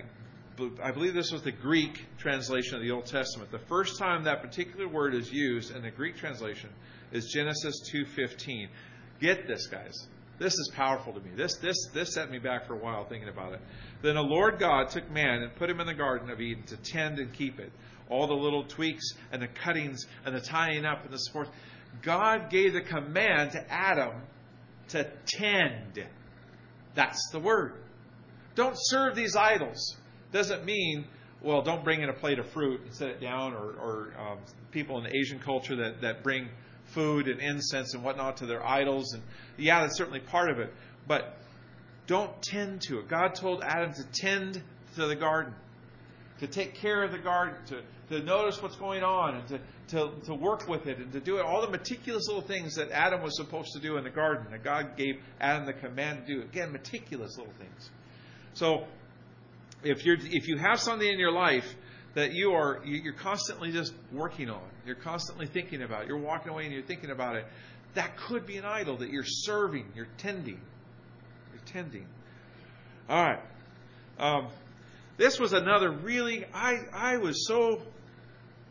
I 0.81 0.91
believe 0.91 1.13
this 1.13 1.31
was 1.31 1.41
the 1.41 1.51
Greek 1.51 2.05
translation 2.17 2.75
of 2.75 2.81
the 2.81 2.91
Old 2.91 3.05
Testament. 3.05 3.51
The 3.51 3.59
first 3.59 3.99
time 3.99 4.23
that 4.23 4.41
particular 4.41 4.87
word 4.87 5.13
is 5.13 5.31
used 5.31 5.75
in 5.75 5.81
the 5.81 5.91
Greek 5.91 6.15
translation 6.17 6.69
is 7.11 7.31
Genesis 7.33 7.81
2:15. 7.91 8.69
Get 9.19 9.47
this, 9.47 9.67
guys. 9.67 10.07
This 10.37 10.53
is 10.53 10.71
powerful 10.75 11.13
to 11.13 11.19
me. 11.19 11.31
This 11.35 11.55
this 11.57 11.77
this 11.93 12.13
set 12.13 12.29
me 12.29 12.39
back 12.39 12.67
for 12.67 12.73
a 12.73 12.77
while 12.77 13.05
thinking 13.05 13.29
about 13.29 13.53
it. 13.53 13.61
Then 14.01 14.15
the 14.15 14.21
Lord 14.21 14.59
God 14.59 14.89
took 14.89 15.09
man 15.09 15.43
and 15.43 15.55
put 15.55 15.69
him 15.69 15.79
in 15.79 15.87
the 15.87 15.93
garden 15.93 16.29
of 16.29 16.41
Eden 16.41 16.63
to 16.67 16.77
tend 16.77 17.19
and 17.19 17.33
keep 17.33 17.59
it. 17.59 17.71
All 18.09 18.27
the 18.27 18.33
little 18.33 18.63
tweaks 18.63 19.13
and 19.31 19.41
the 19.41 19.47
cuttings 19.47 20.05
and 20.25 20.35
the 20.35 20.41
tying 20.41 20.85
up 20.85 21.03
and 21.03 21.13
the 21.13 21.17
support. 21.17 21.49
God 22.01 22.49
gave 22.49 22.73
the 22.73 22.81
command 22.81 23.51
to 23.51 23.71
Adam 23.71 24.21
to 24.89 25.09
tend. 25.25 26.05
That's 26.93 27.29
the 27.31 27.39
word. 27.39 27.73
Don't 28.55 28.75
serve 28.77 29.15
these 29.15 29.35
idols 29.35 29.97
doesn't 30.31 30.65
mean, 30.65 31.05
well, 31.41 31.61
don't 31.61 31.83
bring 31.83 32.01
in 32.01 32.09
a 32.09 32.13
plate 32.13 32.39
of 32.39 32.49
fruit 32.49 32.81
and 32.81 32.93
set 32.93 33.09
it 33.09 33.21
down, 33.21 33.53
or, 33.53 33.71
or 33.71 34.13
um, 34.19 34.39
people 34.71 35.03
in 35.03 35.15
Asian 35.15 35.39
culture 35.39 35.75
that, 35.77 36.01
that 36.01 36.23
bring 36.23 36.49
food 36.93 37.27
and 37.27 37.39
incense 37.39 37.93
and 37.93 38.03
whatnot 38.03 38.37
to 38.37 38.45
their 38.45 38.65
idols. 38.65 39.13
And 39.13 39.23
yeah, 39.57 39.81
that's 39.81 39.97
certainly 39.97 40.19
part 40.19 40.49
of 40.49 40.59
it. 40.59 40.73
But 41.07 41.37
don't 42.07 42.41
tend 42.41 42.81
to 42.83 42.99
it. 42.99 43.07
God 43.07 43.35
told 43.35 43.63
Adam 43.63 43.93
to 43.93 44.03
tend 44.13 44.61
to 44.95 45.07
the 45.07 45.15
garden, 45.15 45.53
to 46.39 46.47
take 46.47 46.75
care 46.75 47.03
of 47.03 47.11
the 47.11 47.19
garden, 47.19 47.55
to, 47.67 47.81
to 48.09 48.21
notice 48.21 48.61
what's 48.61 48.75
going 48.75 49.03
on, 49.03 49.35
and 49.35 49.47
to, 49.47 49.59
to, 49.87 50.11
to 50.25 50.33
work 50.33 50.67
with 50.67 50.85
it, 50.87 50.97
and 50.99 51.11
to 51.13 51.19
do 51.19 51.37
it. 51.37 51.45
All 51.45 51.61
the 51.61 51.71
meticulous 51.71 52.27
little 52.27 52.41
things 52.41 52.75
that 52.75 52.91
Adam 52.91 53.21
was 53.21 53.35
supposed 53.35 53.73
to 53.73 53.79
do 53.79 53.97
in 53.97 54.03
the 54.03 54.09
garden, 54.09 54.47
that 54.51 54.63
God 54.63 54.95
gave 54.97 55.15
Adam 55.39 55.65
the 55.65 55.73
command 55.73 56.25
to 56.27 56.35
do. 56.35 56.41
Again, 56.41 56.71
meticulous 56.71 57.37
little 57.37 57.53
things. 57.57 57.89
So 58.53 58.85
if 59.83 60.05
you're 60.05 60.17
if 60.19 60.47
you 60.47 60.57
have 60.57 60.79
something 60.79 61.07
in 61.07 61.19
your 61.19 61.31
life 61.31 61.75
that 62.13 62.31
you 62.31 62.51
are 62.51 62.81
you're 62.85 63.13
constantly 63.13 63.71
just 63.71 63.93
working 64.11 64.49
on, 64.49 64.63
you're 64.85 64.95
constantly 64.95 65.47
thinking 65.47 65.81
about, 65.81 66.07
you're 66.07 66.17
walking 66.17 66.51
away 66.51 66.63
and 66.63 66.73
you're 66.73 66.83
thinking 66.83 67.11
about 67.11 67.35
it, 67.35 67.45
that 67.95 68.17
could 68.17 68.45
be 68.45 68.57
an 68.57 68.65
idol 68.65 68.97
that 68.97 69.09
you're 69.09 69.25
serving, 69.25 69.85
you're 69.95 70.07
tending, 70.17 70.61
you're 71.51 71.63
tending. 71.65 72.07
All 73.09 73.23
right. 73.23 73.41
Um, 74.17 74.47
this 75.17 75.39
was 75.39 75.53
another 75.53 75.91
really 75.91 76.45
I 76.53 76.77
I 76.93 77.17
was 77.17 77.47
so 77.47 77.81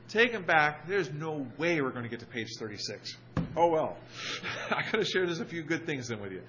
taken 0.08 0.42
back. 0.42 0.86
There's 0.86 1.10
no 1.12 1.46
way 1.58 1.80
we're 1.80 1.90
going 1.90 2.04
to 2.04 2.08
get 2.08 2.20
to 2.20 2.26
page 2.26 2.48
36. 2.58 3.16
Oh 3.56 3.68
well, 3.68 3.96
I 4.70 4.82
got 4.82 4.98
to 4.98 5.04
share 5.04 5.26
just 5.26 5.40
a 5.40 5.44
few 5.44 5.62
good 5.62 5.86
things 5.86 6.08
then 6.08 6.20
with 6.20 6.32
you 6.32 6.42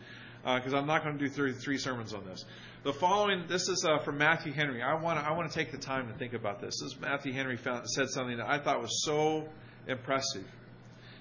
because 0.44 0.74
uh, 0.74 0.78
I'm 0.78 0.86
not 0.86 1.04
going 1.04 1.18
to 1.18 1.24
do 1.24 1.30
33 1.30 1.78
sermons 1.78 2.14
on 2.14 2.24
this. 2.26 2.46
The 2.84 2.94
following, 2.94 3.46
this 3.48 3.68
is 3.68 3.84
uh, 3.84 4.04
from 4.04 4.20
Matthew 4.20 4.54
Henry. 4.54 4.84
I 4.84 4.94
want 5.02 5.20
to 5.20 5.26
I 5.26 5.32
want 5.32 5.52
to 5.52 5.58
take 5.58 5.72
the 5.72 5.78
time 5.78 6.08
to 6.08 6.14
think 6.18 6.34
about 6.34 6.62
this. 6.62 6.80
This 6.82 7.00
Matthew 7.00 7.34
Henry 7.34 7.58
found, 7.58 7.90
said 7.90 8.10
something 8.10 8.38
that 8.38 8.48
I 8.48 8.60
thought 8.60 8.82
was 8.82 9.04
so 9.04 9.48
impressive. 9.88 10.46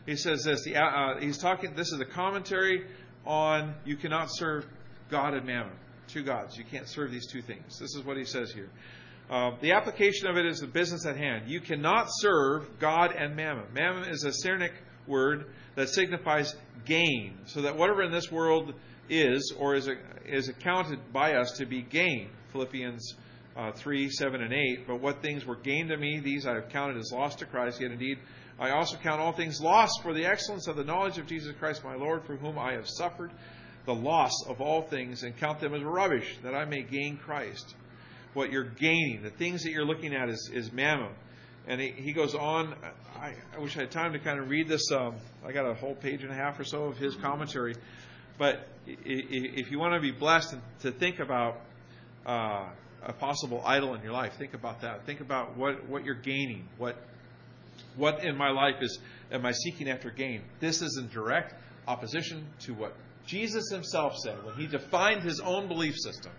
He 0.05 0.17
says 0.17 0.45
this. 0.45 0.65
The, 0.65 0.77
uh, 0.77 1.21
he's 1.21 1.39
talking. 1.39 1.75
This 1.75 1.93
is 1.93 2.01
a 2.01 2.05
commentary 2.05 2.87
on 3.25 3.75
you 3.87 3.97
cannot 3.97 4.29
serve 4.31 4.67
God 5.11 5.33
and 5.33 5.47
Mammon, 5.47 5.73
two 6.09 6.23
gods. 6.23 6.59
You 6.59 6.65
can't 6.65 6.89
serve 6.89 7.11
these 7.11 7.27
two 7.27 7.41
things. 7.41 7.79
This 7.79 7.95
is 7.95 8.05
what 8.05 8.19
he 8.19 8.25
says 8.25 8.53
here. 8.53 8.69
Uh, 9.31 9.53
the 9.61 9.73
application 9.73 10.27
of 10.27 10.37
it 10.37 10.45
is 10.45 10.61
the 10.61 10.67
business 10.67 11.07
at 11.07 11.17
hand. 11.17 11.49
You 11.49 11.61
cannot 11.61 12.09
serve 12.11 12.79
God 12.79 13.13
and 13.13 13.35
Mammon. 13.35 13.65
Mammon 13.73 14.09
is 14.09 14.25
a 14.25 14.33
Syriac 14.33 14.73
word 15.07 15.47
that 15.77 15.89
signifies 15.89 16.55
gain. 16.85 17.39
So 17.47 17.63
that 17.63 17.77
whatever 17.77 18.03
in 18.03 18.13
this 18.13 18.31
world 18.31 18.75
is 19.09 19.53
or 19.59 19.75
is, 19.75 19.89
is 20.27 20.49
accounted 20.49 21.13
by 21.13 21.35
us 21.35 21.53
to 21.59 21.67
be 21.67 21.83
gain. 21.83 22.31
Philippians 22.53 23.15
uh, 23.57 23.73
3, 23.73 24.11
7, 24.11 24.43
and 24.43 24.53
8. 24.53 24.87
But 24.87 25.01
what 25.01 25.23
things 25.23 25.45
were 25.45 25.57
gained 25.57 25.89
to 25.91 25.97
me, 25.97 26.21
these 26.21 26.47
I 26.47 26.55
have 26.55 26.69
counted 26.69 26.99
as 26.99 27.11
lost 27.13 27.39
to 27.39 27.47
Christ. 27.47 27.81
Yet 27.81 27.93
indeed, 27.93 28.19
I 28.59 28.71
also 28.71 28.97
count 28.97 29.21
all 29.21 29.33
things 29.33 29.61
lost 29.61 30.03
for 30.03 30.13
the 30.13 30.27
excellence 30.27 30.67
of 30.67 30.77
the 30.77 30.85
knowledge 30.85 31.19
of 31.19 31.27
Jesus 31.27 31.55
Christ 31.59 31.83
my 31.85 31.95
Lord, 31.95 32.25
for 32.25 32.37
whom 32.37 32.59
I 32.59 32.73
have 32.75 32.89
suffered 32.89 33.33
the 33.87 33.95
loss 33.95 34.33
of 34.49 34.61
all 34.61 34.83
things, 34.83 35.25
and 35.25 35.37
count 35.37 35.61
them 35.61 35.75
as 35.75 35.83
rubbish, 35.83 36.39
that 36.43 36.55
I 36.55 36.65
may 36.65 36.83
gain 36.83 37.19
Christ. 37.19 37.75
What 38.35 38.51
you're 38.51 38.65
gaining, 38.65 39.23
the 39.23 39.31
things 39.31 39.63
that 39.63 39.71
you're 39.71 39.87
looking 39.87 40.15
at 40.15 40.29
is, 40.29 40.51
is 40.53 40.73
mammon. 40.73 41.13
And 41.67 41.81
he, 41.81 41.93
he 41.93 42.13
goes 42.13 42.35
on. 42.35 42.75
I, 43.17 43.35
I, 43.55 43.59
wish 43.59 43.77
I 43.77 43.81
had 43.81 43.91
time 43.91 44.13
to 44.13 44.19
kind 44.19 44.39
of 44.39 44.51
read 44.51 44.69
this. 44.69 44.93
Um, 44.93 45.15
I 45.47 45.53
got 45.53 45.65
a 45.67 45.75
whole 45.75 45.95
page 45.95 46.23
and 46.23 46.31
a 46.31 46.35
half 46.35 46.61
or 46.61 46.65
so 46.65 46.85
of 46.85 46.99
his 46.99 47.15
commentary. 47.17 47.75
But 48.37 48.67
if 48.87 49.71
you 49.71 49.79
want 49.79 49.95
to 49.95 50.01
be 50.01 50.11
blessed 50.11 50.57
to 50.81 50.93
think 50.93 51.21
about 51.21 51.61
uh, 52.27 52.69
a 53.03 53.13
possible 53.13 53.63
idol 53.65 53.95
in 53.95 54.03
your 54.03 54.13
life, 54.13 54.35
think 54.39 54.55
about 54.55 54.83
that. 54.83 55.07
Think 55.07 55.21
about 55.21 55.57
what, 55.57 55.89
what 55.89 56.05
you're 56.05 56.15
gaining. 56.15 56.69
What 56.77 56.97
what 57.97 58.25
in 58.25 58.37
my 58.37 58.51
life 58.51 58.77
is 58.81 58.99
am 59.33 59.47
I 59.47 59.53
seeking 59.53 59.89
after 59.89 60.11
gain? 60.11 60.43
This 60.61 60.83
is 60.83 60.97
in 60.97 61.09
direct 61.09 61.55
opposition 61.87 62.47
to 62.61 62.75
what 62.75 62.95
Jesus 63.27 63.69
himself 63.71 64.17
said 64.17 64.45
when 64.45 64.55
he 64.57 64.67
defined 64.67 65.23
his 65.23 65.41
own 65.41 65.69
belief 65.69 65.97
system. 65.97 66.33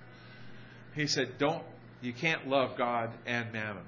He 0.95 1.07
said, 1.07 1.37
"Don't 1.37 1.63
you 2.01 2.13
can't 2.13 2.47
love 2.47 2.77
God 2.77 3.11
and 3.25 3.51
mammon. 3.51 3.83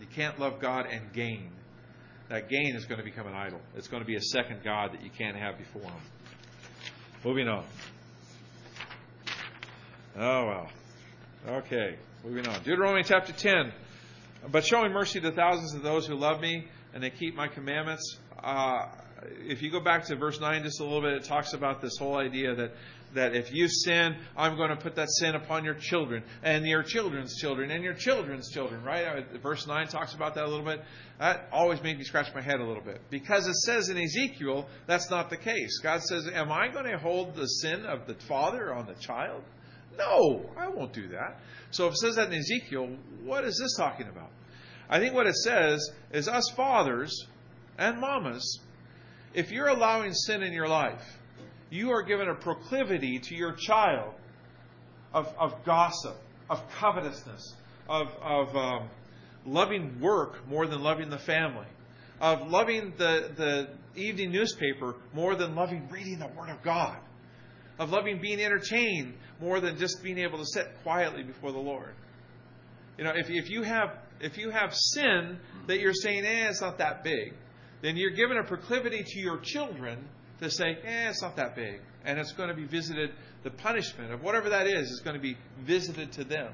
You 0.00 0.06
can't 0.06 0.38
love 0.38 0.60
God 0.60 0.86
and 0.86 1.12
gain. 1.12 1.50
That 2.28 2.48
gain 2.48 2.76
is 2.76 2.84
going 2.84 2.98
to 2.98 3.04
become 3.04 3.26
an 3.26 3.34
idol. 3.34 3.60
It's 3.76 3.88
going 3.88 4.02
to 4.02 4.06
be 4.06 4.16
a 4.16 4.20
second 4.20 4.62
god 4.62 4.92
that 4.92 5.02
you 5.02 5.10
can't 5.10 5.36
have 5.36 5.58
before 5.58 5.82
him." 5.82 6.00
Moving 7.24 7.48
on. 7.48 7.64
Oh, 10.16 10.46
well. 10.46 10.70
Okay, 11.58 11.96
moving 12.24 12.46
on. 12.46 12.62
Deuteronomy 12.62 13.02
chapter 13.02 13.32
10. 13.32 13.72
But 14.50 14.64
showing 14.64 14.92
mercy 14.92 15.20
to 15.20 15.32
thousands 15.32 15.74
of 15.74 15.82
those 15.82 16.06
who 16.06 16.14
love 16.14 16.40
me 16.40 16.66
and 16.92 17.02
they 17.02 17.10
keep 17.10 17.34
my 17.34 17.48
commandments. 17.48 18.16
Uh, 18.42 18.86
if 19.46 19.62
you 19.62 19.70
go 19.70 19.80
back 19.80 20.04
to 20.06 20.16
verse 20.16 20.40
9 20.40 20.62
just 20.62 20.80
a 20.80 20.84
little 20.84 21.02
bit, 21.02 21.12
it 21.14 21.24
talks 21.24 21.52
about 21.52 21.80
this 21.80 21.96
whole 21.98 22.16
idea 22.16 22.54
that 22.54 22.72
that 23.14 23.34
if 23.34 23.52
you 23.52 23.68
sin, 23.68 24.16
I'm 24.36 24.56
going 24.56 24.70
to 24.70 24.76
put 24.76 24.96
that 24.96 25.08
sin 25.10 25.34
upon 25.34 25.64
your 25.64 25.74
children 25.74 26.22
and 26.42 26.66
your 26.66 26.82
children's 26.82 27.36
children 27.36 27.70
and 27.70 27.82
your 27.82 27.94
children's 27.94 28.50
children, 28.50 28.82
right? 28.82 29.24
Verse 29.42 29.66
9 29.66 29.88
talks 29.88 30.14
about 30.14 30.34
that 30.34 30.44
a 30.44 30.48
little 30.48 30.64
bit. 30.64 30.82
That 31.18 31.48
always 31.52 31.82
made 31.82 31.98
me 31.98 32.04
scratch 32.04 32.32
my 32.34 32.42
head 32.42 32.60
a 32.60 32.64
little 32.64 32.82
bit 32.82 33.00
because 33.10 33.46
it 33.46 33.56
says 33.56 33.88
in 33.88 33.98
Ezekiel 33.98 34.66
that's 34.86 35.10
not 35.10 35.30
the 35.30 35.36
case. 35.36 35.78
God 35.82 36.02
says, 36.02 36.28
Am 36.32 36.52
I 36.52 36.68
going 36.68 36.86
to 36.86 36.98
hold 36.98 37.34
the 37.34 37.46
sin 37.46 37.84
of 37.86 38.06
the 38.06 38.14
father 38.26 38.74
on 38.74 38.86
the 38.86 38.94
child? 38.94 39.42
No, 39.96 40.48
I 40.56 40.68
won't 40.68 40.92
do 40.92 41.08
that. 41.08 41.40
So 41.70 41.86
if 41.86 41.94
it 41.94 41.98
says 41.98 42.16
that 42.16 42.32
in 42.32 42.38
Ezekiel, 42.38 42.96
what 43.24 43.44
is 43.44 43.58
this 43.58 43.76
talking 43.76 44.08
about? 44.08 44.30
I 44.88 45.00
think 45.00 45.14
what 45.14 45.26
it 45.26 45.34
says 45.34 45.90
is 46.12 46.28
us 46.28 46.50
fathers 46.56 47.26
and 47.76 48.00
mamas, 48.00 48.60
if 49.34 49.50
you're 49.50 49.68
allowing 49.68 50.14
sin 50.14 50.42
in 50.42 50.52
your 50.52 50.68
life, 50.68 51.17
you 51.70 51.90
are 51.90 52.02
given 52.02 52.28
a 52.28 52.34
proclivity 52.34 53.18
to 53.18 53.34
your 53.34 53.52
child 53.52 54.14
of, 55.12 55.26
of 55.38 55.64
gossip, 55.64 56.16
of 56.48 56.62
covetousness, 56.80 57.54
of, 57.88 58.08
of 58.22 58.56
um, 58.56 58.90
loving 59.44 60.00
work 60.00 60.46
more 60.48 60.66
than 60.66 60.80
loving 60.80 61.10
the 61.10 61.18
family, 61.18 61.66
of 62.20 62.48
loving 62.48 62.92
the, 62.98 63.30
the 63.36 63.68
evening 64.00 64.32
newspaper 64.32 64.94
more 65.14 65.34
than 65.36 65.54
loving 65.54 65.88
reading 65.90 66.18
the 66.18 66.26
Word 66.26 66.50
of 66.50 66.62
God, 66.62 66.96
of 67.78 67.90
loving 67.90 68.20
being 68.20 68.40
entertained 68.40 69.14
more 69.40 69.60
than 69.60 69.78
just 69.78 70.02
being 70.02 70.18
able 70.18 70.38
to 70.38 70.46
sit 70.46 70.66
quietly 70.82 71.22
before 71.22 71.52
the 71.52 71.58
Lord. 71.58 71.94
You 72.96 73.04
know, 73.04 73.12
if, 73.14 73.30
if 73.30 73.48
you 73.48 73.62
have 73.62 73.90
if 74.20 74.36
you 74.36 74.50
have 74.50 74.74
sin 74.74 75.38
that 75.68 75.78
you're 75.78 75.94
saying, 75.94 76.24
eh, 76.24 76.48
it's 76.48 76.60
not 76.60 76.78
that 76.78 77.04
big, 77.04 77.34
then 77.82 77.96
you're 77.96 78.10
given 78.10 78.36
a 78.36 78.42
proclivity 78.42 79.04
to 79.04 79.20
your 79.20 79.38
children 79.38 80.08
to 80.40 80.50
say, 80.50 80.78
eh, 80.84 81.10
it's 81.10 81.22
not 81.22 81.36
that 81.36 81.54
big. 81.56 81.80
And 82.04 82.18
it's 82.18 82.32
going 82.32 82.48
to 82.48 82.54
be 82.54 82.64
visited, 82.64 83.10
the 83.42 83.50
punishment 83.50 84.12
of 84.12 84.22
whatever 84.22 84.50
that 84.50 84.66
is, 84.66 84.90
is 84.90 85.00
going 85.00 85.16
to 85.16 85.22
be 85.22 85.36
visited 85.60 86.12
to 86.12 86.24
them. 86.24 86.52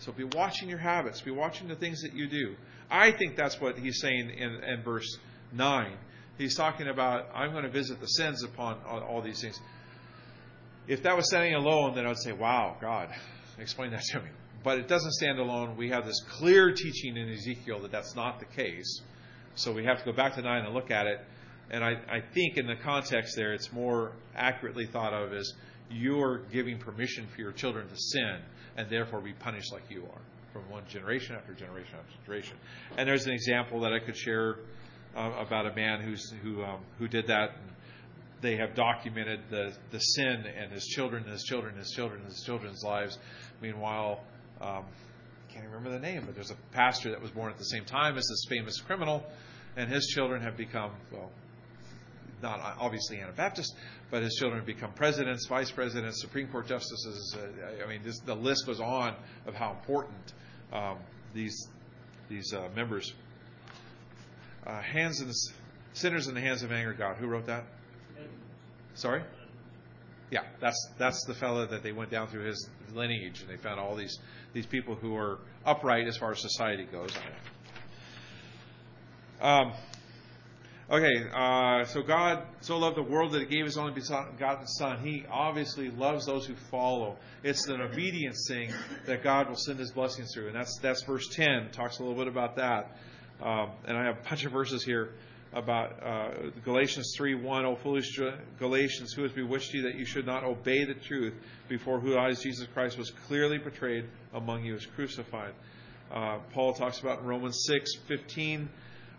So 0.00 0.12
be 0.12 0.24
watching 0.24 0.68
your 0.68 0.78
habits, 0.78 1.20
be 1.20 1.30
watching 1.30 1.68
the 1.68 1.74
things 1.74 2.02
that 2.02 2.14
you 2.14 2.28
do. 2.28 2.54
I 2.90 3.10
think 3.10 3.36
that's 3.36 3.60
what 3.60 3.78
he's 3.78 4.00
saying 4.00 4.30
in, 4.30 4.62
in 4.62 4.82
verse 4.82 5.18
9. 5.52 5.96
He's 6.36 6.54
talking 6.54 6.86
about, 6.86 7.28
I'm 7.34 7.50
going 7.50 7.64
to 7.64 7.70
visit 7.70 8.00
the 8.00 8.06
sins 8.06 8.44
upon 8.44 8.78
all, 8.84 9.20
these 9.22 9.40
things. 9.40 9.58
If 10.86 11.02
that 11.02 11.16
was 11.16 11.26
standing 11.26 11.54
alone, 11.54 11.94
then 11.94 12.06
I 12.06 12.08
would 12.08 12.18
say, 12.18 12.32
wow, 12.32 12.76
God, 12.80 13.08
explain 13.58 13.90
that 13.90 14.02
to 14.12 14.20
me. 14.20 14.30
But 14.62 14.78
it 14.78 14.88
doesn't 14.88 15.12
stand 15.12 15.38
alone. 15.38 15.76
We 15.76 15.90
have 15.90 16.06
this 16.06 16.20
clear 16.28 16.72
teaching 16.72 17.16
in 17.16 17.28
Ezekiel 17.28 17.80
that 17.80 17.92
that's 17.92 18.14
not 18.14 18.38
the 18.38 18.46
case. 18.46 19.02
So 19.56 19.72
we 19.72 19.84
have 19.84 19.98
to 19.98 20.04
go 20.04 20.12
back 20.12 20.34
to 20.34 20.42
9 20.42 20.64
and 20.64 20.74
look 20.74 20.90
at 20.90 21.06
it 21.06 21.20
and 21.70 21.84
I, 21.84 21.96
I 22.10 22.20
think 22.20 22.56
in 22.56 22.66
the 22.66 22.76
context 22.76 23.36
there, 23.36 23.52
it's 23.52 23.72
more 23.72 24.12
accurately 24.34 24.86
thought 24.86 25.12
of 25.12 25.32
as 25.32 25.52
you're 25.90 26.38
giving 26.52 26.78
permission 26.78 27.26
for 27.34 27.40
your 27.40 27.52
children 27.52 27.88
to 27.88 27.96
sin 27.96 28.38
and 28.76 28.88
therefore 28.88 29.20
be 29.20 29.32
punished 29.32 29.72
like 29.72 29.82
you 29.90 30.04
are 30.04 30.20
from 30.52 30.70
one 30.70 30.84
generation 30.88 31.36
after 31.36 31.52
generation 31.52 31.94
after 31.98 32.24
generation. 32.24 32.56
And 32.96 33.08
there's 33.08 33.26
an 33.26 33.32
example 33.32 33.80
that 33.80 33.92
I 33.92 33.98
could 33.98 34.16
share 34.16 34.56
uh, 35.16 35.32
about 35.38 35.66
a 35.66 35.74
man 35.74 36.00
who's 36.00 36.32
who 36.42 36.62
um, 36.62 36.80
who 36.98 37.08
did 37.08 37.26
that. 37.26 37.50
And 37.50 37.70
they 38.40 38.56
have 38.56 38.74
documented 38.74 39.40
the 39.50 39.74
the 39.90 39.98
sin 39.98 40.44
and 40.46 40.72
his 40.72 40.86
children, 40.86 41.24
his 41.24 41.42
children, 41.42 41.76
his 41.76 41.90
children, 41.90 42.24
his 42.24 42.42
children's 42.42 42.82
lives. 42.82 43.18
Meanwhile, 43.60 44.20
um, 44.60 44.84
can't 45.52 45.66
remember 45.66 45.90
the 45.90 45.98
name, 45.98 46.24
but 46.24 46.34
there's 46.34 46.50
a 46.50 46.56
pastor 46.72 47.10
that 47.10 47.20
was 47.20 47.30
born 47.30 47.50
at 47.50 47.58
the 47.58 47.64
same 47.64 47.84
time 47.84 48.16
as 48.16 48.26
this 48.26 48.44
famous 48.48 48.80
criminal, 48.80 49.24
and 49.76 49.90
his 49.90 50.06
children 50.06 50.42
have 50.42 50.56
become 50.56 50.92
well, 51.10 51.30
not 52.42 52.76
obviously 52.78 53.20
Anabaptist, 53.20 53.74
but 54.10 54.22
his 54.22 54.34
children 54.34 54.60
have 54.60 54.66
become 54.66 54.92
presidents, 54.92 55.46
vice 55.46 55.70
presidents, 55.70 56.20
Supreme 56.20 56.48
Court 56.48 56.66
justices. 56.66 57.36
Uh, 57.36 57.84
I 57.84 57.88
mean, 57.88 58.02
this, 58.04 58.18
the 58.20 58.34
list 58.34 58.66
goes 58.66 58.80
on 58.80 59.14
of 59.46 59.54
how 59.54 59.70
important 59.70 60.32
um, 60.72 60.98
these 61.34 61.68
these 62.28 62.52
uh, 62.52 62.68
members. 62.74 63.12
Uh, 64.66 64.82
hands 64.82 65.20
in 65.20 65.28
the, 65.28 65.34
sinners 65.94 66.28
in 66.28 66.34
the 66.34 66.40
hands 66.40 66.62
of 66.62 66.72
anger, 66.72 66.92
God. 66.92 67.16
Who 67.16 67.26
wrote 67.26 67.46
that? 67.46 67.64
Sorry. 68.94 69.22
Yeah, 70.30 70.42
that's 70.60 70.88
that's 70.98 71.24
the 71.24 71.34
fellow 71.34 71.66
that 71.66 71.82
they 71.82 71.92
went 71.92 72.10
down 72.10 72.28
through 72.28 72.44
his 72.44 72.68
lineage, 72.92 73.40
and 73.40 73.48
they 73.48 73.56
found 73.56 73.80
all 73.80 73.96
these 73.96 74.18
these 74.52 74.66
people 74.66 74.94
who 74.94 75.16
are 75.16 75.38
upright 75.64 76.06
as 76.06 76.16
far 76.18 76.32
as 76.32 76.40
society 76.40 76.84
goes. 76.84 77.10
Um, 79.40 79.72
Okay, 80.90 81.22
uh, 81.34 81.84
so 81.84 82.00
God 82.00 82.44
so 82.62 82.78
loved 82.78 82.96
the 82.96 83.02
world 83.02 83.32
that 83.32 83.40
He 83.40 83.46
gave 83.46 83.66
His 83.66 83.76
only 83.76 83.92
begotten 83.92 84.66
Son. 84.66 84.98
He 85.00 85.22
obviously 85.30 85.90
loves 85.90 86.24
those 86.24 86.46
who 86.46 86.54
follow. 86.70 87.18
It's 87.44 87.66
an 87.66 87.82
obedience 87.82 88.46
thing 88.48 88.72
that 89.04 89.22
God 89.22 89.50
will 89.50 89.56
send 89.56 89.78
His 89.78 89.92
blessings 89.92 90.32
through, 90.32 90.46
and 90.46 90.56
that's 90.56 90.78
that's 90.78 91.02
verse 91.02 91.28
ten. 91.28 91.68
Talks 91.72 91.98
a 91.98 92.02
little 92.02 92.16
bit 92.16 92.26
about 92.26 92.56
that. 92.56 92.96
Um, 93.42 93.72
and 93.86 93.98
I 93.98 94.04
have 94.06 94.16
a 94.16 94.28
bunch 94.30 94.46
of 94.46 94.52
verses 94.52 94.82
here 94.82 95.10
about 95.52 96.02
uh, 96.02 96.30
Galatians 96.64 97.12
three 97.14 97.34
one. 97.34 97.66
Oh 97.66 97.76
foolish 97.76 98.18
Galatians, 98.58 99.12
who 99.12 99.24
has 99.24 99.32
bewitched 99.32 99.74
you 99.74 99.82
that 99.82 99.96
you 99.96 100.06
should 100.06 100.24
not 100.24 100.42
obey 100.42 100.86
the 100.86 100.94
truth, 100.94 101.34
before 101.68 102.00
whose 102.00 102.16
eyes 102.16 102.42
Jesus 102.42 102.66
Christ 102.72 102.96
was 102.96 103.10
clearly 103.10 103.58
portrayed 103.58 104.06
among 104.32 104.64
you 104.64 104.74
as 104.74 104.86
crucified. 104.86 105.52
Uh, 106.10 106.38
Paul 106.54 106.72
talks 106.72 107.00
about 107.00 107.20
in 107.20 107.26
Romans 107.26 107.62
six 107.66 107.94
fifteen 108.06 108.70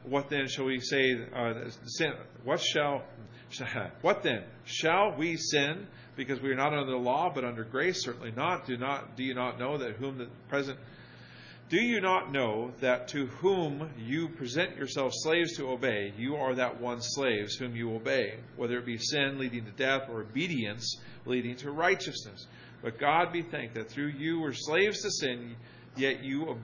what 0.10 0.30
then 0.30 0.48
shall 0.48 0.66
we 0.66 0.80
say? 0.80 1.20
Uh, 1.36 1.70
sin? 1.86 2.14
What 2.44 2.62
shall? 2.62 3.04
What 4.02 4.22
then 4.22 4.44
shall 4.66 5.16
we 5.18 5.36
sin 5.36 5.88
because 6.16 6.40
we 6.40 6.52
are 6.52 6.56
not 6.56 6.72
under 6.72 6.92
the 6.92 6.98
law 6.98 7.32
but 7.34 7.44
under 7.44 7.64
grace? 7.64 8.04
Certainly 8.04 8.34
not. 8.34 8.68
Do 8.68 8.78
not. 8.78 9.18
Do 9.18 9.24
you 9.24 9.34
not 9.34 9.60
know 9.60 9.78
that 9.80 9.96
whom 9.96 10.20
the 10.20 10.28
present? 10.50 10.78
Do 11.70 11.78
you 11.78 12.02
not 12.02 12.32
know 12.32 12.72
that 12.82 13.10
to 13.10 13.28
whom 13.28 13.90
you 13.98 14.30
present 14.30 14.76
yourselves 14.76 15.18
slaves 15.22 15.56
to 15.58 15.70
obey, 15.70 16.14
you 16.18 16.36
are 16.36 16.56
that 16.56 16.82
one 16.82 17.00
slaves 17.00 17.56
whom 17.56 17.76
you 17.76 17.94
obey, 17.96 18.40
whether 18.56 18.80
it 18.80 18.86
be 18.88 18.98
sin 18.98 19.38
leading 19.38 19.66
to 19.66 19.72
death 19.72 20.10
or 20.10 20.22
obedience 20.22 20.98
leading 21.26 21.56
to 21.58 21.72
righteousness? 21.72 22.48
But 22.82 23.00
God 23.00 23.32
be 23.32 23.44
thanked 23.44 23.76
that 23.76 23.90
through 23.90 24.10
you 24.10 24.40
were 24.40 24.54
slaves 24.54 25.02
to 25.02 25.12
sin, 25.12 25.56
yet 25.96 26.24
you 26.24 26.58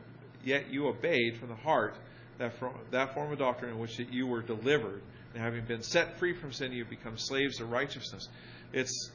yet 0.43 0.72
you 0.72 0.88
obeyed 0.88 1.38
from 1.38 1.50
the 1.50 1.56
heart 1.56 1.96
that, 2.38 2.53
that 2.91 3.13
form 3.13 3.31
of 3.31 3.39
doctrine 3.39 3.71
in 3.71 3.79
which 3.79 3.99
you 3.99 4.27
were 4.27 4.41
delivered, 4.41 5.01
and 5.33 5.43
having 5.43 5.65
been 5.65 5.83
set 5.83 6.17
free 6.19 6.33
from 6.33 6.51
sin, 6.51 6.71
you 6.71 6.86
become 6.86 7.17
slaves 7.17 7.57
to 7.57 7.65
righteousness. 7.65 8.27
It's 8.73 9.11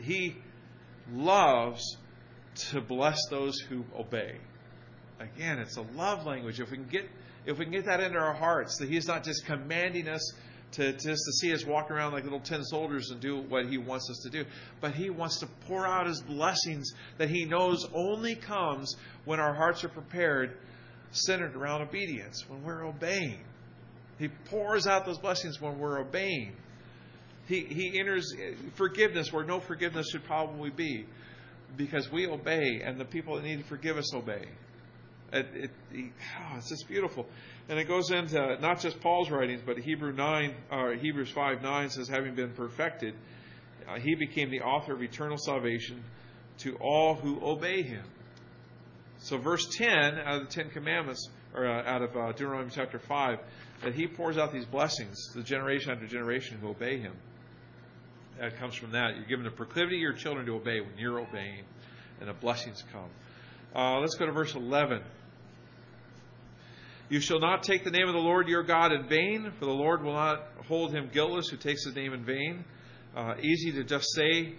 He 0.00 0.36
loves 1.12 1.96
to 2.70 2.80
bless 2.80 3.18
those 3.30 3.58
who 3.58 3.84
obey. 3.96 4.36
Again, 5.20 5.58
it's 5.58 5.76
a 5.76 5.82
love 5.82 6.26
language. 6.26 6.60
If 6.60 6.70
we 6.70 6.76
can 6.76 6.88
get 6.88 7.08
if 7.44 7.58
we 7.58 7.64
can 7.64 7.72
get 7.72 7.86
that 7.86 8.00
into 8.00 8.18
our 8.18 8.34
hearts, 8.34 8.78
that 8.78 8.88
He's 8.88 9.06
not 9.06 9.24
just 9.24 9.44
commanding 9.46 10.08
us 10.08 10.32
to 10.72 10.92
just 10.92 11.04
to 11.04 11.32
see 11.40 11.52
us 11.52 11.64
walk 11.64 11.90
around 11.90 12.12
like 12.12 12.24
little 12.24 12.40
tin 12.40 12.64
soldiers 12.64 13.10
and 13.10 13.20
do 13.20 13.40
what 13.40 13.66
He 13.66 13.78
wants 13.78 14.08
us 14.10 14.18
to 14.24 14.30
do, 14.30 14.44
but 14.80 14.94
He 14.94 15.10
wants 15.10 15.38
to 15.40 15.46
pour 15.66 15.86
out 15.86 16.06
His 16.06 16.20
blessings 16.20 16.92
that 17.18 17.28
He 17.30 17.44
knows 17.44 17.86
only 17.94 18.34
comes 18.34 18.96
when 19.24 19.38
our 19.38 19.54
hearts 19.54 19.84
are 19.84 19.88
prepared 19.88 20.56
centered 21.12 21.54
around 21.54 21.82
obedience, 21.82 22.44
when 22.48 22.62
we're 22.64 22.84
obeying. 22.86 23.38
He 24.18 24.28
pours 24.28 24.86
out 24.86 25.06
those 25.06 25.18
blessings 25.18 25.60
when 25.60 25.78
we're 25.78 26.00
obeying. 26.00 26.52
He, 27.46 27.60
he 27.60 27.98
enters 27.98 28.32
forgiveness 28.76 29.32
where 29.32 29.44
no 29.44 29.60
forgiveness 29.60 30.08
should 30.10 30.24
probably 30.24 30.70
be 30.70 31.06
because 31.76 32.10
we 32.12 32.26
obey 32.26 32.82
and 32.84 33.00
the 33.00 33.04
people 33.04 33.36
that 33.36 33.44
need 33.44 33.58
to 33.58 33.64
forgive 33.64 33.96
us 33.96 34.14
obey. 34.14 34.46
It, 35.32 35.46
it, 35.54 35.70
oh, 35.94 36.56
it's 36.58 36.68
just 36.68 36.86
beautiful. 36.88 37.26
And 37.68 37.78
it 37.78 37.88
goes 37.88 38.10
into 38.10 38.58
not 38.60 38.80
just 38.80 39.00
Paul's 39.00 39.30
writings, 39.30 39.62
but 39.64 39.78
Hebrew 39.78 40.12
9, 40.12 40.54
or 40.70 40.94
Hebrews 40.94 41.30
5 41.30 41.62
9 41.62 41.90
says, 41.90 42.08
having 42.08 42.34
been 42.34 42.52
perfected, 42.52 43.14
uh, 43.88 43.98
he 43.98 44.14
became 44.14 44.50
the 44.50 44.60
author 44.60 44.92
of 44.92 45.02
eternal 45.02 45.38
salvation 45.38 46.04
to 46.58 46.76
all 46.76 47.14
who 47.14 47.40
obey 47.42 47.82
him. 47.82 48.04
So, 49.22 49.38
verse 49.38 49.68
10 49.76 50.18
out 50.18 50.42
of 50.42 50.48
the 50.48 50.52
Ten 50.52 50.70
Commandments, 50.70 51.28
or 51.54 51.64
uh, 51.64 51.84
out 51.84 52.02
of 52.02 52.16
uh, 52.16 52.32
Deuteronomy 52.32 52.72
chapter 52.74 52.98
5, 52.98 53.38
that 53.84 53.94
he 53.94 54.08
pours 54.08 54.36
out 54.36 54.52
these 54.52 54.64
blessings 54.64 55.16
to 55.34 55.44
generation 55.44 55.92
after 55.92 56.08
generation 56.08 56.58
who 56.58 56.70
obey 56.70 56.98
him. 56.98 57.14
That 58.40 58.58
comes 58.58 58.74
from 58.74 58.90
that. 58.92 59.14
You're 59.14 59.26
given 59.26 59.44
the 59.44 59.52
proclivity 59.52 59.96
of 59.96 60.00
your 60.00 60.12
children 60.14 60.44
to 60.46 60.56
obey 60.56 60.80
when 60.80 60.98
you're 60.98 61.20
obeying, 61.20 61.62
and 62.18 62.28
the 62.28 62.32
blessings 62.32 62.82
come. 62.92 63.10
Uh, 63.76 64.00
let's 64.00 64.16
go 64.16 64.26
to 64.26 64.32
verse 64.32 64.56
11. 64.56 65.02
You 67.08 67.20
shall 67.20 67.38
not 67.38 67.62
take 67.62 67.84
the 67.84 67.92
name 67.92 68.08
of 68.08 68.14
the 68.14 68.20
Lord 68.20 68.48
your 68.48 68.64
God 68.64 68.90
in 68.90 69.06
vain, 69.06 69.52
for 69.56 69.66
the 69.66 69.70
Lord 69.70 70.02
will 70.02 70.14
not 70.14 70.48
hold 70.66 70.92
him 70.92 71.10
guiltless 71.12 71.48
who 71.48 71.58
takes 71.58 71.84
his 71.84 71.94
name 71.94 72.12
in 72.12 72.24
vain. 72.24 72.64
Uh, 73.14 73.34
easy 73.40 73.70
to 73.70 73.84
just 73.84 74.06
say, 74.16 74.54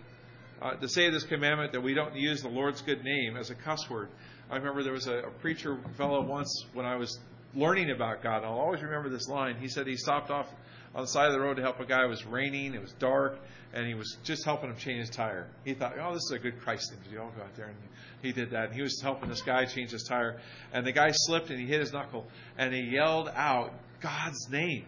uh, 0.61 0.75
to 0.75 0.87
say 0.87 1.09
this 1.09 1.23
commandment 1.23 1.73
that 1.73 1.81
we 1.81 1.93
don't 1.93 2.15
use 2.15 2.41
the 2.41 2.47
Lord's 2.47 2.81
good 2.81 3.03
name 3.03 3.35
as 3.35 3.49
a 3.49 3.55
cuss 3.55 3.89
word. 3.89 4.07
I 4.53 4.57
remember 4.57 4.83
there 4.83 4.93
was 4.93 5.07
a, 5.07 5.17
a 5.17 5.31
preacher 5.31 5.79
fellow 5.97 6.21
once 6.21 6.67
when 6.73 6.85
I 6.85 6.95
was 6.95 7.19
learning 7.55 7.89
about 7.89 8.21
God. 8.21 8.43
I'll 8.43 8.59
always 8.59 8.83
remember 8.83 9.09
this 9.09 9.27
line. 9.27 9.55
He 9.59 9.67
said 9.67 9.87
he 9.87 9.97
stopped 9.97 10.29
off 10.29 10.45
on 10.93 11.01
the 11.01 11.07
side 11.07 11.25
of 11.25 11.33
the 11.33 11.39
road 11.39 11.55
to 11.55 11.63
help 11.63 11.79
a 11.79 11.85
guy. 11.87 12.03
It 12.03 12.07
was 12.07 12.23
raining, 12.23 12.75
it 12.75 12.81
was 12.81 12.93
dark, 12.99 13.39
and 13.73 13.87
he 13.87 13.95
was 13.95 14.15
just 14.23 14.45
helping 14.45 14.69
him 14.69 14.77
change 14.77 14.99
his 14.99 15.09
tire. 15.09 15.47
He 15.65 15.73
thought, 15.73 15.93
oh, 15.99 16.13
this 16.13 16.21
is 16.25 16.31
a 16.33 16.37
good 16.37 16.61
Christ 16.61 16.91
thing 16.91 16.99
to 17.03 17.09
do. 17.09 17.19
I'll 17.19 17.31
go 17.31 17.41
out 17.41 17.55
there. 17.55 17.65
And 17.65 17.75
he 18.21 18.31
did 18.31 18.51
that. 18.51 18.65
And 18.65 18.75
he 18.75 18.83
was 18.83 19.01
helping 19.01 19.27
this 19.27 19.41
guy 19.41 19.65
change 19.65 19.89
his 19.89 20.03
tire. 20.03 20.39
And 20.71 20.85
the 20.85 20.91
guy 20.91 21.09
slipped 21.11 21.49
and 21.49 21.59
he 21.59 21.65
hit 21.65 21.79
his 21.79 21.91
knuckle. 21.91 22.27
And 22.55 22.75
he 22.75 22.81
yelled 22.81 23.29
out 23.29 23.73
God's 24.01 24.51
name. 24.51 24.85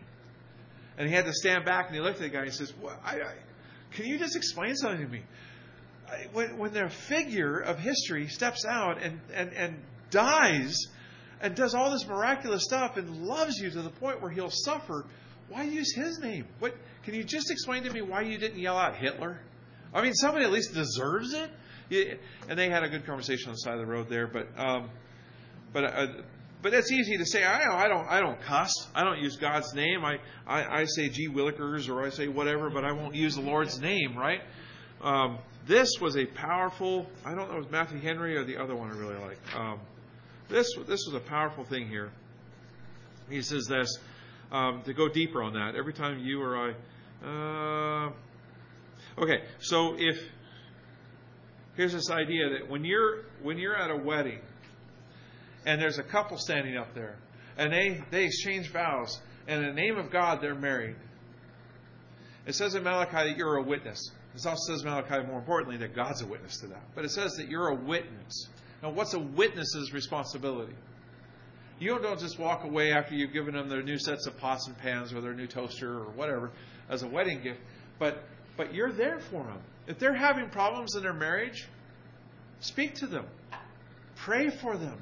And 0.96 1.10
he 1.10 1.16
had 1.16 1.26
to 1.26 1.34
stand 1.34 1.66
back 1.66 1.88
and 1.88 1.96
he 1.96 2.02
looked 2.02 2.18
at 2.18 2.22
the 2.22 2.30
guy 2.30 2.42
and 2.42 2.50
he 2.50 2.54
says, 2.54 2.72
well, 2.80 3.00
I, 3.04 3.16
I, 3.16 3.34
Can 3.94 4.06
you 4.06 4.20
just 4.20 4.36
explain 4.36 4.76
something 4.76 5.08
to 5.08 5.12
me? 5.12 5.24
When, 6.34 6.58
when 6.58 6.74
their 6.74 6.90
figure 6.90 7.60
of 7.60 7.80
history 7.80 8.28
steps 8.28 8.66
out 8.66 9.02
and, 9.02 9.20
and, 9.34 9.54
and 9.54 9.76
dies 10.10 10.88
and 11.42 11.56
does 11.56 11.74
all 11.74 11.92
this 11.92 12.08
miraculous 12.08 12.64
stuff 12.64 12.98
and 12.98 13.24
loves 13.24 13.58
you 13.58 13.70
to 13.70 13.82
the 13.82 13.90
point 13.90 14.22
where 14.22 14.32
he'll 14.32 14.52
suffer, 14.52 15.06
why 15.50 15.64
use 15.64 15.94
his 15.96 16.20
name? 16.20 16.46
What 16.60 16.76
can 17.04 17.14
you 17.14 17.24
just 17.24 17.52
explain 17.52 17.84
to 17.84 17.92
me 17.92 18.02
why 18.02 18.22
you 18.22 18.38
didn't 18.38 18.60
yell 18.60 18.78
out 18.78 18.96
Hitler? 18.96 19.40
I 19.94 20.02
mean, 20.02 20.14
somebody 20.14 20.46
at 20.46 20.52
least 20.52 20.74
deserves 20.74 21.34
it. 21.34 21.50
And 22.50 22.58
they 22.58 22.70
had 22.70 22.84
a 22.84 22.90
good 22.90 23.06
conversation 23.06 23.50
on 23.50 23.54
the 23.54 23.60
side 23.60 23.74
of 23.74 23.80
the 23.80 23.86
road 23.86 24.10
there, 24.10 24.26
but 24.26 24.48
um, 24.58 24.90
but 25.72 25.84
uh, 25.84 26.08
but 26.64 26.74
it's 26.74 26.92
easy 26.92 27.16
to 27.18 27.26
say. 27.28 27.44
I 27.44 27.64
don't, 27.64 27.76
I 27.76 27.88
don't 27.88 28.08
I 28.08 28.20
don't 28.22 28.42
cuss. 28.42 28.74
I 28.96 29.04
don't 29.04 29.20
use 29.20 29.38
God's 29.38 29.72
name. 29.76 30.04
I 30.04 30.18
I, 30.48 30.82
I 30.82 30.86
say 30.86 31.10
gee 31.10 31.30
willikers 31.30 31.88
or 31.88 32.04
I 32.04 32.10
say 32.10 32.28
whatever, 32.28 32.72
but 32.72 32.84
I 32.84 32.92
won't 32.92 33.14
use 33.14 33.36
the 33.36 33.42
Lord's 33.42 33.80
name, 33.80 34.18
right? 34.18 34.42
Um, 35.04 35.38
this 35.68 35.90
was 36.00 36.16
a 36.16 36.26
powerful. 36.26 37.08
I 37.24 37.34
don't 37.34 37.50
know 37.50 37.58
if 37.58 37.58
it 37.58 37.58
was 37.58 37.72
Matthew 37.72 38.00
Henry 38.00 38.38
or 38.38 38.44
the 38.44 38.58
other 38.58 38.76
one 38.76 38.92
I 38.92 38.96
really 38.96 39.18
like. 39.18 39.56
Um, 39.56 39.80
this 40.50 40.68
this 40.88 41.06
was 41.08 41.14
a 41.16 41.20
powerful 41.20 41.64
thing 41.64 41.88
here. 41.88 42.12
He 43.30 43.42
says 43.42 43.66
this 43.66 43.98
um, 44.52 44.84
to 44.86 44.94
go 44.94 45.10
deeper 45.10 45.42
on 45.42 45.54
that. 45.54 45.76
Every 45.76 45.94
time 45.94 46.20
you 46.20 46.42
or 46.42 46.56
I. 46.56 46.74
Uh, 47.26 48.12
okay, 49.24 49.44
so 49.60 49.96
if 49.98 50.18
here's 51.76 51.94
this 51.94 52.10
idea 52.10 52.50
that 52.60 52.70
when 52.70 52.86
you're 52.86 53.24
when 53.42 53.58
you're 53.58 53.76
at 53.76 53.90
a 53.90 53.98
wedding 53.98 54.40
and 55.66 55.82
there's 55.82 55.98
a 55.98 56.04
couple 56.04 56.38
standing 56.38 56.78
up 56.78 56.94
there 56.94 57.18
and 57.58 57.74
they 57.74 58.04
they 58.12 58.26
exchange 58.26 58.72
vows 58.72 59.20
and 59.48 59.64
in 59.64 59.76
the 59.76 59.82
name 59.82 59.98
of 59.98 60.12
God 60.12 60.42
they're 60.42 60.54
married. 60.54 60.96
It 62.46 62.54
says 62.54 62.76
in 62.76 62.84
Malachi 62.84 63.30
that 63.30 63.38
you're 63.38 63.56
a 63.56 63.64
witness. 63.64 64.12
It 64.36 64.46
also 64.46 64.74
says 64.74 64.84
Malachi, 64.84 65.26
more 65.26 65.40
importantly, 65.40 65.78
that 65.78 65.96
God's 65.96 66.22
a 66.22 66.28
witness 66.28 66.58
to 66.58 66.68
that. 66.68 66.84
But 66.94 67.06
it 67.06 67.12
says 67.12 67.36
that 67.36 67.48
you're 67.48 67.70
a 67.70 67.76
witness. 67.76 68.48
Now, 68.84 68.90
what's 68.90 69.14
a 69.14 69.20
witness's 69.20 69.94
responsibility? 69.94 70.74
You 71.80 72.00
don't 72.00 72.20
just 72.20 72.40
walk 72.40 72.64
away 72.64 72.92
after 72.92 73.16
you've 73.16 73.34
given 73.34 73.54
them 73.54 73.70
their 73.70 73.84
new 73.84 73.98
sets 73.98 74.28
of 74.28 74.38
pots 74.38 74.68
and 74.68 74.78
pans 74.78 75.14
or 75.14 75.22
their 75.22 75.34
new 75.34 75.48
toaster 75.48 76.00
or 76.00 76.12
whatever 76.12 76.52
as 76.90 77.04
a 77.04 77.08
wedding 77.08 77.42
gift, 77.42 77.60
but 78.00 78.24
but 78.58 78.74
you're 78.74 78.92
there 78.92 79.20
for 79.20 79.44
them. 79.44 79.60
If 79.88 80.00
they're 80.00 80.16
having 80.16 80.50
problems 80.50 80.96
in 80.96 81.04
their 81.04 81.14
marriage, 81.14 81.68
speak 82.60 82.96
to 82.96 83.08
them. 83.08 83.26
Pray 84.16 84.50
for 84.50 84.78
them. 84.78 84.98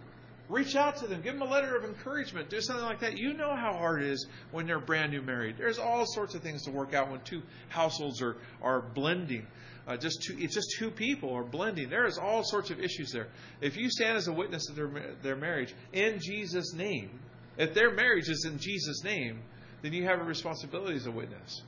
Reach 0.50 0.76
out 0.76 0.98
to 0.98 1.08
them. 1.08 1.22
Give 1.22 1.34
them 1.34 1.42
a 1.42 1.50
letter 1.50 1.76
of 1.76 1.86
encouragement. 1.86 2.50
Do 2.50 2.60
something 2.60 2.86
like 2.86 3.00
that. 3.00 3.18
You 3.18 3.34
know 3.34 3.56
how 3.56 3.74
hard 3.74 4.04
it 4.04 4.10
is 4.10 4.28
when 4.52 4.68
they're 4.68 4.80
brand 4.80 5.12
new 5.12 5.22
married. 5.22 5.56
There's 5.58 5.80
all 5.80 6.06
sorts 6.06 6.36
of 6.36 6.42
things 6.42 6.64
to 6.64 6.72
work 6.72 6.94
out 6.94 7.10
when 7.10 7.22
two 7.22 7.42
households 7.70 8.22
are, 8.22 8.36
are 8.62 8.82
blending. 8.82 9.48
Uh, 9.88 9.98
just 9.98 10.22
two, 10.24 10.36
it's 10.38 10.54
just 10.54 10.76
two 10.78 10.92
people 10.92 11.34
are 11.34 11.44
blending. 11.44 11.90
There 11.90 12.06
is 12.06 12.18
all 12.18 12.44
sorts 12.44 12.72
of 12.72 12.80
issues 12.80 13.12
there. 13.12 13.28
If 13.62 13.78
you 13.78 13.90
stand 13.90 14.18
as 14.18 14.28
a 14.28 14.34
witness 14.34 14.70
of 14.70 14.76
their, 14.76 15.16
their 15.22 15.36
marriage 15.36 15.74
in 15.92 16.20
Jesus' 16.22 16.74
name, 16.74 17.20
if 17.58 17.74
their 17.74 17.92
marriage 17.92 18.30
is 18.30 18.46
in 18.46 18.60
Jesus' 18.60 19.04
name, 19.04 19.42
then 19.82 19.94
you 19.94 20.06
have 20.06 20.20
a 20.20 20.24
responsibility 20.24 20.96
as 20.96 21.06
a 21.06 21.12
witness. 21.12 21.62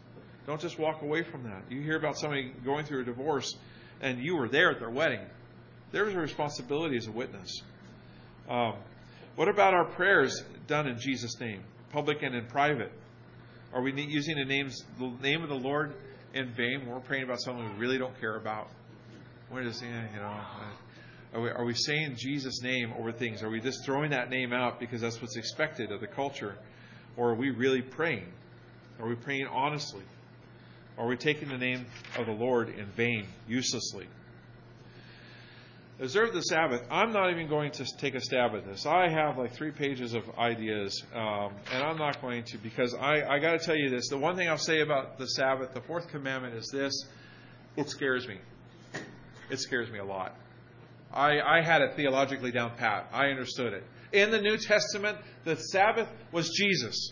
Don't 0.48 0.62
just 0.62 0.80
walk 0.80 1.02
away 1.02 1.24
from 1.24 1.44
that. 1.44 1.64
You 1.70 1.82
hear 1.82 1.98
about 1.98 2.18
somebody 2.18 2.54
going 2.64 2.86
through 2.86 3.02
a 3.02 3.06
divorce 3.06 3.56
and 4.02 4.20
you 4.20 4.36
were 4.36 4.48
there 4.48 4.72
at 4.72 4.80
their 4.80 4.90
wedding. 4.90 5.26
There's 5.92 6.14
a 6.14 6.20
responsibility 6.20 6.98
as 6.98 7.08
a 7.08 7.12
witness. 7.12 7.62
Um, 8.50 8.76
what 9.36 9.50
about 9.50 9.74
our 9.74 9.86
prayers 9.86 10.44
done 10.68 10.88
in 10.88 11.00
Jesus' 11.00 11.40
name, 11.40 11.62
public 11.92 12.22
and 12.22 12.36
in 12.36 12.46
private? 12.46 12.92
Are 13.74 13.82
we 13.82 13.92
using 13.92 14.38
the 14.38 14.46
names, 14.46 14.84
the 15.00 15.12
name 15.22 15.44
of 15.44 15.50
the 15.50 15.56
Lord 15.56 15.94
in 16.34 16.52
vain 16.54 16.82
when 16.82 16.90
we're 16.90 17.00
praying 17.00 17.24
about 17.24 17.42
someone 17.42 17.74
we 17.74 17.80
really 17.80 17.98
don't 17.98 18.18
care 18.20 18.38
about? 18.38 18.70
We're 19.52 19.64
just, 19.64 19.82
you 19.82 19.90
know, 19.90 20.40
are 21.34 21.42
we, 21.42 21.50
are 21.50 21.66
we 21.66 21.74
saying 21.74 22.16
Jesus' 22.18 22.62
name 22.62 22.94
over 22.98 23.12
things? 23.12 23.44
Are 23.44 23.50
we 23.50 23.60
just 23.60 23.84
throwing 23.84 24.12
that 24.12 24.30
name 24.30 24.54
out 24.54 24.80
because 24.80 25.02
that's 25.02 25.22
what's 25.22 25.36
expected 25.36 25.92
of 25.92 26.00
the 26.00 26.08
culture? 26.08 26.56
Or 27.18 27.32
are 27.32 27.36
we 27.36 27.50
really 27.50 27.82
praying? 27.82 28.32
Are 29.00 29.08
we 29.08 29.16
praying 29.16 29.48
honestly? 29.48 30.04
Are 30.98 31.08
we 31.08 31.18
taking 31.18 31.50
the 31.50 31.58
name 31.58 31.86
of 32.18 32.26
the 32.26 32.32
Lord 32.32 32.70
in 32.70 32.86
vain, 32.96 33.28
uselessly? 33.48 34.08
Observe 35.98 36.34
the 36.34 36.42
Sabbath. 36.42 36.82
I'm 36.92 37.14
not 37.14 37.32
even 37.32 37.48
going 37.48 37.72
to 37.72 37.86
take 37.98 38.16
a 38.16 38.20
stab 38.20 38.54
at 38.54 38.66
this. 38.66 38.86
I 38.86 39.08
have 39.08 39.38
like 39.38 39.54
three 39.54 39.72
pages 39.72 40.14
of 40.14 40.24
ideas, 40.38 41.02
um, 41.14 41.54
and 41.72 41.82
I'm 41.82 41.98
not 41.98 42.22
going 42.22 42.44
to 42.46 42.58
because 42.58 42.94
I, 42.94 43.24
I 43.24 43.40
got 43.40 43.60
to 43.60 43.66
tell 43.66 43.78
you 43.78 43.90
this. 43.90 44.10
The 44.10 44.18
one 44.18 44.36
thing 44.36 44.50
I'll 44.50 44.58
say 44.58 44.82
about 44.82 45.18
the 45.18 45.26
Sabbath, 45.26 45.74
the 45.74 45.80
fourth 45.80 46.10
commandment, 46.10 46.54
is 46.56 46.68
this: 46.68 47.06
it 47.78 47.90
scares 47.90 48.28
me. 48.28 48.40
It 49.50 49.60
scares 49.60 49.90
me 49.90 50.00
a 50.00 50.04
lot. 50.04 50.36
I, 51.14 51.40
I 51.40 51.62
had 51.62 51.82
it 51.82 51.96
theologically 51.96 52.52
down 52.52 52.76
pat. 52.76 53.08
I 53.14 53.28
understood 53.28 53.72
it. 53.72 53.84
In 54.12 54.32
the 54.32 54.42
New 54.42 54.58
Testament, 54.58 55.18
the 55.46 55.56
Sabbath 55.56 56.10
was 56.34 56.50
Jesus. 56.50 57.12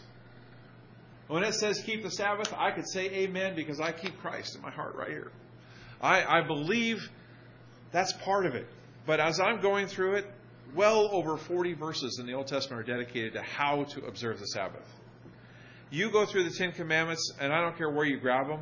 When 1.27 1.43
it 1.43 1.53
says 1.53 1.81
keep 1.85 2.03
the 2.03 2.11
Sabbath, 2.11 2.53
I 2.57 2.71
could 2.71 2.87
say 2.87 3.05
amen 3.05 3.55
because 3.55 3.79
I 3.79 3.93
keep 3.93 4.19
Christ 4.19 4.55
in 4.55 4.61
my 4.61 4.71
heart 4.71 4.95
right 4.95 5.09
here. 5.09 5.31
I, 6.01 6.39
I 6.39 6.41
believe 6.45 7.09
that's 7.93 8.11
part 8.11 8.45
of 8.45 8.55
it. 8.55 8.67
But 9.05 9.21
as 9.21 9.39
I'm 9.39 9.61
going 9.61 9.87
through 9.87 10.15
it, 10.15 10.25
well 10.75 11.07
over 11.11 11.37
40 11.37 11.73
verses 11.73 12.17
in 12.19 12.25
the 12.25 12.33
Old 12.33 12.47
Testament 12.47 12.81
are 12.81 12.91
dedicated 12.91 13.33
to 13.33 13.41
how 13.41 13.83
to 13.85 14.05
observe 14.05 14.39
the 14.39 14.47
Sabbath. 14.47 14.87
You 15.89 16.09
go 16.09 16.25
through 16.25 16.45
the 16.45 16.55
Ten 16.55 16.71
Commandments, 16.71 17.31
and 17.39 17.53
I 17.53 17.61
don't 17.61 17.77
care 17.77 17.89
where 17.89 18.05
you 18.05 18.19
grab 18.19 18.47
them, 18.47 18.61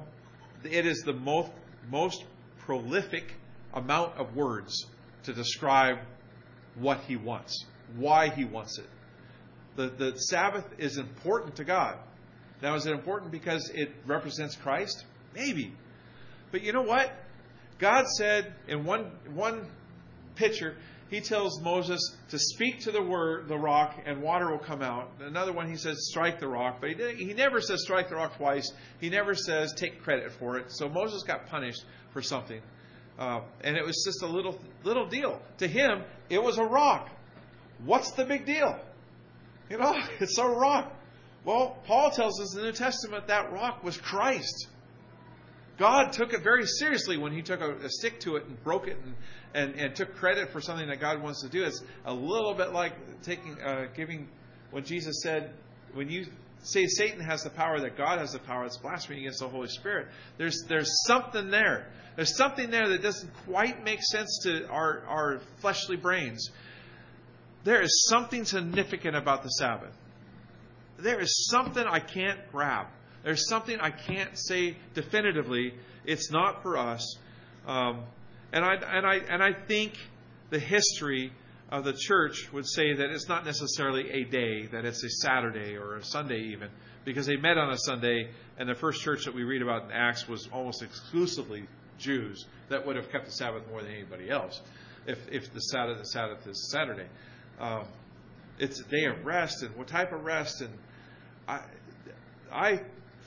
it 0.64 0.86
is 0.86 1.02
the 1.02 1.14
most, 1.14 1.50
most 1.90 2.26
prolific 2.60 3.34
amount 3.74 4.18
of 4.18 4.36
words 4.36 4.86
to 5.24 5.34
describe 5.34 6.00
what 6.76 7.00
He 7.02 7.16
wants, 7.16 7.66
why 7.96 8.30
He 8.30 8.44
wants 8.44 8.78
it. 8.78 8.90
The, 9.78 9.88
the 9.90 10.18
Sabbath 10.18 10.66
is 10.78 10.98
important 10.98 11.56
to 11.56 11.64
God. 11.64 11.98
Now, 12.62 12.76
is 12.76 12.86
it 12.86 12.92
important 12.92 13.32
because 13.32 13.70
it 13.74 13.92
represents 14.06 14.56
Christ? 14.56 15.06
Maybe. 15.34 15.74
But 16.52 16.62
you 16.64 16.74
know 16.74 16.84
what? 16.84 17.12
God 17.82 18.06
said 18.08 18.54
in 18.68 18.86
one, 18.86 19.12
one 19.34 19.66
picture, 20.36 20.76
he 21.10 21.20
tells 21.20 21.60
Moses 21.62 22.00
to 22.30 22.38
speak 22.38 22.82
to 22.82 22.92
the 22.92 23.02
word, 23.02 23.48
the 23.48 23.58
rock, 23.58 23.96
and 24.06 24.22
water 24.22 24.52
will 24.52 24.60
come 24.60 24.84
out. 24.84 25.10
Another 25.20 25.52
one, 25.52 25.68
he 25.70 25.76
says 25.76 26.08
strike 26.10 26.40
the 26.40 26.48
rock, 26.48 26.78
but 26.80 26.92
he, 26.92 27.26
he 27.26 27.34
never 27.34 27.60
says 27.60 27.82
strike 27.82 28.08
the 28.08 28.16
rock 28.16 28.38
twice. 28.38 28.72
He 29.02 29.10
never 29.10 29.34
says 29.34 29.74
take 29.74 30.04
credit 30.04 30.32
for 30.32 30.58
it. 30.58 30.72
So 30.72 30.88
Moses 30.88 31.24
got 31.24 31.48
punished 31.48 31.84
for 32.14 32.22
something, 32.22 32.62
uh, 33.18 33.42
and 33.62 33.76
it 33.76 33.84
was 33.84 34.04
just 34.06 34.22
a 34.22 34.28
little 34.28 34.58
little 34.84 35.08
deal 35.08 35.42
to 35.58 35.68
him. 35.68 36.04
It 36.30 36.42
was 36.42 36.60
a 36.60 36.64
rock. 36.64 37.10
What's 37.84 38.12
the 38.12 38.24
big 38.24 38.46
deal? 38.46 38.80
You 39.72 39.80
know, 39.80 39.96
it's 40.20 40.38
a 40.38 40.46
rock. 40.46 40.94
Well, 41.44 41.80
Paul 41.88 42.12
tells 42.12 42.40
us 42.40 42.56
in 42.56 42.62
the 42.62 42.68
New 42.68 42.74
Testament 42.74 43.28
that 43.28 43.52
rock 43.52 43.84
was 43.84 43.98
Christ. 43.98 44.68
God 45.82 46.14
took 46.14 46.32
it 46.32 46.44
very 46.44 46.68
seriously 46.68 47.18
when 47.18 47.34
he 47.34 47.42
took 47.42 47.60
a, 47.60 47.72
a 47.78 47.90
stick 47.90 48.20
to 48.20 48.36
it 48.36 48.46
and 48.46 48.64
broke 48.64 48.88
it 48.88 48.98
and, 49.04 49.16
and, 49.56 49.82
and, 49.82 49.96
took 49.96 50.16
credit 50.16 50.52
for 50.52 50.62
something 50.62 50.88
that 50.90 51.00
God 51.00 51.24
wants 51.24 51.42
to 51.42 51.50
do. 51.50 51.64
It's 51.64 51.82
a 52.06 52.14
little 52.14 52.54
bit 52.54 52.72
like 52.72 52.94
taking, 53.24 53.60
uh, 53.60 53.88
giving, 53.96 54.30
when 54.70 54.86
Jesus 54.86 55.24
said, 55.24 55.56
when 55.96 56.08
you 56.08 56.28
say 56.62 56.86
Satan 56.86 57.20
has 57.20 57.44
the 57.44 57.50
power 57.50 57.80
that 57.80 57.98
God 57.98 58.20
has 58.20 58.32
the 58.32 58.38
power, 58.38 58.66
it's 58.66 58.78
blasphemy 58.78 59.22
against 59.22 59.40
the 59.40 59.48
Holy 59.48 59.70
Spirit. 59.70 60.10
There's, 60.38 60.64
there's 60.70 60.92
something 61.08 61.50
there. 61.50 61.88
There's 62.16 62.38
something 62.38 62.70
there 62.70 62.90
that 62.90 63.02
doesn't 63.02 63.34
quite 63.48 63.84
make 63.84 64.04
sense 64.04 64.42
to 64.44 64.68
our, 64.68 65.04
our 65.08 65.42
fleshly 65.62 65.98
brains. 65.98 66.52
There 67.64 67.82
is 67.82 68.06
something 68.08 68.46
significant 68.46 69.16
about 69.16 69.42
the 69.42 69.50
Sabbath. 69.50 69.98
There 71.00 71.20
is 71.20 71.50
something 71.50 71.84
I 71.84 72.02
can't 72.02 72.40
grab. 72.52 72.86
There's 73.24 73.48
something 73.48 73.80
I 73.80 73.92
can't 73.92 74.38
say 74.38 74.78
definitively. 74.94 75.74
It's 76.06 76.32
not 76.32 76.64
for 76.64 76.78
us. 76.78 77.18
Um, 77.68 78.04
and 78.52 78.66
I 78.66 78.74
and 78.76 79.06
I 79.06 79.16
and 79.16 79.44
I 79.44 79.54
think 79.54 79.94
the 80.50 80.60
history 80.60 81.32
of 81.70 81.86
the 81.86 81.94
church 81.94 82.52
would 82.52 82.68
say 82.68 82.94
that 82.94 83.10
it's 83.12 83.30
not 83.30 83.46
necessarily 83.46 84.10
a 84.10 84.24
day, 84.26 84.66
that 84.68 84.84
it's 84.84 85.04
a 85.04 85.10
Saturday 85.10 85.78
or 85.78 85.96
a 85.96 86.04
Sunday 86.04 86.50
even, 86.52 86.70
because 87.06 87.26
they 87.26 87.38
met 87.38 87.58
on 87.58 87.72
a 87.72 87.78
Sunday, 87.78 88.30
and 88.58 88.68
the 88.68 88.76
first 88.76 89.02
church 89.02 89.24
that 89.26 89.34
we 89.34 89.44
read 89.44 89.62
about 89.62 89.86
in 89.86 89.92
Acts 89.92 90.28
was 90.28 90.50
almost 90.52 90.84
exclusively 90.84 91.66
Jews 91.98 92.46
that 92.70 92.86
would 92.86 92.98
have 92.98 93.10
kept 93.12 93.26
the 93.26 93.32
Sabbath 93.32 93.64
more 93.70 93.82
than 93.82 93.92
anybody 93.92 94.30
else, 94.30 94.60
if 95.06 95.20
if 95.32 95.54
the 95.54 95.62
Sabbath 95.62 96.00
the 96.00 96.06
Sabbath 96.06 96.46
is 96.48 96.70
Saturday. 96.72 97.08
Um, 97.60 97.86
it's 98.60 98.80
a 98.80 98.84
day 98.84 99.06
of 99.06 99.26
rest, 99.26 99.64
and 99.64 99.76
what 99.76 99.88
type 99.88 100.12
of 100.12 100.24
rest? 100.24 100.62
And 100.62 100.74
I 101.48 101.62
I 102.52 102.82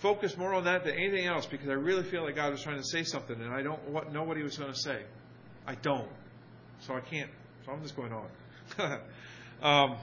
focus 0.05 0.37
more 0.37 0.53
on 0.53 0.65
that 0.65 0.85
than 0.85 0.95
anything 0.97 1.25
else 1.25 1.47
because 1.47 1.67
I 1.67 1.73
really 1.73 2.03
feel 2.03 2.25
like 2.25 2.37
God 2.37 2.53
was 2.53 2.63
trying 2.63 2.77
to 2.77 2.85
say 2.85 3.05
something 3.05 3.41
and 3.41 3.51
I 3.51 3.63
don't 3.63 4.13
know 4.13 4.23
what 4.23 4.37
He 4.37 4.43
was 4.43 4.59
going 4.59 4.71
to 4.71 4.79
say. 4.79 5.03
I 5.67 5.77
don't. 5.77 6.11
So 6.81 6.93
I 6.93 7.01
can't. 7.01 7.31
So 7.65 7.73
I'm 7.73 7.83
just 7.83 7.97
going 7.97 8.13
on. 8.13 9.01
um, 9.63 9.97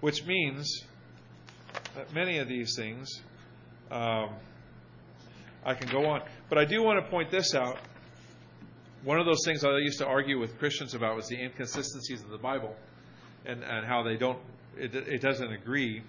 which 0.00 0.26
means 0.26 0.84
that 1.94 2.12
many 2.12 2.38
of 2.38 2.48
these 2.48 2.74
things 2.76 3.22
um, 3.92 4.30
I 5.64 5.74
can 5.74 5.88
go 5.88 6.06
on. 6.06 6.22
But 6.48 6.58
I 6.58 6.64
do 6.64 6.82
want 6.82 7.04
to 7.04 7.08
point 7.08 7.30
this 7.30 7.54
out. 7.54 7.78
One 9.04 9.20
of 9.20 9.26
those 9.26 9.44
things 9.44 9.64
I 9.64 9.78
used 9.78 9.98
to 9.98 10.06
argue 10.06 10.40
with 10.40 10.58
Christians 10.58 10.94
about 10.94 11.14
was 11.14 11.28
the 11.28 11.40
inconsistencies 11.40 12.22
of 12.22 12.30
the 12.30 12.38
Bible 12.38 12.74
and, 13.44 13.62
and 13.62 13.86
how 13.86 14.02
they 14.02 14.16
don't, 14.16 14.40
it, 14.76 14.96
it 14.96 15.22
doesn't 15.22 15.52
agree 15.52 16.02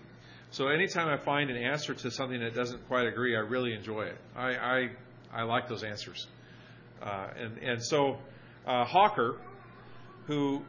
so 0.52 0.68
anytime 0.68 1.08
I 1.08 1.18
find 1.18 1.50
an 1.50 1.58
answer 1.58 1.94
to 1.94 2.12
something 2.12 2.40
that 2.40 2.56
doesn't 2.56 2.88
quite 2.88 3.08
agree, 3.08 3.36
I 3.36 3.40
really 3.40 3.74
enjoy 3.74 4.04
it. 4.04 4.18
I 4.36 4.56
I, 4.56 4.90
I 5.34 5.44
like 5.44 5.68
those 5.68 5.84
answers. 5.84 6.28
Uh, 7.02 7.28
and 7.38 7.58
and 7.58 7.84
so 7.84 8.18
uh, 8.66 8.86
Hawker, 8.86 9.38
who 10.26 10.64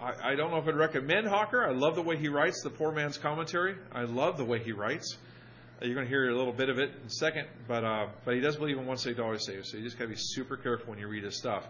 I, 0.00 0.32
I 0.32 0.34
don't 0.34 0.50
know 0.50 0.58
if 0.58 0.66
I'd 0.66 0.76
recommend 0.76 1.26
Hawker. 1.26 1.64
I 1.64 1.72
love 1.72 1.94
the 1.94 2.02
way 2.02 2.16
he 2.16 2.28
writes 2.28 2.62
the 2.62 2.70
poor 2.70 2.92
man's 2.92 3.18
commentary. 3.18 3.76
I 3.92 4.02
love 4.02 4.36
the 4.36 4.44
way 4.44 4.62
he 4.62 4.72
writes. 4.72 5.16
Uh, 5.80 5.86
you're 5.86 5.94
going 5.94 6.06
to 6.06 6.10
hear 6.10 6.28
a 6.30 6.36
little 6.36 6.52
bit 6.52 6.68
of 6.68 6.78
it 6.78 6.90
in 6.90 7.06
a 7.06 7.10
second, 7.10 7.46
but 7.66 7.84
uh, 7.84 8.06
but 8.24 8.34
he 8.34 8.40
does 8.40 8.56
believe 8.56 8.78
in 8.78 8.86
once 8.86 9.02
saved 9.02 9.20
always 9.20 9.44
saved. 9.44 9.66
So 9.66 9.76
you 9.76 9.84
just 9.84 9.98
got 9.98 10.04
to 10.04 10.10
be 10.10 10.16
super 10.16 10.56
careful 10.56 10.90
when 10.90 10.98
you 10.98 11.08
read 11.08 11.24
his 11.24 11.36
stuff. 11.36 11.64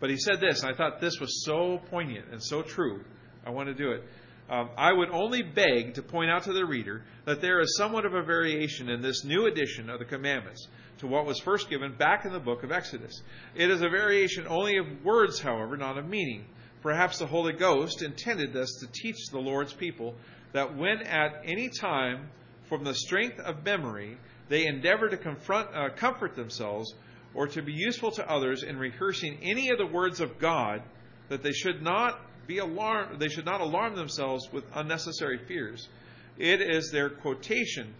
But 0.00 0.10
he 0.10 0.16
said 0.16 0.40
this, 0.40 0.62
and 0.62 0.72
I 0.72 0.76
thought 0.76 1.00
this 1.00 1.18
was 1.18 1.44
so 1.44 1.80
poignant 1.90 2.26
and 2.30 2.42
so 2.42 2.62
true. 2.62 3.04
I 3.44 3.50
want 3.50 3.68
to 3.68 3.74
do 3.74 3.90
it. 3.92 4.04
Um, 4.50 4.70
I 4.78 4.92
would 4.92 5.10
only 5.10 5.42
beg 5.42 5.94
to 5.94 6.02
point 6.02 6.30
out 6.30 6.44
to 6.44 6.54
the 6.54 6.64
reader 6.64 7.02
that 7.26 7.42
there 7.42 7.60
is 7.60 7.76
somewhat 7.76 8.06
of 8.06 8.14
a 8.14 8.22
variation 8.22 8.88
in 8.88 9.02
this 9.02 9.22
new 9.22 9.46
edition 9.46 9.90
of 9.90 9.98
the 9.98 10.06
commandments 10.06 10.68
to 10.98 11.06
what 11.06 11.26
was 11.26 11.38
first 11.38 11.68
given 11.68 11.94
back 11.94 12.24
in 12.24 12.32
the 12.32 12.40
book 12.40 12.62
of 12.62 12.72
Exodus. 12.72 13.22
It 13.54 13.70
is 13.70 13.82
a 13.82 13.88
variation 13.88 14.46
only 14.48 14.78
of 14.78 14.86
words, 15.04 15.38
however, 15.38 15.76
not 15.76 15.98
of 15.98 16.08
meaning. 16.08 16.46
Perhaps 16.82 17.18
the 17.18 17.26
Holy 17.26 17.52
Ghost 17.52 18.02
intended 18.02 18.52
this 18.52 18.80
to 18.80 18.86
teach 18.86 19.16
the 19.30 19.38
Lord's 19.38 19.74
people 19.74 20.14
that 20.52 20.76
when 20.76 21.02
at 21.02 21.42
any 21.44 21.68
time, 21.68 22.30
from 22.68 22.84
the 22.84 22.94
strength 22.94 23.38
of 23.40 23.64
memory, 23.64 24.16
they 24.48 24.66
endeavor 24.66 25.08
to 25.08 25.16
confront, 25.16 25.74
uh, 25.74 25.90
comfort 25.94 26.34
themselves 26.34 26.94
or 27.34 27.46
to 27.48 27.62
be 27.62 27.72
useful 27.72 28.10
to 28.12 28.30
others 28.30 28.62
in 28.62 28.78
rehearsing 28.78 29.38
any 29.42 29.70
of 29.70 29.78
the 29.78 29.86
words 29.86 30.20
of 30.20 30.38
God, 30.38 30.82
that 31.28 31.42
they 31.42 31.52
should 31.52 31.82
not 31.82 32.18
be 32.48 32.58
alarmed, 32.58 33.20
they 33.20 33.28
should 33.28 33.44
not 33.44 33.60
alarm 33.60 33.94
themselves 33.94 34.48
with 34.52 34.64
unnecessary 34.74 35.38
fears. 35.46 35.88
It 36.36 36.60
is 36.60 36.90
their 36.90 37.10
quotation 37.10 37.94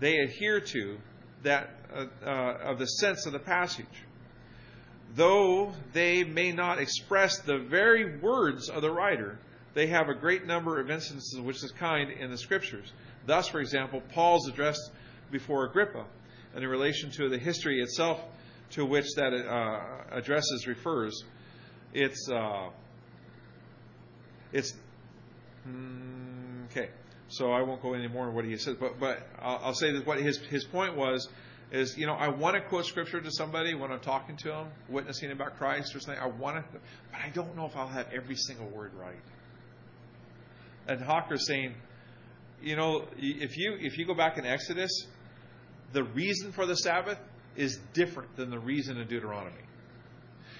they 0.00 0.18
adhere 0.18 0.60
to 0.60 0.98
that 1.44 1.70
uh, 1.94 2.06
uh, 2.24 2.58
of 2.64 2.78
the 2.78 2.86
sense 2.86 3.26
of 3.26 3.32
the 3.32 3.38
passage. 3.38 3.86
though 5.14 5.72
they 5.92 6.24
may 6.24 6.50
not 6.50 6.80
express 6.80 7.38
the 7.38 7.58
very 7.58 8.18
words 8.18 8.68
of 8.68 8.82
the 8.82 8.90
writer, 8.90 9.38
they 9.74 9.86
have 9.86 10.08
a 10.08 10.14
great 10.14 10.44
number 10.44 10.80
of 10.80 10.90
instances 10.90 11.38
of 11.38 11.44
which 11.44 11.62
is 11.62 11.70
kind 11.72 12.10
in 12.10 12.30
the 12.30 12.38
scriptures. 12.38 12.92
Thus, 13.26 13.48
for 13.48 13.60
example, 13.60 14.02
Paul's 14.12 14.48
address 14.48 14.76
before 15.30 15.66
Agrippa, 15.66 16.04
and 16.54 16.64
in 16.64 16.68
relation 16.68 17.10
to 17.12 17.28
the 17.28 17.38
history 17.38 17.80
itself 17.80 18.20
to 18.70 18.84
which 18.84 19.06
that 19.16 19.32
uh, 19.32 20.16
addresses 20.16 20.66
refers, 20.66 21.22
it's 21.92 22.28
uh, 22.28 22.70
it's 24.54 24.72
mm, 25.68 26.64
okay. 26.70 26.88
So 27.28 27.50
I 27.50 27.62
won't 27.62 27.82
go 27.82 27.94
any 27.94 28.06
more 28.06 28.28
on 28.28 28.34
what 28.34 28.44
he 28.44 28.56
says, 28.56 28.76
but 28.78 29.00
but 29.00 29.26
I'll, 29.42 29.60
I'll 29.64 29.74
say 29.74 29.92
that 29.92 30.06
what 30.06 30.20
his 30.20 30.38
his 30.38 30.64
point 30.64 30.96
was 30.96 31.28
is 31.72 31.98
you 31.98 32.06
know 32.06 32.14
I 32.14 32.28
want 32.28 32.54
to 32.54 32.62
quote 32.62 32.86
scripture 32.86 33.20
to 33.20 33.30
somebody 33.32 33.74
when 33.74 33.90
I'm 33.90 34.00
talking 34.00 34.36
to 34.38 34.48
them, 34.48 34.68
witnessing 34.88 35.32
about 35.32 35.58
Christ 35.58 35.94
or 35.94 36.00
something. 36.00 36.22
I 36.22 36.28
want 36.28 36.56
to, 36.56 36.64
but 36.72 36.80
I 37.12 37.30
don't 37.30 37.56
know 37.56 37.66
if 37.66 37.76
I'll 37.76 37.88
have 37.88 38.06
every 38.14 38.36
single 38.36 38.68
word 38.68 38.92
right. 38.94 39.16
And 40.86 41.00
Hawker's 41.02 41.46
saying, 41.46 41.74
you 42.62 42.76
know, 42.76 43.06
if 43.16 43.56
you 43.56 43.76
if 43.80 43.98
you 43.98 44.06
go 44.06 44.14
back 44.14 44.38
in 44.38 44.46
Exodus, 44.46 45.06
the 45.92 46.04
reason 46.04 46.52
for 46.52 46.64
the 46.64 46.76
Sabbath 46.76 47.18
is 47.56 47.80
different 47.92 48.36
than 48.36 48.50
the 48.50 48.58
reason 48.58 48.98
in 48.98 49.08
Deuteronomy. 49.08 49.56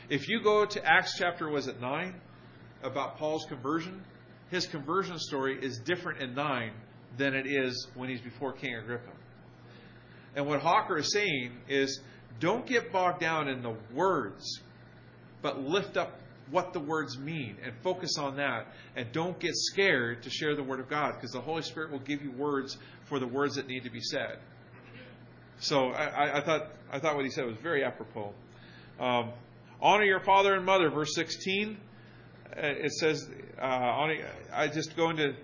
If 0.08 0.28
you 0.28 0.42
go 0.42 0.64
to 0.64 0.84
Acts 0.84 1.14
chapter 1.16 1.48
was 1.48 1.68
it 1.68 1.80
nine 1.80 2.20
about 2.84 3.16
Paul's 3.16 3.46
conversion, 3.46 4.04
his 4.50 4.66
conversion 4.66 5.18
story 5.18 5.58
is 5.60 5.78
different 5.78 6.20
in 6.20 6.34
nine 6.34 6.72
than 7.16 7.34
it 7.34 7.46
is 7.46 7.88
when 7.94 8.08
he's 8.08 8.20
before 8.20 8.52
King 8.52 8.76
Agrippa. 8.76 9.10
And 10.36 10.46
what 10.46 10.60
Hawker 10.60 10.98
is 10.98 11.12
saying 11.12 11.52
is 11.68 12.00
don't 12.40 12.66
get 12.66 12.92
bogged 12.92 13.20
down 13.20 13.48
in 13.48 13.62
the 13.62 13.74
words, 13.92 14.60
but 15.42 15.60
lift 15.60 15.96
up 15.96 16.20
what 16.50 16.72
the 16.72 16.80
words 16.80 17.16
mean 17.18 17.56
and 17.62 17.72
focus 17.82 18.18
on 18.18 18.36
that. 18.36 18.66
And 18.96 19.10
don't 19.12 19.38
get 19.38 19.52
scared 19.54 20.22
to 20.24 20.30
share 20.30 20.54
the 20.54 20.62
Word 20.62 20.80
of 20.80 20.88
God 20.88 21.14
because 21.14 21.32
the 21.32 21.40
Holy 21.40 21.62
Spirit 21.62 21.90
will 21.90 22.00
give 22.00 22.22
you 22.22 22.32
words 22.32 22.76
for 23.04 23.18
the 23.18 23.26
words 23.26 23.54
that 23.54 23.66
need 23.66 23.84
to 23.84 23.90
be 23.90 24.00
said. 24.00 24.38
So 25.58 25.90
I, 25.90 26.38
I 26.38 26.40
thought 26.44 26.68
I 26.92 26.98
thought 26.98 27.16
what 27.16 27.24
he 27.24 27.30
said 27.30 27.46
was 27.46 27.56
very 27.62 27.84
apropos. 27.84 28.32
Um, 29.00 29.32
honor 29.80 30.04
your 30.04 30.20
father 30.20 30.54
and 30.54 30.66
mother, 30.66 30.90
verse 30.90 31.14
16. 31.14 31.78
Uh, 32.56 32.66
it 32.66 32.92
says, 32.92 33.28
uh, 33.60 33.64
I 34.52 34.68
just 34.72 34.96
go 34.96 35.10
into 35.10 35.34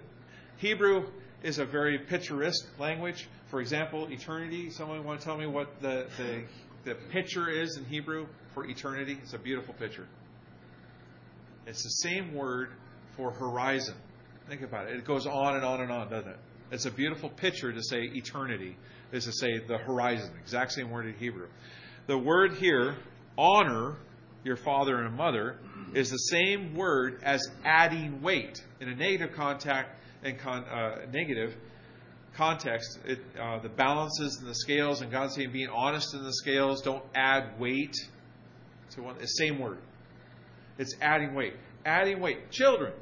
Hebrew 0.59 1.07
is 1.43 1.59
a 1.59 1.65
very 1.65 1.99
picturesque 1.99 2.67
language. 2.79 3.29
For 3.51 3.61
example, 3.61 4.07
eternity. 4.11 4.71
Someone 4.71 5.03
want 5.05 5.21
to 5.21 5.27
tell 5.27 5.37
me 5.37 5.47
what 5.47 5.81
the, 5.81 6.07
the, 6.19 6.45
the 6.85 6.95
picture 7.11 7.49
is 7.49 7.77
in 7.77 7.85
Hebrew 7.87 8.27
for 8.55 8.65
eternity? 8.67 9.19
It's 9.23 9.33
a 9.33 9.39
beautiful 9.39 9.75
picture. 9.75 10.07
It's 11.67 11.83
the 11.83 12.09
same 12.09 12.35
word 12.35 12.71
for 13.17 13.31
horizon. 13.33 13.95
Think 14.49 14.63
about 14.63 14.89
it. 14.89 14.97
It 14.97 15.05
goes 15.05 15.27
on 15.27 15.57
and 15.57 15.65
on 15.65 15.81
and 15.81 15.91
on, 15.91 16.11
doesn't 16.11 16.31
it? 16.31 16.39
It's 16.71 16.87
a 16.87 16.91
beautiful 16.91 17.31
picture 17.31 17.73
to 17.73 17.83
say 17.83 18.03
eternity, 18.03 18.77
is 19.13 19.25
to 19.25 19.33
say 19.33 19.59
the 19.67 19.79
horizon. 19.79 20.31
Exact 20.41 20.73
same 20.73 20.91
word 20.91 21.07
in 21.07 21.15
Hebrew. 21.15 21.49
The 22.07 22.19
word 22.19 22.55
here, 22.55 22.97
honor 23.37 23.97
your 24.45 24.57
father 24.57 25.03
and 25.03 25.17
mother, 25.17 25.59
is 25.95 26.11
the 26.11 26.17
same 26.17 26.75
word 26.75 27.21
as 27.23 27.47
adding 27.65 28.23
weight. 28.23 28.63
In 28.81 28.89
a 28.89 28.95
negative 28.95 29.35
contact 29.35 29.97
and 30.23 30.39
con, 30.39 30.65
uh, 30.65 31.07
negative 31.13 31.55
context, 32.35 32.99
it, 33.05 33.19
uh, 33.41 33.59
the 33.59 33.69
balances 33.69 34.39
and 34.41 34.49
the 34.49 34.55
scales, 34.55 35.01
and 35.01 35.11
God 35.11 35.33
saying 35.33 35.53
being 35.53 35.69
honest 35.69 36.15
in 36.15 36.23
the 36.23 36.33
scales, 36.33 36.83
don't 36.83 37.05
add 37.15 37.59
weight 37.59 37.95
to 38.93 39.03
one. 39.03 39.19
The 39.19 39.27
same 39.27 39.59
word. 39.59 39.79
It's 40.79 40.95
adding 41.01 41.35
weight. 41.35 41.55
Adding 41.85 42.21
weight. 42.21 42.51
Children, 42.51 42.93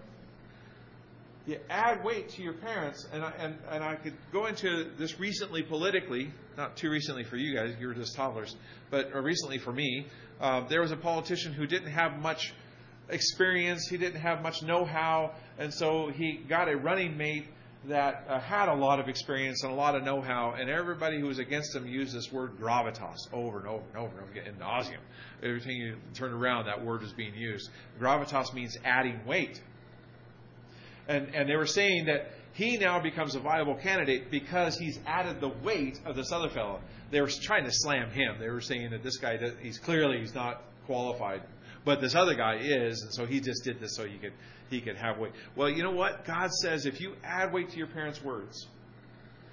you 1.48 1.58
add 1.70 2.04
weight 2.04 2.28
to 2.30 2.42
your 2.42 2.52
parents, 2.52 3.08
and 3.10 3.24
I, 3.24 3.32
and, 3.38 3.56
and 3.70 3.82
I 3.82 3.94
could 3.96 4.14
go 4.32 4.46
into 4.46 4.90
this 4.98 5.18
recently 5.18 5.62
politically, 5.62 6.30
not 6.58 6.76
too 6.76 6.90
recently 6.90 7.24
for 7.24 7.36
you 7.36 7.54
guys, 7.54 7.74
you 7.80 7.86
were 7.86 7.94
just 7.94 8.14
toddlers, 8.14 8.54
but 8.90 9.12
recently 9.14 9.58
for 9.58 9.72
me. 9.72 10.06
Uh, 10.40 10.68
there 10.68 10.82
was 10.82 10.92
a 10.92 10.96
politician 10.96 11.54
who 11.54 11.66
didn't 11.66 11.90
have 11.90 12.18
much 12.20 12.52
experience, 13.08 13.88
he 13.88 13.96
didn't 13.96 14.20
have 14.20 14.42
much 14.42 14.62
know 14.62 14.84
how, 14.84 15.32
and 15.58 15.72
so 15.72 16.10
he 16.14 16.36
got 16.48 16.68
a 16.68 16.76
running 16.76 17.16
mate 17.16 17.46
that 17.86 18.26
uh, 18.28 18.38
had 18.40 18.68
a 18.68 18.74
lot 18.74 19.00
of 19.00 19.08
experience 19.08 19.62
and 19.62 19.72
a 19.72 19.74
lot 19.74 19.94
of 19.94 20.02
know 20.02 20.20
how, 20.20 20.54
and 20.58 20.68
everybody 20.68 21.18
who 21.18 21.26
was 21.26 21.38
against 21.38 21.74
him 21.74 21.86
used 21.86 22.14
this 22.14 22.30
word 22.30 22.58
gravitas 22.60 23.32
over 23.32 23.58
and 23.58 23.68
over 23.68 23.84
and 23.94 23.96
over 23.96 24.18
and 24.18 24.28
over 24.28 24.48
in 24.48 24.54
nauseum. 24.56 25.00
Every 25.42 25.60
time 25.60 25.70
you 25.70 25.96
turn 26.12 26.32
around, 26.32 26.66
that 26.66 26.84
word 26.84 27.02
is 27.02 27.12
being 27.12 27.34
used. 27.34 27.70
Gravitas 27.98 28.52
means 28.52 28.76
adding 28.84 29.24
weight. 29.26 29.62
And, 31.08 31.34
and 31.34 31.48
they 31.48 31.56
were 31.56 31.66
saying 31.66 32.06
that 32.06 32.30
he 32.52 32.76
now 32.76 33.00
becomes 33.00 33.34
a 33.34 33.40
viable 33.40 33.76
candidate 33.76 34.30
because 34.30 34.76
he's 34.76 34.98
added 35.06 35.40
the 35.40 35.48
weight 35.48 36.00
of 36.04 36.16
this 36.16 36.32
other 36.32 36.50
fellow. 36.50 36.80
They 37.10 37.20
were 37.20 37.30
trying 37.30 37.64
to 37.64 37.72
slam 37.72 38.10
him. 38.10 38.36
They 38.38 38.48
were 38.48 38.60
saying 38.60 38.90
that 38.90 39.02
this 39.02 39.16
guy, 39.16 39.38
he's 39.62 39.78
clearly 39.78 40.18
he's 40.20 40.34
not 40.34 40.62
qualified, 40.86 41.42
but 41.84 42.00
this 42.00 42.14
other 42.14 42.34
guy 42.34 42.56
is, 42.60 43.02
and 43.02 43.14
so 43.14 43.26
he 43.26 43.40
just 43.40 43.64
did 43.64 43.80
this 43.80 43.96
so 43.96 44.04
he 44.04 44.18
could 44.18 44.32
he 44.70 44.80
could 44.80 44.96
have 44.96 45.18
weight. 45.18 45.32
Well, 45.56 45.70
you 45.70 45.82
know 45.82 45.92
what? 45.92 46.24
God 46.26 46.52
says 46.52 46.84
if 46.84 47.00
you 47.00 47.14
add 47.24 47.52
weight 47.52 47.70
to 47.70 47.78
your 47.78 47.86
parents' 47.86 48.22
words, 48.22 48.66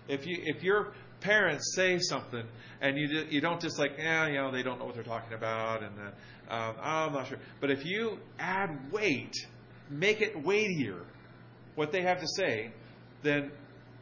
if 0.08 0.26
you 0.26 0.38
if 0.44 0.64
your 0.64 0.94
parents 1.22 1.74
say 1.76 2.00
something 2.00 2.44
and 2.82 2.98
you 2.98 3.26
you 3.30 3.40
don't 3.40 3.62
just 3.62 3.80
like, 3.80 3.94
yeah, 3.98 4.28
you 4.28 4.36
know, 4.36 4.52
they 4.52 4.64
don't 4.64 4.80
know 4.80 4.86
what 4.86 4.96
they're 4.96 5.04
talking 5.04 5.34
about, 5.34 5.84
and 5.84 5.94
uh, 6.50 6.54
um, 6.54 6.76
I'm 6.82 7.14
not 7.14 7.28
sure. 7.28 7.40
But 7.62 7.72
if 7.72 7.86
you 7.86 8.20
add 8.40 8.92
weight, 8.92 9.36
make 9.90 10.22
it 10.22 10.44
weightier, 10.44 11.02
what 11.76 11.92
they 11.92 12.02
have 12.02 12.20
to 12.22 12.28
say, 12.28 12.72
then 13.24 13.52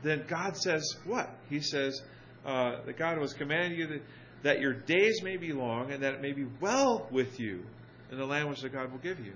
then 0.03 0.25
God 0.27 0.57
says 0.57 0.83
what? 1.05 1.29
He 1.49 1.61
says 1.61 2.01
uh, 2.45 2.83
that 2.85 2.97
God 2.97 3.17
was 3.19 3.33
commanding 3.33 3.79
you 3.79 3.87
that, 3.87 4.01
that 4.43 4.59
your 4.59 4.73
days 4.73 5.21
may 5.23 5.37
be 5.37 5.53
long 5.53 5.91
and 5.91 6.03
that 6.03 6.15
it 6.15 6.21
may 6.21 6.33
be 6.33 6.45
well 6.59 7.07
with 7.11 7.39
you 7.39 7.63
in 8.11 8.17
the 8.17 8.25
land 8.25 8.49
which 8.49 8.61
the 8.61 8.69
God 8.69 8.91
will 8.91 8.99
give 8.99 9.19
you. 9.19 9.33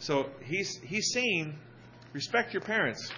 So 0.00 0.26
he's 0.42 0.78
he's 0.82 1.12
saying, 1.12 1.56
respect 2.12 2.52
your 2.52 2.62
parents. 2.62 3.08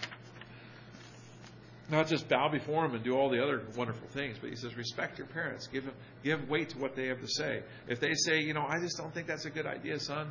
Not 1.91 2.09
just 2.09 2.29
bow 2.29 2.49
before 2.49 2.83
them 2.87 2.95
and 2.95 3.05
do 3.05 3.15
all 3.15 3.29
the 3.31 3.43
other 3.43 3.63
wonderful 3.77 4.09
things, 4.09 4.39
but 4.41 4.49
he 4.49 4.57
says, 4.57 4.75
respect 4.75 5.19
your 5.19 5.27
parents. 5.27 5.67
Give 5.67 5.85
give 6.23 6.49
weight 6.49 6.71
to 6.71 6.79
what 6.79 6.95
they 6.97 7.07
have 7.09 7.21
to 7.21 7.29
say. 7.29 7.63
If 7.89 8.01
they 8.01 8.15
say, 8.15 8.41
you 8.41 8.55
know, 8.55 8.65
I 8.67 8.81
just 8.81 8.97
don't 8.99 9.13
think 9.13 9.27
that's 9.27 9.45
a 9.45 9.51
good 9.51 9.67
idea, 9.67 9.99
son. 10.01 10.31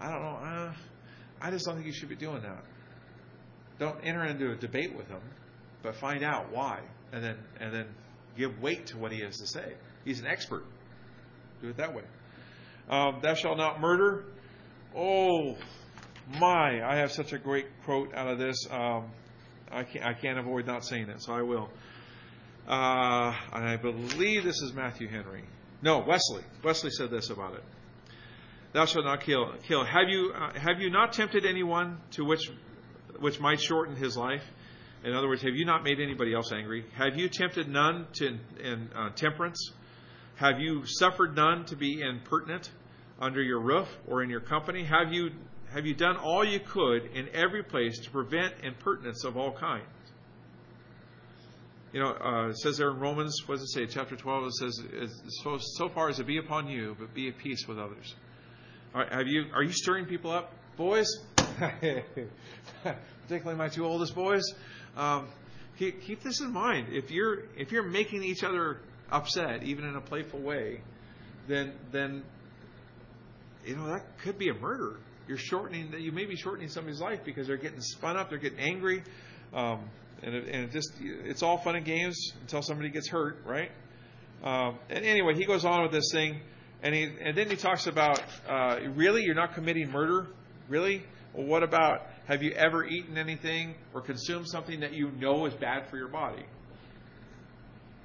I 0.00 0.10
don't 0.10 0.22
know. 0.22 0.38
Uh, 0.42 0.72
I 1.40 1.50
just 1.50 1.64
don't 1.64 1.74
think 1.74 1.86
you 1.86 1.92
should 1.92 2.08
be 2.08 2.16
doing 2.16 2.42
that. 2.42 2.64
Don't 3.82 3.98
enter 4.04 4.24
into 4.24 4.52
a 4.52 4.54
debate 4.54 4.96
with 4.96 5.08
him, 5.08 5.18
but 5.82 5.96
find 5.96 6.22
out 6.22 6.52
why, 6.52 6.78
and 7.12 7.20
then 7.20 7.36
and 7.58 7.74
then 7.74 7.86
give 8.38 8.62
weight 8.62 8.86
to 8.86 8.96
what 8.96 9.10
he 9.10 9.18
has 9.22 9.38
to 9.38 9.46
say. 9.48 9.72
He's 10.04 10.20
an 10.20 10.26
expert. 10.28 10.62
Do 11.60 11.70
it 11.70 11.78
that 11.78 11.92
way. 11.92 12.04
Um, 12.88 13.18
thou 13.24 13.34
shalt 13.34 13.58
not 13.58 13.80
murder. 13.80 14.26
Oh 14.96 15.56
my! 16.38 16.80
I 16.88 16.98
have 16.98 17.10
such 17.10 17.32
a 17.32 17.38
great 17.38 17.66
quote 17.84 18.14
out 18.14 18.28
of 18.28 18.38
this. 18.38 18.56
Um, 18.70 19.10
I 19.72 19.82
can't 19.82 20.06
I 20.06 20.14
can't 20.14 20.38
avoid 20.38 20.64
not 20.64 20.84
saying 20.84 21.08
it, 21.08 21.20
so 21.20 21.32
I 21.32 21.42
will. 21.42 21.68
Uh, 22.68 23.34
I 23.52 23.78
believe 23.82 24.44
this 24.44 24.62
is 24.62 24.72
Matthew 24.72 25.08
Henry. 25.08 25.42
No, 25.82 26.04
Wesley. 26.06 26.44
Wesley 26.62 26.90
said 26.90 27.10
this 27.10 27.30
about 27.30 27.54
it. 27.54 27.64
Thou 28.74 28.84
shalt 28.84 29.06
not 29.06 29.24
kill. 29.24 29.52
Kill. 29.66 29.84
Have 29.84 30.08
you 30.08 30.32
uh, 30.36 30.56
have 30.56 30.78
you 30.78 30.88
not 30.88 31.12
tempted 31.14 31.44
anyone 31.44 31.98
to 32.12 32.24
which 32.24 32.48
which 33.22 33.40
might 33.40 33.60
shorten 33.60 33.96
his 33.96 34.16
life? 34.16 34.42
In 35.04 35.14
other 35.14 35.28
words, 35.28 35.42
have 35.42 35.54
you 35.54 35.64
not 35.64 35.82
made 35.82 35.98
anybody 36.00 36.34
else 36.34 36.52
angry? 36.52 36.84
Have 36.94 37.16
you 37.16 37.28
tempted 37.28 37.68
none 37.68 38.06
to 38.14 38.38
in, 38.62 38.90
uh, 38.94 39.10
temperance? 39.10 39.72
Have 40.36 40.60
you 40.60 40.84
suffered 40.86 41.34
none 41.34 41.64
to 41.66 41.76
be 41.76 42.00
impertinent 42.00 42.70
under 43.20 43.42
your 43.42 43.60
roof 43.60 43.88
or 44.06 44.22
in 44.22 44.30
your 44.30 44.40
company? 44.40 44.84
Have 44.84 45.12
you 45.12 45.30
have 45.72 45.86
you 45.86 45.94
done 45.94 46.18
all 46.18 46.44
you 46.44 46.60
could 46.60 47.06
in 47.14 47.28
every 47.32 47.62
place 47.62 47.98
to 48.00 48.10
prevent 48.10 48.54
impertinence 48.62 49.24
of 49.24 49.38
all 49.38 49.52
kinds? 49.52 49.86
You 51.92 52.00
know, 52.00 52.14
uh, 52.14 52.48
it 52.48 52.58
says 52.58 52.78
there 52.78 52.90
in 52.90 52.98
Romans, 52.98 53.42
what 53.46 53.58
does 53.58 53.64
it 53.64 53.68
say? 53.68 53.86
Chapter 53.86 54.16
12, 54.16 54.44
it 54.46 54.52
says, 54.54 54.82
so, 55.42 55.58
so 55.58 55.88
far 55.88 56.08
as 56.08 56.20
it 56.20 56.26
be 56.26 56.38
upon 56.38 56.68
you, 56.68 56.96
but 56.98 57.12
be 57.12 57.28
at 57.28 57.36
peace 57.36 57.66
with 57.66 57.78
others. 57.78 58.14
have 58.94 59.26
you, 59.26 59.44
are 59.54 59.62
you 59.62 59.72
stirring 59.72 60.06
people 60.06 60.30
up? 60.30 60.52
Boys, 60.76 61.06
particularly 63.22 63.58
my 63.58 63.68
two 63.68 63.84
oldest 63.84 64.14
boys, 64.14 64.42
um, 64.96 65.28
keep, 65.78 66.02
keep 66.02 66.22
this 66.22 66.40
in 66.40 66.52
mind. 66.52 66.88
If 66.90 67.10
you're, 67.10 67.44
if 67.56 67.72
you're 67.72 67.88
making 67.88 68.22
each 68.24 68.44
other 68.44 68.78
upset, 69.10 69.62
even 69.62 69.84
in 69.84 69.96
a 69.96 70.00
playful 70.00 70.40
way, 70.40 70.80
then, 71.48 71.72
then, 71.90 72.22
you 73.64 73.76
know, 73.76 73.86
that 73.86 74.18
could 74.22 74.38
be 74.38 74.48
a 74.48 74.54
murder 74.54 74.96
you're 75.28 75.38
shortening 75.38 75.90
that 75.92 76.00
you 76.00 76.12
may 76.12 76.26
be 76.26 76.36
shortening 76.36 76.68
somebody's 76.68 77.00
life 77.00 77.20
because 77.24 77.46
they're 77.46 77.56
getting 77.56 77.80
spun 77.80 78.16
up, 78.16 78.28
they're 78.28 78.38
getting 78.38 78.58
angry, 78.58 79.02
um, 79.54 79.88
and, 80.22 80.34
it, 80.34 80.44
and 80.44 80.64
it 80.64 80.72
just 80.72 80.92
it's 81.00 81.42
all 81.42 81.58
fun 81.58 81.76
and 81.76 81.84
games 81.84 82.32
until 82.40 82.62
somebody 82.62 82.90
gets 82.90 83.08
hurt, 83.08 83.38
right? 83.46 83.70
Um, 84.42 84.78
and 84.90 85.04
anyway, 85.04 85.34
he 85.34 85.44
goes 85.44 85.64
on 85.64 85.82
with 85.82 85.92
this 85.92 86.10
thing, 86.12 86.40
And, 86.82 86.94
he, 86.94 87.08
and 87.20 87.36
then 87.36 87.48
he 87.48 87.56
talks 87.56 87.86
about, 87.86 88.20
uh, 88.48 88.80
really, 88.94 89.22
you're 89.22 89.36
not 89.36 89.54
committing 89.54 89.90
murder? 89.90 90.26
Really? 90.68 91.04
Well, 91.32 91.46
what 91.46 91.62
about, 91.62 92.02
have 92.26 92.42
you 92.42 92.52
ever 92.52 92.84
eaten 92.84 93.18
anything 93.18 93.74
or 93.94 94.00
consumed 94.00 94.48
something 94.48 94.80
that 94.80 94.92
you 94.92 95.10
know 95.12 95.46
is 95.46 95.54
bad 95.54 95.88
for 95.88 95.96
your 95.96 96.08
body? 96.08 96.44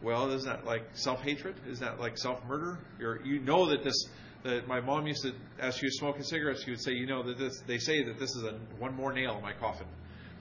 Well, 0.02 0.32
isn't 0.32 0.50
that 0.50 0.66
like 0.66 0.84
self 0.94 1.22
hatred? 1.22 1.56
Isn't 1.68 1.86
that 1.86 2.00
like 2.00 2.18
self 2.18 2.44
murder? 2.48 2.80
You 3.24 3.40
know 3.40 3.70
that 3.70 3.84
this, 3.84 4.08
that 4.44 4.68
my 4.68 4.80
mom 4.80 5.08
used 5.08 5.24
to, 5.24 5.34
as 5.60 5.76
she 5.76 5.88
was 5.88 5.98
smoking 5.98 6.24
cigarettes, 6.24 6.64
she 6.64 6.72
would 6.72 6.82
say, 6.82 6.94
you 6.94 7.08
know, 7.08 7.24
that 7.24 7.38
this, 7.38 7.62
they 7.68 7.78
say 7.78 8.04
that 8.04 8.20
this 8.20 8.36
is 8.36 8.44
a, 8.44 8.60
one 8.80 8.96
more 8.96 9.12
nail 9.14 9.36
in 9.38 9.42
my 9.42 9.54
coffin. 9.54 9.88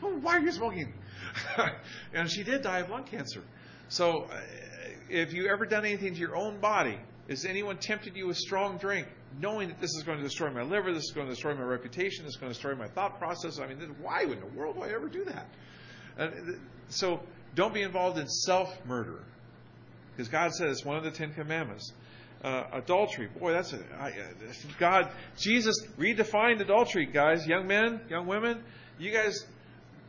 Oh, 0.02 0.18
why 0.18 0.36
are 0.36 0.40
you 0.40 0.52
smoking? 0.52 0.92
and 2.14 2.30
she 2.30 2.44
did 2.44 2.62
die 2.62 2.80
of 2.80 2.90
lung 2.90 3.04
cancer. 3.04 3.42
So, 3.88 4.24
uh, 4.24 4.40
if 5.08 5.32
you 5.32 5.48
ever 5.48 5.64
done 5.64 5.84
anything 5.84 6.14
to 6.14 6.20
your 6.20 6.36
own 6.36 6.60
body, 6.60 6.98
has 7.28 7.44
anyone 7.44 7.78
tempted 7.78 8.16
you 8.16 8.26
with 8.26 8.36
strong 8.36 8.76
drink, 8.78 9.06
knowing 9.40 9.68
that 9.68 9.80
this 9.80 9.90
is 9.96 10.02
going 10.02 10.18
to 10.18 10.24
destroy 10.24 10.50
my 10.50 10.62
liver, 10.62 10.92
this 10.92 11.04
is 11.04 11.12
going 11.12 11.26
to 11.26 11.32
destroy 11.32 11.54
my 11.54 11.62
reputation, 11.62 12.24
this 12.24 12.34
is 12.34 12.40
going 12.40 12.50
to 12.52 12.54
destroy 12.54 12.74
my 12.74 12.88
thought 12.88 13.18
process? 13.18 13.58
I 13.58 13.66
mean, 13.66 13.78
then 13.78 13.94
why 14.00 14.22
in 14.22 14.40
the 14.40 14.46
world 14.56 14.76
would 14.76 14.88
I 14.88 14.94
ever 14.94 15.08
do 15.08 15.24
that? 15.24 15.46
Uh, 16.18 16.30
so, 16.88 17.20
don't 17.54 17.74
be 17.74 17.82
involved 17.82 18.18
in 18.18 18.28
self 18.28 18.74
murder. 18.86 19.20
Because 20.12 20.28
God 20.28 20.54
says 20.54 20.78
it's 20.78 20.84
one 20.84 20.96
of 20.96 21.04
the 21.04 21.10
Ten 21.10 21.32
Commandments. 21.34 21.92
Uh, 22.42 22.64
adultery, 22.72 23.28
boy, 23.38 23.52
that's 23.52 23.72
a, 23.72 23.82
I, 23.98 24.10
uh, 24.10 24.12
God. 24.78 25.10
Jesus 25.36 25.86
redefined 25.98 26.60
adultery, 26.60 27.06
guys, 27.06 27.46
young 27.46 27.66
men, 27.66 28.00
young 28.08 28.26
women. 28.26 28.62
You 28.98 29.12
guys 29.12 29.44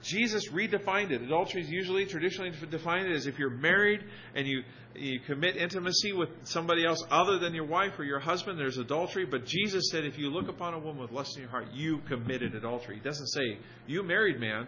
Jesus 0.03 0.49
redefined 0.49 1.11
it. 1.11 1.21
Adultery 1.21 1.61
is 1.61 1.69
usually 1.69 2.05
traditionally 2.05 2.51
defined 2.69 3.11
as 3.11 3.25
if 3.25 3.39
you're 3.39 3.49
married 3.49 4.01
and 4.35 4.47
you 4.47 4.63
you 4.95 5.19
commit 5.19 5.57
intimacy 5.57 6.11
with 6.13 6.29
somebody 6.43 6.85
else 6.85 7.03
other 7.11 7.37
than 7.37 7.53
your 7.53 7.65
wife 7.65 7.99
or 7.99 8.03
your 8.03 8.19
husband, 8.19 8.59
there's 8.59 8.77
adultery. 8.77 9.25
But 9.25 9.45
Jesus 9.45 9.89
said 9.91 10.05
if 10.05 10.17
you 10.17 10.29
look 10.29 10.47
upon 10.47 10.73
a 10.73 10.79
woman 10.79 11.01
with 11.01 11.11
lust 11.11 11.35
in 11.35 11.43
your 11.43 11.51
heart, 11.51 11.67
you 11.71 11.99
committed 12.07 12.55
adultery. 12.55 12.95
He 12.95 13.01
doesn't 13.01 13.27
say, 13.27 13.59
you 13.85 14.01
married 14.03 14.39
man, 14.39 14.67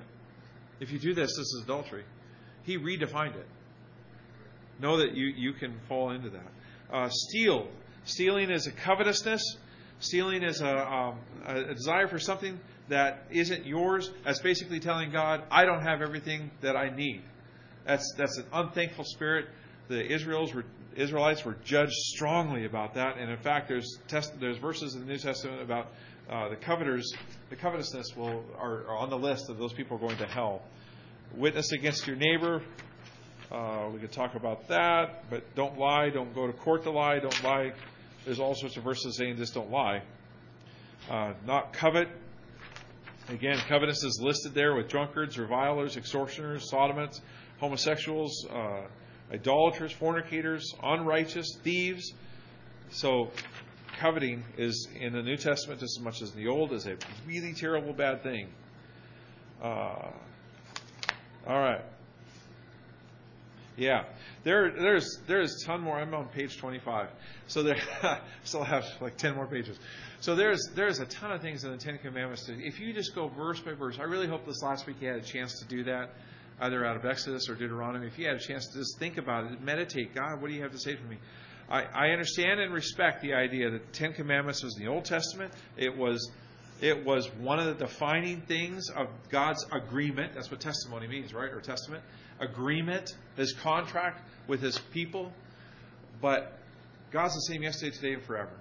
if 0.80 0.91
you 0.91 0.99
do 0.99 1.13
this, 1.13 1.30
this 1.30 1.39
is 1.39 1.61
adultery. 1.63 2.03
He 2.63 2.77
redefined 2.77 3.36
it. 3.36 3.47
Know 4.80 4.97
that 4.97 5.15
you, 5.15 5.27
you 5.27 5.53
can 5.53 5.80
fall 5.88 6.11
into 6.11 6.30
that. 6.30 6.51
Uh, 6.91 7.09
steal. 7.11 7.67
Stealing 8.05 8.49
is 8.49 8.67
a 8.67 8.71
covetousness. 8.71 9.41
Stealing 9.99 10.43
is 10.43 10.61
a, 10.61 10.88
um, 10.88 11.19
a 11.45 11.73
desire 11.73 12.07
for 12.07 12.19
something 12.19 12.59
that 12.90 13.26
isn't 13.32 13.66
yours. 13.66 14.12
That's 14.26 14.40
basically 14.40 14.80
telling 14.80 15.12
God, 15.12 15.44
I 15.50 15.66
don't 15.66 15.82
have 15.82 16.02
everything 16.02 16.52
that 16.62 16.76
I 16.76 16.90
need. 16.90 17.22
That's, 17.86 18.14
that's 18.18 18.38
an 18.38 18.46
unthankful 18.52 19.06
spirit. 19.06 19.48
The 19.88 20.06
Israels 20.06 20.54
were, 20.54 20.66
Israelites 20.96 21.44
were 21.46 21.58
judged 21.64 21.94
strongly 21.94 22.66
about 22.66 22.96
that. 22.96 23.18
And 23.18 23.32
in 23.32 23.38
fact, 23.38 23.68
there's, 23.68 23.98
test, 24.08 24.40
there's 24.40 24.58
verses 24.58 24.96
in 24.96 25.02
the 25.02 25.08
New 25.08 25.18
Testament 25.18 25.62
about 25.62 25.88
uh, 26.30 26.50
the 26.50 26.56
coveters, 26.56 27.12
the 27.50 27.56
covetousness 27.56 28.16
will, 28.16 28.44
are, 28.60 28.86
are, 28.86 28.98
on 28.98 29.10
the 29.10 29.18
list 29.18 29.50
of 29.50 29.58
those 29.58 29.74
people 29.74 29.98
going 29.98 30.18
to 30.18 30.28
hell. 30.28 30.62
Witness 31.36 31.72
against 31.72 32.06
your 32.06 32.16
neighbor. 32.16 32.62
Uh, 33.52 33.90
we 33.92 34.00
could 34.00 34.12
talk 34.12 34.36
about 34.36 34.68
that, 34.68 35.28
but 35.32 35.44
don't 35.56 35.80
lie. 35.80 36.10
Don't 36.10 36.36
go 36.36 36.46
to 36.46 36.54
court 36.54 36.84
to 36.84 36.92
lie. 36.92 37.18
Don't 37.18 37.44
lie. 37.44 37.72
There's 38.26 38.40
all 38.40 38.54
sorts 38.54 38.78
of 38.78 38.84
verses 38.84 39.18
saying 39.18 39.38
just 39.38 39.56
don't 39.56 39.72
lie. 39.72 40.04
Uh, 41.10 41.34
not 41.48 41.74
covet. 41.74 42.10
Again, 43.30 43.59
covetousness 43.67 44.15
is 44.15 44.19
listed 44.19 44.55
there 44.55 44.73
with 44.73 44.88
drunkards, 44.88 45.38
revilers, 45.38 45.97
extortioners, 45.97 46.67
sodomites, 46.67 47.21
homosexuals, 47.59 48.47
uh, 48.49 48.82
idolaters, 49.32 49.91
fornicators, 49.93 50.63
unrighteous, 50.82 51.59
thieves. 51.63 52.13
So, 52.89 53.30
coveting 53.99 54.43
is 54.57 54.88
in 54.99 55.13
the 55.13 55.21
New 55.21 55.38
Testament 55.38 55.80
just 55.80 55.99
as 55.99 56.03
much 56.03 56.23
as 56.23 56.32
in 56.32 56.38
the 56.38 56.47
Old 56.47 56.73
is 56.73 56.88
a 56.88 56.97
really 57.27 57.53
terrible 57.53 57.93
bad 57.93 58.23
thing. 58.23 58.49
Uh, 59.61 60.09
all 61.45 61.59
right. 61.59 61.84
Yeah, 63.80 64.03
there, 64.43 64.71
there's, 64.71 65.19
there's 65.25 65.63
ton 65.65 65.80
more. 65.80 65.97
I'm 65.97 66.13
on 66.13 66.27
page 66.27 66.57
25, 66.57 67.07
so 67.47 67.63
there, 67.63 67.77
still 68.43 68.63
have 68.63 68.84
like 68.99 69.15
10 69.15 69.36
more 69.36 69.47
pages. 69.47 69.80
So 70.19 70.36
there's 70.36 70.59
there's 70.75 70.99
a 70.99 71.05
ton 71.05 71.32
of 71.32 71.41
things 71.41 71.63
in 71.63 71.71
the 71.71 71.77
Ten 71.77 71.97
Commandments. 71.97 72.45
To, 72.47 72.53
if 72.53 72.77
you 72.82 72.91
just 72.93 73.15
go 73.15 73.30
verse 73.30 73.61
by 73.61 73.71
verse, 73.71 73.97
I 73.97 74.03
really 74.03 74.27
hope 74.27 74.45
this 74.45 74.61
last 74.61 74.86
week 74.86 74.97
you 74.99 75.07
had 75.07 75.19
a 75.19 75.21
chance 75.21 75.59
to 75.59 75.65
do 75.65 75.86
that, 75.86 76.09
either 76.59 76.86
out 76.86 76.97
of 76.97 77.05
Exodus 77.05 77.47
or 77.47 77.55
Deuteronomy. 77.55 78.07
If 78.07 78.19
you 78.19 78.27
had 78.27 78.36
a 78.36 78.45
chance 78.45 78.67
to 78.67 78.80
just 78.80 78.99
think 78.99 79.17
about 79.17 79.49
it, 79.49 79.61
meditate. 79.61 80.13
God, 80.13 80.41
what 80.41 80.49
do 80.49 80.55
you 80.55 80.61
have 80.61 80.73
to 80.73 80.80
say 80.80 80.97
for 80.97 81.05
me? 81.05 81.17
I, 81.69 81.84
I 81.84 82.09
understand 82.09 82.59
and 82.59 82.73
respect 82.73 83.21
the 83.21 83.34
idea 83.34 83.71
that 83.71 83.86
the 83.86 83.93
Ten 83.93 84.11
Commandments 84.11 84.61
was 84.61 84.75
in 84.77 84.84
the 84.84 84.91
Old 84.91 85.05
Testament. 85.05 85.53
It 85.77 85.95
was 85.95 86.30
it 86.82 87.05
was 87.05 87.27
one 87.39 87.59
of 87.59 87.65
the 87.65 87.86
defining 87.86 88.41
things 88.41 88.89
of 88.89 89.07
God's 89.30 89.65
agreement. 89.71 90.34
That's 90.34 90.49
what 90.49 90.59
testimony 90.59 91.07
means, 91.07 91.34
right? 91.34 91.51
Or 91.51 91.61
testament. 91.61 92.03
Agreement, 92.40 93.16
his 93.36 93.54
contract 93.54 94.22
with 94.48 94.62
his 94.62 94.78
people. 94.92 95.32
But 96.22 96.60
God's 97.12 97.34
the 97.34 97.54
same 97.54 97.64
yesterday, 97.64 97.96
today, 97.96 98.14
and 98.14 98.24
forever. 98.24 98.52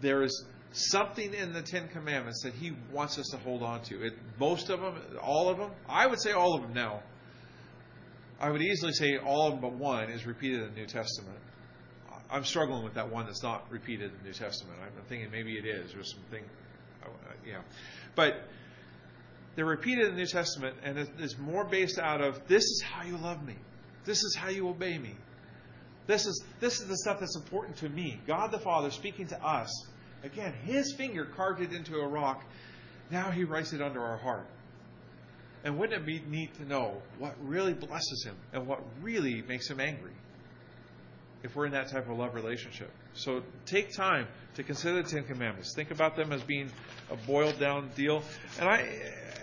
There 0.00 0.22
is 0.22 0.44
something 0.72 1.32
in 1.34 1.52
the 1.52 1.62
Ten 1.62 1.88
Commandments 1.88 2.42
that 2.42 2.54
He 2.54 2.72
wants 2.92 3.18
us 3.18 3.28
to 3.28 3.36
hold 3.38 3.62
on 3.62 3.82
to. 3.84 4.06
It, 4.06 4.14
most 4.38 4.70
of 4.70 4.80
them, 4.80 5.00
all 5.22 5.48
of 5.48 5.58
them, 5.58 5.70
I 5.88 6.06
would 6.06 6.20
say 6.20 6.32
all 6.32 6.54
of 6.54 6.62
them 6.62 6.72
now. 6.72 7.02
I 8.40 8.50
would 8.50 8.62
easily 8.62 8.92
say 8.92 9.18
all 9.18 9.46
of 9.46 9.52
them 9.52 9.60
but 9.60 9.74
one 9.74 10.10
is 10.10 10.26
repeated 10.26 10.62
in 10.62 10.74
the 10.74 10.80
New 10.80 10.86
Testament. 10.86 11.38
I'm 12.30 12.44
struggling 12.44 12.82
with 12.82 12.94
that 12.94 13.12
one 13.12 13.26
that's 13.26 13.42
not 13.42 13.70
repeated 13.70 14.10
in 14.10 14.18
the 14.18 14.24
New 14.24 14.32
Testament. 14.32 14.78
I'm 14.82 15.04
thinking 15.04 15.30
maybe 15.30 15.56
it 15.56 15.66
is 15.66 15.94
or 15.94 16.02
something. 16.02 16.42
Uh, 17.04 17.08
yeah. 17.46 17.60
But 18.16 18.48
they're 19.54 19.64
repeated 19.64 20.06
in 20.06 20.12
the 20.12 20.20
New 20.20 20.26
Testament, 20.26 20.76
and 20.82 20.98
it's 20.98 21.38
more 21.38 21.64
based 21.64 21.98
out 21.98 22.20
of 22.20 22.46
this 22.48 22.64
is 22.64 22.82
how 22.82 23.04
you 23.04 23.16
love 23.16 23.44
me, 23.44 23.56
this 24.04 24.22
is 24.22 24.36
how 24.36 24.48
you 24.48 24.68
obey 24.68 24.98
me. 24.98 25.14
This 26.06 26.26
is, 26.26 26.42
this 26.58 26.80
is 26.80 26.88
the 26.88 26.96
stuff 26.96 27.20
that's 27.20 27.36
important 27.36 27.76
to 27.76 27.88
me. 27.88 28.20
God 28.26 28.50
the 28.50 28.58
Father 28.58 28.90
speaking 28.90 29.28
to 29.28 29.40
us 29.40 29.70
Again, 30.24 30.52
his 30.64 30.94
finger 30.94 31.24
carved 31.24 31.60
it 31.60 31.72
into 31.72 31.96
a 31.96 32.06
rock. 32.06 32.44
Now 33.10 33.30
he 33.30 33.44
writes 33.44 33.72
it 33.72 33.82
under 33.82 34.00
our 34.00 34.16
heart. 34.16 34.46
And 35.64 35.78
wouldn't 35.78 36.00
it 36.00 36.06
be 36.06 36.20
neat 36.28 36.54
to 36.54 36.64
know 36.64 37.02
what 37.18 37.34
really 37.42 37.72
blesses 37.72 38.24
him 38.24 38.36
and 38.52 38.66
what 38.66 38.82
really 39.00 39.42
makes 39.42 39.68
him 39.68 39.80
angry 39.80 40.12
if 41.42 41.54
we're 41.54 41.66
in 41.66 41.72
that 41.72 41.88
type 41.88 42.08
of 42.08 42.18
love 42.18 42.34
relationship? 42.34 42.90
So 43.14 43.42
take 43.66 43.92
time 43.94 44.26
to 44.54 44.62
consider 44.62 45.02
the 45.02 45.08
Ten 45.08 45.24
Commandments. 45.24 45.74
Think 45.74 45.90
about 45.90 46.16
them 46.16 46.32
as 46.32 46.42
being 46.42 46.70
a 47.10 47.16
boiled 47.26 47.58
down 47.58 47.90
deal. 47.94 48.22
And 48.58 48.68
I 48.68 48.86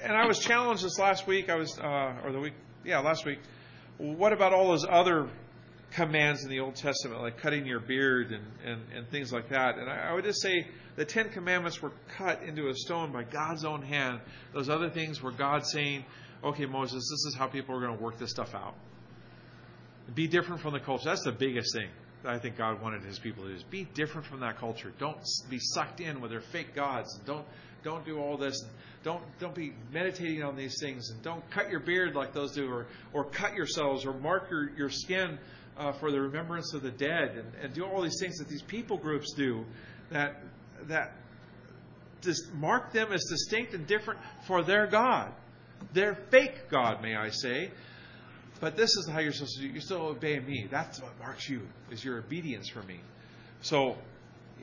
and 0.03 0.14
I 0.14 0.26
was 0.26 0.39
challenged 0.39 0.84
this 0.84 0.99
last 0.99 1.28
week. 1.28 1.49
I 1.49 1.55
was 1.55 1.78
uh, 1.80 2.22
or 2.24 2.32
the 2.32 2.39
week 2.39 2.53
yeah 2.86 2.99
last 2.99 3.26
week. 3.26 3.39
What 3.97 4.34
about 4.34 4.53
all 4.53 4.70
those 4.70 4.86
other 4.88 5.30
commands 5.91 6.43
in 6.43 6.49
the 6.49 6.60
Old 6.60 6.76
Testament, 6.76 7.22
like 7.22 7.39
cutting 7.39 7.66
your 7.66 7.80
beard 7.80 8.32
and, 8.32 8.45
and, 8.64 8.82
and 8.95 9.10
things 9.10 9.34
like 9.34 9.49
that. 9.49 9.78
And 9.78 9.89
I, 9.89 10.10
I, 10.10 10.14
would 10.14 10.24
just 10.24 10.41
say 10.41 10.68
the 10.95 11.05
Ten 11.05 11.30
Commandments 11.30 11.82
were 11.82 11.91
cut 12.16 12.43
into 12.43 12.70
a 12.70 12.76
stone 12.76 13.12
by 13.12 13.24
God's 13.24 13.66
own 13.66 13.82
hand. 13.82 14.20
Those 14.53 14.70
other 14.70 14.89
things 14.89 15.22
were 15.22 15.32
God 15.32 15.66
saying, 15.66 16.05
okay, 16.43 16.66
Moses, 16.66 17.10
this 17.10 17.26
is 17.26 17.36
how 17.36 17.47
people 17.47 17.76
are 17.76 17.82
going 17.82 17.97
to 17.97 18.03
work 18.03 18.20
this 18.20 18.30
stuff 18.30 18.53
out. 18.53 18.76
Be 20.14 20.28
different 20.28 20.62
from 20.62 20.74
the 20.74 20.80
culture. 20.80 21.05
That's 21.05 21.24
the 21.24 21.32
biggest 21.32 21.74
thing 21.74 21.89
I 22.26 22.38
think 22.38 22.57
God 22.57 22.82
wanted 22.82 23.03
his 23.03 23.17
people 23.17 23.43
to 23.43 23.49
do 23.49 23.55
is 23.55 23.63
be 23.63 23.86
different 23.93 24.28
from 24.28 24.41
that 24.41 24.57
culture. 24.57 24.91
Don't 24.99 25.17
be 25.49 25.59
sucked 25.59 26.01
in 26.01 26.20
with 26.22 26.32
their 26.32 26.41
fake 26.41 26.76
gods. 26.76 27.17
Don't 27.26 27.45
don't 27.84 28.05
do 28.05 28.20
all 28.20 28.38
this. 28.38 28.61
Don't 29.03 29.24
don't 29.39 29.55
be 29.55 29.74
meditating 29.91 30.43
on 30.43 30.55
these 30.55 30.78
things 30.82 31.09
and 31.11 31.22
don't 31.22 31.49
cut 31.49 31.70
your 31.70 31.80
beard 31.80 32.15
like 32.15 32.34
those 32.34 32.51
do 32.51 32.70
or 32.70 32.88
or 33.13 33.24
cut 33.26 33.53
yourselves 33.53 34.05
or 34.05 34.13
mark 34.13 34.49
your, 34.51 34.70
your 34.76 34.89
skin 34.89 35.39
uh, 35.78 35.93
for 35.93 36.11
the 36.11 36.20
remembrance 36.20 36.74
of 36.74 36.82
the 36.82 36.91
dead 36.91 37.38
and, 37.38 37.53
and 37.63 37.74
do 37.74 37.86
all 37.86 38.01
these 38.01 38.20
things 38.20 38.38
that 38.38 38.49
these 38.49 38.63
people 38.63 38.97
groups 38.97 39.34
do 39.34 39.63
that 40.11 40.41
that 40.88 41.13
just 42.22 42.53
mark 42.53 42.91
them 42.91 43.13
as 43.13 43.24
distinct 43.30 43.74
and 43.74 43.88
different 43.88 44.20
for 44.45 44.61
their 44.63 44.88
God. 44.88 45.32
Their 45.93 46.15
fake 46.30 46.70
God, 46.70 47.01
may 47.01 47.15
I 47.15 47.30
say. 47.30 47.72
But 48.60 48.76
this 48.76 48.89
is 48.97 49.07
how 49.07 49.20
you're 49.20 49.32
supposed 49.32 49.55
to 49.57 49.62
do. 49.62 49.68
You 49.68 49.80
still 49.80 50.01
obey 50.01 50.39
me. 50.39 50.68
That's 50.70 51.01
what 51.01 51.18
marks 51.20 51.49
you, 51.49 51.62
is 51.91 52.03
your 52.03 52.18
obedience 52.20 52.70
for 52.70 52.84
me. 52.84 52.99
So, 53.62 53.97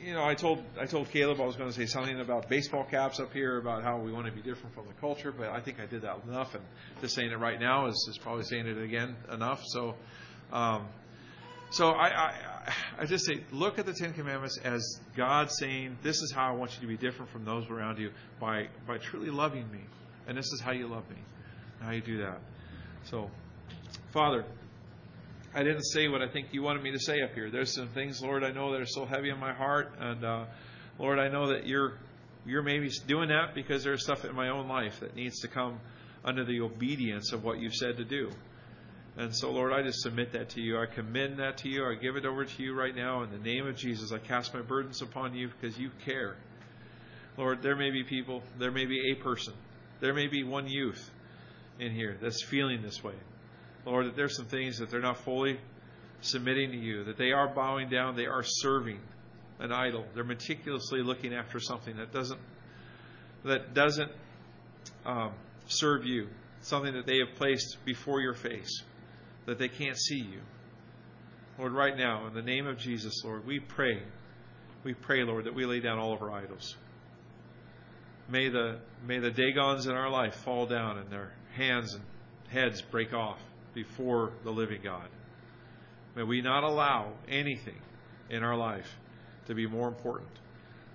you 0.03 0.13
know, 0.13 0.25
I 0.25 0.35
told 0.35 0.63
I 0.79 0.87
told 0.87 1.11
Caleb 1.11 1.41
I 1.41 1.47
was 1.47 1.57
going 1.57 1.71
to 1.71 1.77
say 1.77 1.87
something 1.87 2.21
about 2.21 2.49
baseball 2.49 2.85
caps 2.85 3.21
up 3.21 3.33
here, 3.33 3.59
about 3.59 3.83
how 3.83 3.99
we 3.99 4.13
want 4.13 4.27
to 4.27 4.33
be 4.33 4.43
different 4.43 4.75
from 4.75 4.87
the 4.87 4.93
culture, 4.95 5.33
but 5.33 5.49
I 5.49 5.61
think 5.61 5.81
I 5.81 5.87
did 5.87 6.03
that 6.03 6.19
enough, 6.27 6.55
and 6.55 6.65
just 7.01 7.15
saying 7.15 7.31
it 7.31 7.39
right 7.39 7.59
now 7.59 7.87
is, 7.87 7.95
is 8.11 8.19
probably 8.19 8.45
saying 8.45 8.67
it 8.67 8.79
again 8.79 9.17
enough. 9.33 9.63
So, 9.67 9.95
um, 10.53 10.87
so 11.71 11.91
I, 11.91 12.09
I, 12.09 12.35
I 13.01 13.05
just 13.07 13.27
say, 13.27 13.43
look 13.51 13.79
at 13.79 13.87
the 13.87 13.95
Ten 13.95 14.13
Commandments 14.13 14.59
as 14.63 15.01
God 15.17 15.51
saying, 15.51 15.99
"This 16.03 16.17
is 16.17 16.33
how 16.33 16.49
I 16.49 16.53
want 16.53 16.75
you 16.75 16.81
to 16.83 16.87
be 16.87 16.97
different 16.97 17.31
from 17.31 17.45
those 17.45 17.69
around 17.71 17.99
you 17.99 18.11
by 18.39 18.69
by 18.87 18.99
truly 18.99 19.31
loving 19.31 19.71
me, 19.73 19.81
and 20.27 20.37
this 20.37 20.47
is 20.53 20.61
how 20.61 20.73
you 20.73 20.87
love 20.89 21.09
me, 21.09 21.17
how 21.81 21.91
you 21.91 22.03
do 22.03 22.19
that." 22.19 22.39
So, 23.05 23.31
Father, 24.17 24.47
I 25.55 25.63
didn't 25.63 25.83
say 25.83 26.09
what 26.09 26.23
I 26.23 26.29
think 26.29 26.47
you 26.53 26.63
wanted 26.63 26.83
me 26.83 26.91
to 26.93 26.99
say 26.99 27.21
up 27.21 27.35
here. 27.35 27.51
There's 27.51 27.75
some 27.75 27.89
things, 27.89 28.23
Lord, 28.23 28.45
I 28.45 28.51
know 28.51 28.73
that 28.73 28.81
are 28.81 28.87
so 28.87 29.05
heavy 29.05 29.31
on 29.31 29.39
my 29.39 29.53
heart, 29.53 29.93
and 30.01 30.25
uh, 30.25 30.45
Lord, 30.99 31.19
I 31.19 31.29
know 31.29 31.49
that 31.49 31.67
you're 31.67 31.99
you're 32.47 32.63
maybe 32.63 32.89
doing 33.07 33.29
that 33.29 33.55
because 33.55 33.85
there's 33.85 34.03
stuff 34.03 34.25
in 34.25 34.35
my 34.35 34.49
own 34.49 34.69
life 34.69 35.01
that 35.01 35.15
needs 35.15 35.41
to 35.41 35.49
come 35.49 35.81
under 36.25 36.47
the 36.47 36.63
obedience 36.63 37.35
of 37.35 37.45
what 37.45 37.59
you've 37.59 37.75
said 37.75 37.99
to 37.99 38.07
do. 38.07 38.31
And 39.19 39.37
so, 39.37 39.51
Lord, 39.51 39.75
I 39.75 39.83
just 39.83 40.01
submit 40.01 40.33
that 40.33 40.49
to 40.51 40.63
you. 40.63 40.79
I 40.79 40.87
commend 40.87 41.39
that 41.41 41.59
to 41.59 41.69
you. 41.69 41.85
I 41.85 41.95
give 41.97 42.17
it 42.17 42.25
over 42.25 42.47
to 42.47 42.63
you 42.63 42.73
right 42.73 42.97
now 42.97 43.23
in 43.23 43.31
the 43.31 43.39
name 43.39 43.67
of 43.67 43.77
Jesus. 43.77 44.13
I 44.13 44.19
cast 44.19 44.55
my 44.55 44.63
burdens 44.63 45.03
upon 45.03 45.35
you 45.35 45.51
because 45.51 45.79
you 45.79 45.91
care. 46.07 46.37
Lord, 47.37 47.61
there 47.61 47.77
may 47.77 47.91
be 47.91 48.03
people, 48.03 48.43
there 48.59 48.73
may 48.73 48.87
be 48.87 49.13
a 49.13 49.23
person, 49.23 49.53
there 50.01 50.15
may 50.15 50.27
be 50.27 50.43
one 50.43 50.69
youth 50.69 51.11
in 51.79 51.93
here 51.93 52.17
that's 52.19 52.43
feeling 52.43 52.81
this 52.81 53.05
way. 53.05 53.13
Lord, 53.87 54.07
that 54.07 54.17
there's 54.17 54.37
some 54.37 54.47
things 54.47 54.79
that 54.79 54.91
they're 54.91 55.01
not 55.01 55.19
fully 55.19 55.59
submitting 56.21 56.73
to 56.73 56.77
you, 56.77 57.05
that 57.05 57.17
they 57.17 57.31
are 57.31 57.49
bowing 57.49 57.89
down, 57.89 58.17
they 58.17 58.27
are 58.27 58.43
serving 58.43 58.99
an 59.61 59.73
idol. 59.73 60.05
They're 60.15 60.25
meticulously 60.25 61.03
looking 61.03 61.33
after 61.33 61.61
something 61.61 61.97
that 61.97 62.13
doesn't 62.13 62.41
that 63.45 63.75
doesn't 63.75 64.11
um, 65.05 65.33
serve 65.69 66.05
you, 66.05 66.27
something 66.63 66.95
that 66.95 67.07
they 67.07 67.19
have 67.19 67.37
placed 67.37 67.79
before 67.85 68.21
your 68.21 68.35
face, 68.35 68.83
that 69.47 69.57
they 69.57 69.69
can't 69.69 69.97
see 69.97 70.19
you. 70.19 70.41
Lord, 71.57 71.73
right 71.73 71.97
now, 71.97 72.27
in 72.27 72.35
the 72.35 72.43
name 72.43 72.67
of 72.67 72.77
Jesus, 72.77 73.23
Lord, 73.25 73.47
we 73.47 73.61
pray, 73.61 74.03
we 74.83 74.95
pray, 74.95 75.23
Lord, 75.23 75.45
that 75.45 75.55
we 75.55 75.65
lay 75.65 75.79
down 75.79 75.99
all 75.99 76.13
of 76.13 76.23
our 76.23 76.33
idols. 76.33 76.77
May 78.29 78.49
the 78.49 78.81
may 79.07 79.21
the 79.21 79.31
Dagons 79.31 79.87
in 79.87 79.93
our 79.93 80.11
life 80.11 80.35
fall 80.35 80.67
down 80.67 80.99
and 80.99 81.09
their 81.09 81.33
hands 81.55 81.95
and 81.95 82.03
heads 82.49 82.83
break 82.83 83.15
off 83.15 83.39
before 83.77 84.33
the 84.43 84.51
living 84.51 84.81
God. 84.83 85.09
May 86.17 86.25
we 86.25 86.41
not 86.41 86.65
allow 86.65 87.13
anything 87.29 87.79
in 88.31 88.43
our 88.43 88.57
life 88.57 88.89
to 89.47 89.55
be 89.55 89.69
more 89.69 89.87
important. 89.87 90.31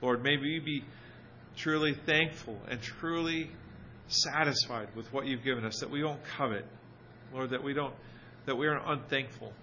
Lord, 0.02 0.24
may 0.24 0.36
we 0.36 0.60
be 0.60 0.84
truly 1.56 1.94
thankful 1.94 2.58
and 2.68 2.82
truly 2.82 3.52
satisfied 4.08 4.90
with 4.96 5.14
what 5.14 5.28
you've 5.28 5.44
given 5.44 5.64
us, 5.64 5.80
that 5.80 5.92
we 5.92 6.02
don't 6.02 6.20
covet. 6.38 6.66
Lord, 7.32 7.52
that 7.52 7.64
we 7.64 7.74
don't 7.74 7.94
that 8.48 8.56
we 8.56 8.68
aren't 8.68 8.88
unthankful. 8.88 9.54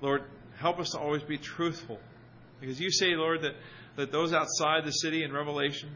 Lord, 0.00 0.22
help 0.58 0.78
us 0.78 0.90
to 0.90 0.98
always 1.00 1.22
be 1.22 1.36
truthful. 1.36 1.98
Because 2.60 2.80
you 2.80 2.92
say, 2.92 3.16
Lord, 3.16 3.42
that, 3.42 3.54
that 3.96 4.12
those 4.12 4.32
outside 4.32 4.84
the 4.84 4.92
city 4.92 5.24
in 5.24 5.32
Revelation 5.32 5.90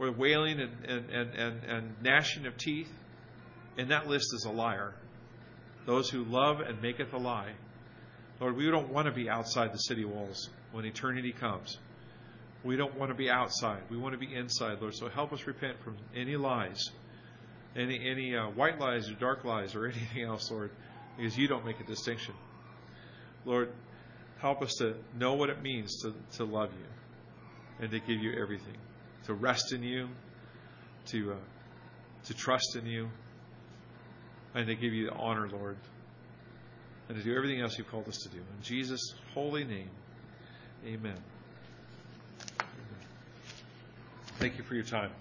were 0.00 0.10
wailing 0.10 0.58
and, 0.58 0.84
and, 0.84 1.10
and, 1.10 1.34
and, 1.34 1.64
and 1.64 2.02
gnashing 2.02 2.46
of 2.46 2.56
teeth, 2.56 2.90
and 3.76 3.92
that 3.92 4.08
list 4.08 4.26
is 4.34 4.44
a 4.44 4.50
liar. 4.50 4.94
Those 5.86 6.10
who 6.10 6.24
love 6.24 6.60
and 6.60 6.80
maketh 6.82 7.12
a 7.12 7.18
lie. 7.18 7.52
Lord, 8.40 8.56
we 8.56 8.70
don't 8.70 8.92
want 8.92 9.06
to 9.06 9.12
be 9.12 9.28
outside 9.28 9.72
the 9.72 9.78
city 9.78 10.04
walls 10.04 10.48
when 10.72 10.84
eternity 10.84 11.32
comes. 11.32 11.78
We 12.64 12.76
don't 12.76 12.96
want 12.96 13.10
to 13.10 13.16
be 13.16 13.30
outside. 13.30 13.82
We 13.90 13.96
want 13.96 14.12
to 14.12 14.18
be 14.18 14.34
inside, 14.34 14.80
Lord. 14.80 14.94
So 14.94 15.08
help 15.08 15.32
us 15.32 15.46
repent 15.46 15.80
from 15.82 15.96
any 16.14 16.36
lies, 16.36 16.90
any 17.76 18.08
any 18.08 18.36
uh, 18.36 18.50
white 18.50 18.78
lies 18.78 19.08
or 19.08 19.14
dark 19.14 19.44
lies 19.44 19.74
or 19.74 19.86
anything 19.90 20.22
else, 20.22 20.50
Lord, 20.50 20.70
because 21.16 21.36
you 21.36 21.48
don't 21.48 21.64
make 21.64 21.80
a 21.80 21.84
distinction. 21.84 22.34
Lord, 23.44 23.72
help 24.38 24.62
us 24.62 24.74
to 24.78 24.96
know 25.16 25.34
what 25.34 25.50
it 25.50 25.62
means 25.62 26.02
to, 26.02 26.14
to 26.36 26.44
love 26.44 26.70
you 26.72 27.84
and 27.84 27.90
to 27.90 28.00
give 28.00 28.20
you 28.20 28.40
everything, 28.40 28.76
to 29.26 29.34
rest 29.34 29.72
in 29.72 29.82
you, 29.82 30.08
to 31.06 31.32
uh, 31.32 31.36
to 32.26 32.34
trust 32.34 32.76
in 32.76 32.86
you, 32.86 33.08
and 34.58 34.66
to 34.66 34.74
give 34.74 34.92
you 34.92 35.06
the 35.06 35.12
honor, 35.12 35.48
Lord, 35.48 35.76
and 37.08 37.16
to 37.16 37.22
do 37.22 37.34
everything 37.36 37.60
else 37.60 37.78
you've 37.78 37.88
called 37.88 38.08
us 38.08 38.18
to 38.18 38.28
do. 38.28 38.38
In 38.38 38.62
Jesus' 38.62 39.14
holy 39.32 39.62
name. 39.62 39.88
Amen. 40.84 41.16
Thank 44.40 44.58
you 44.58 44.64
for 44.64 44.74
your 44.74 44.82
time. 44.82 45.12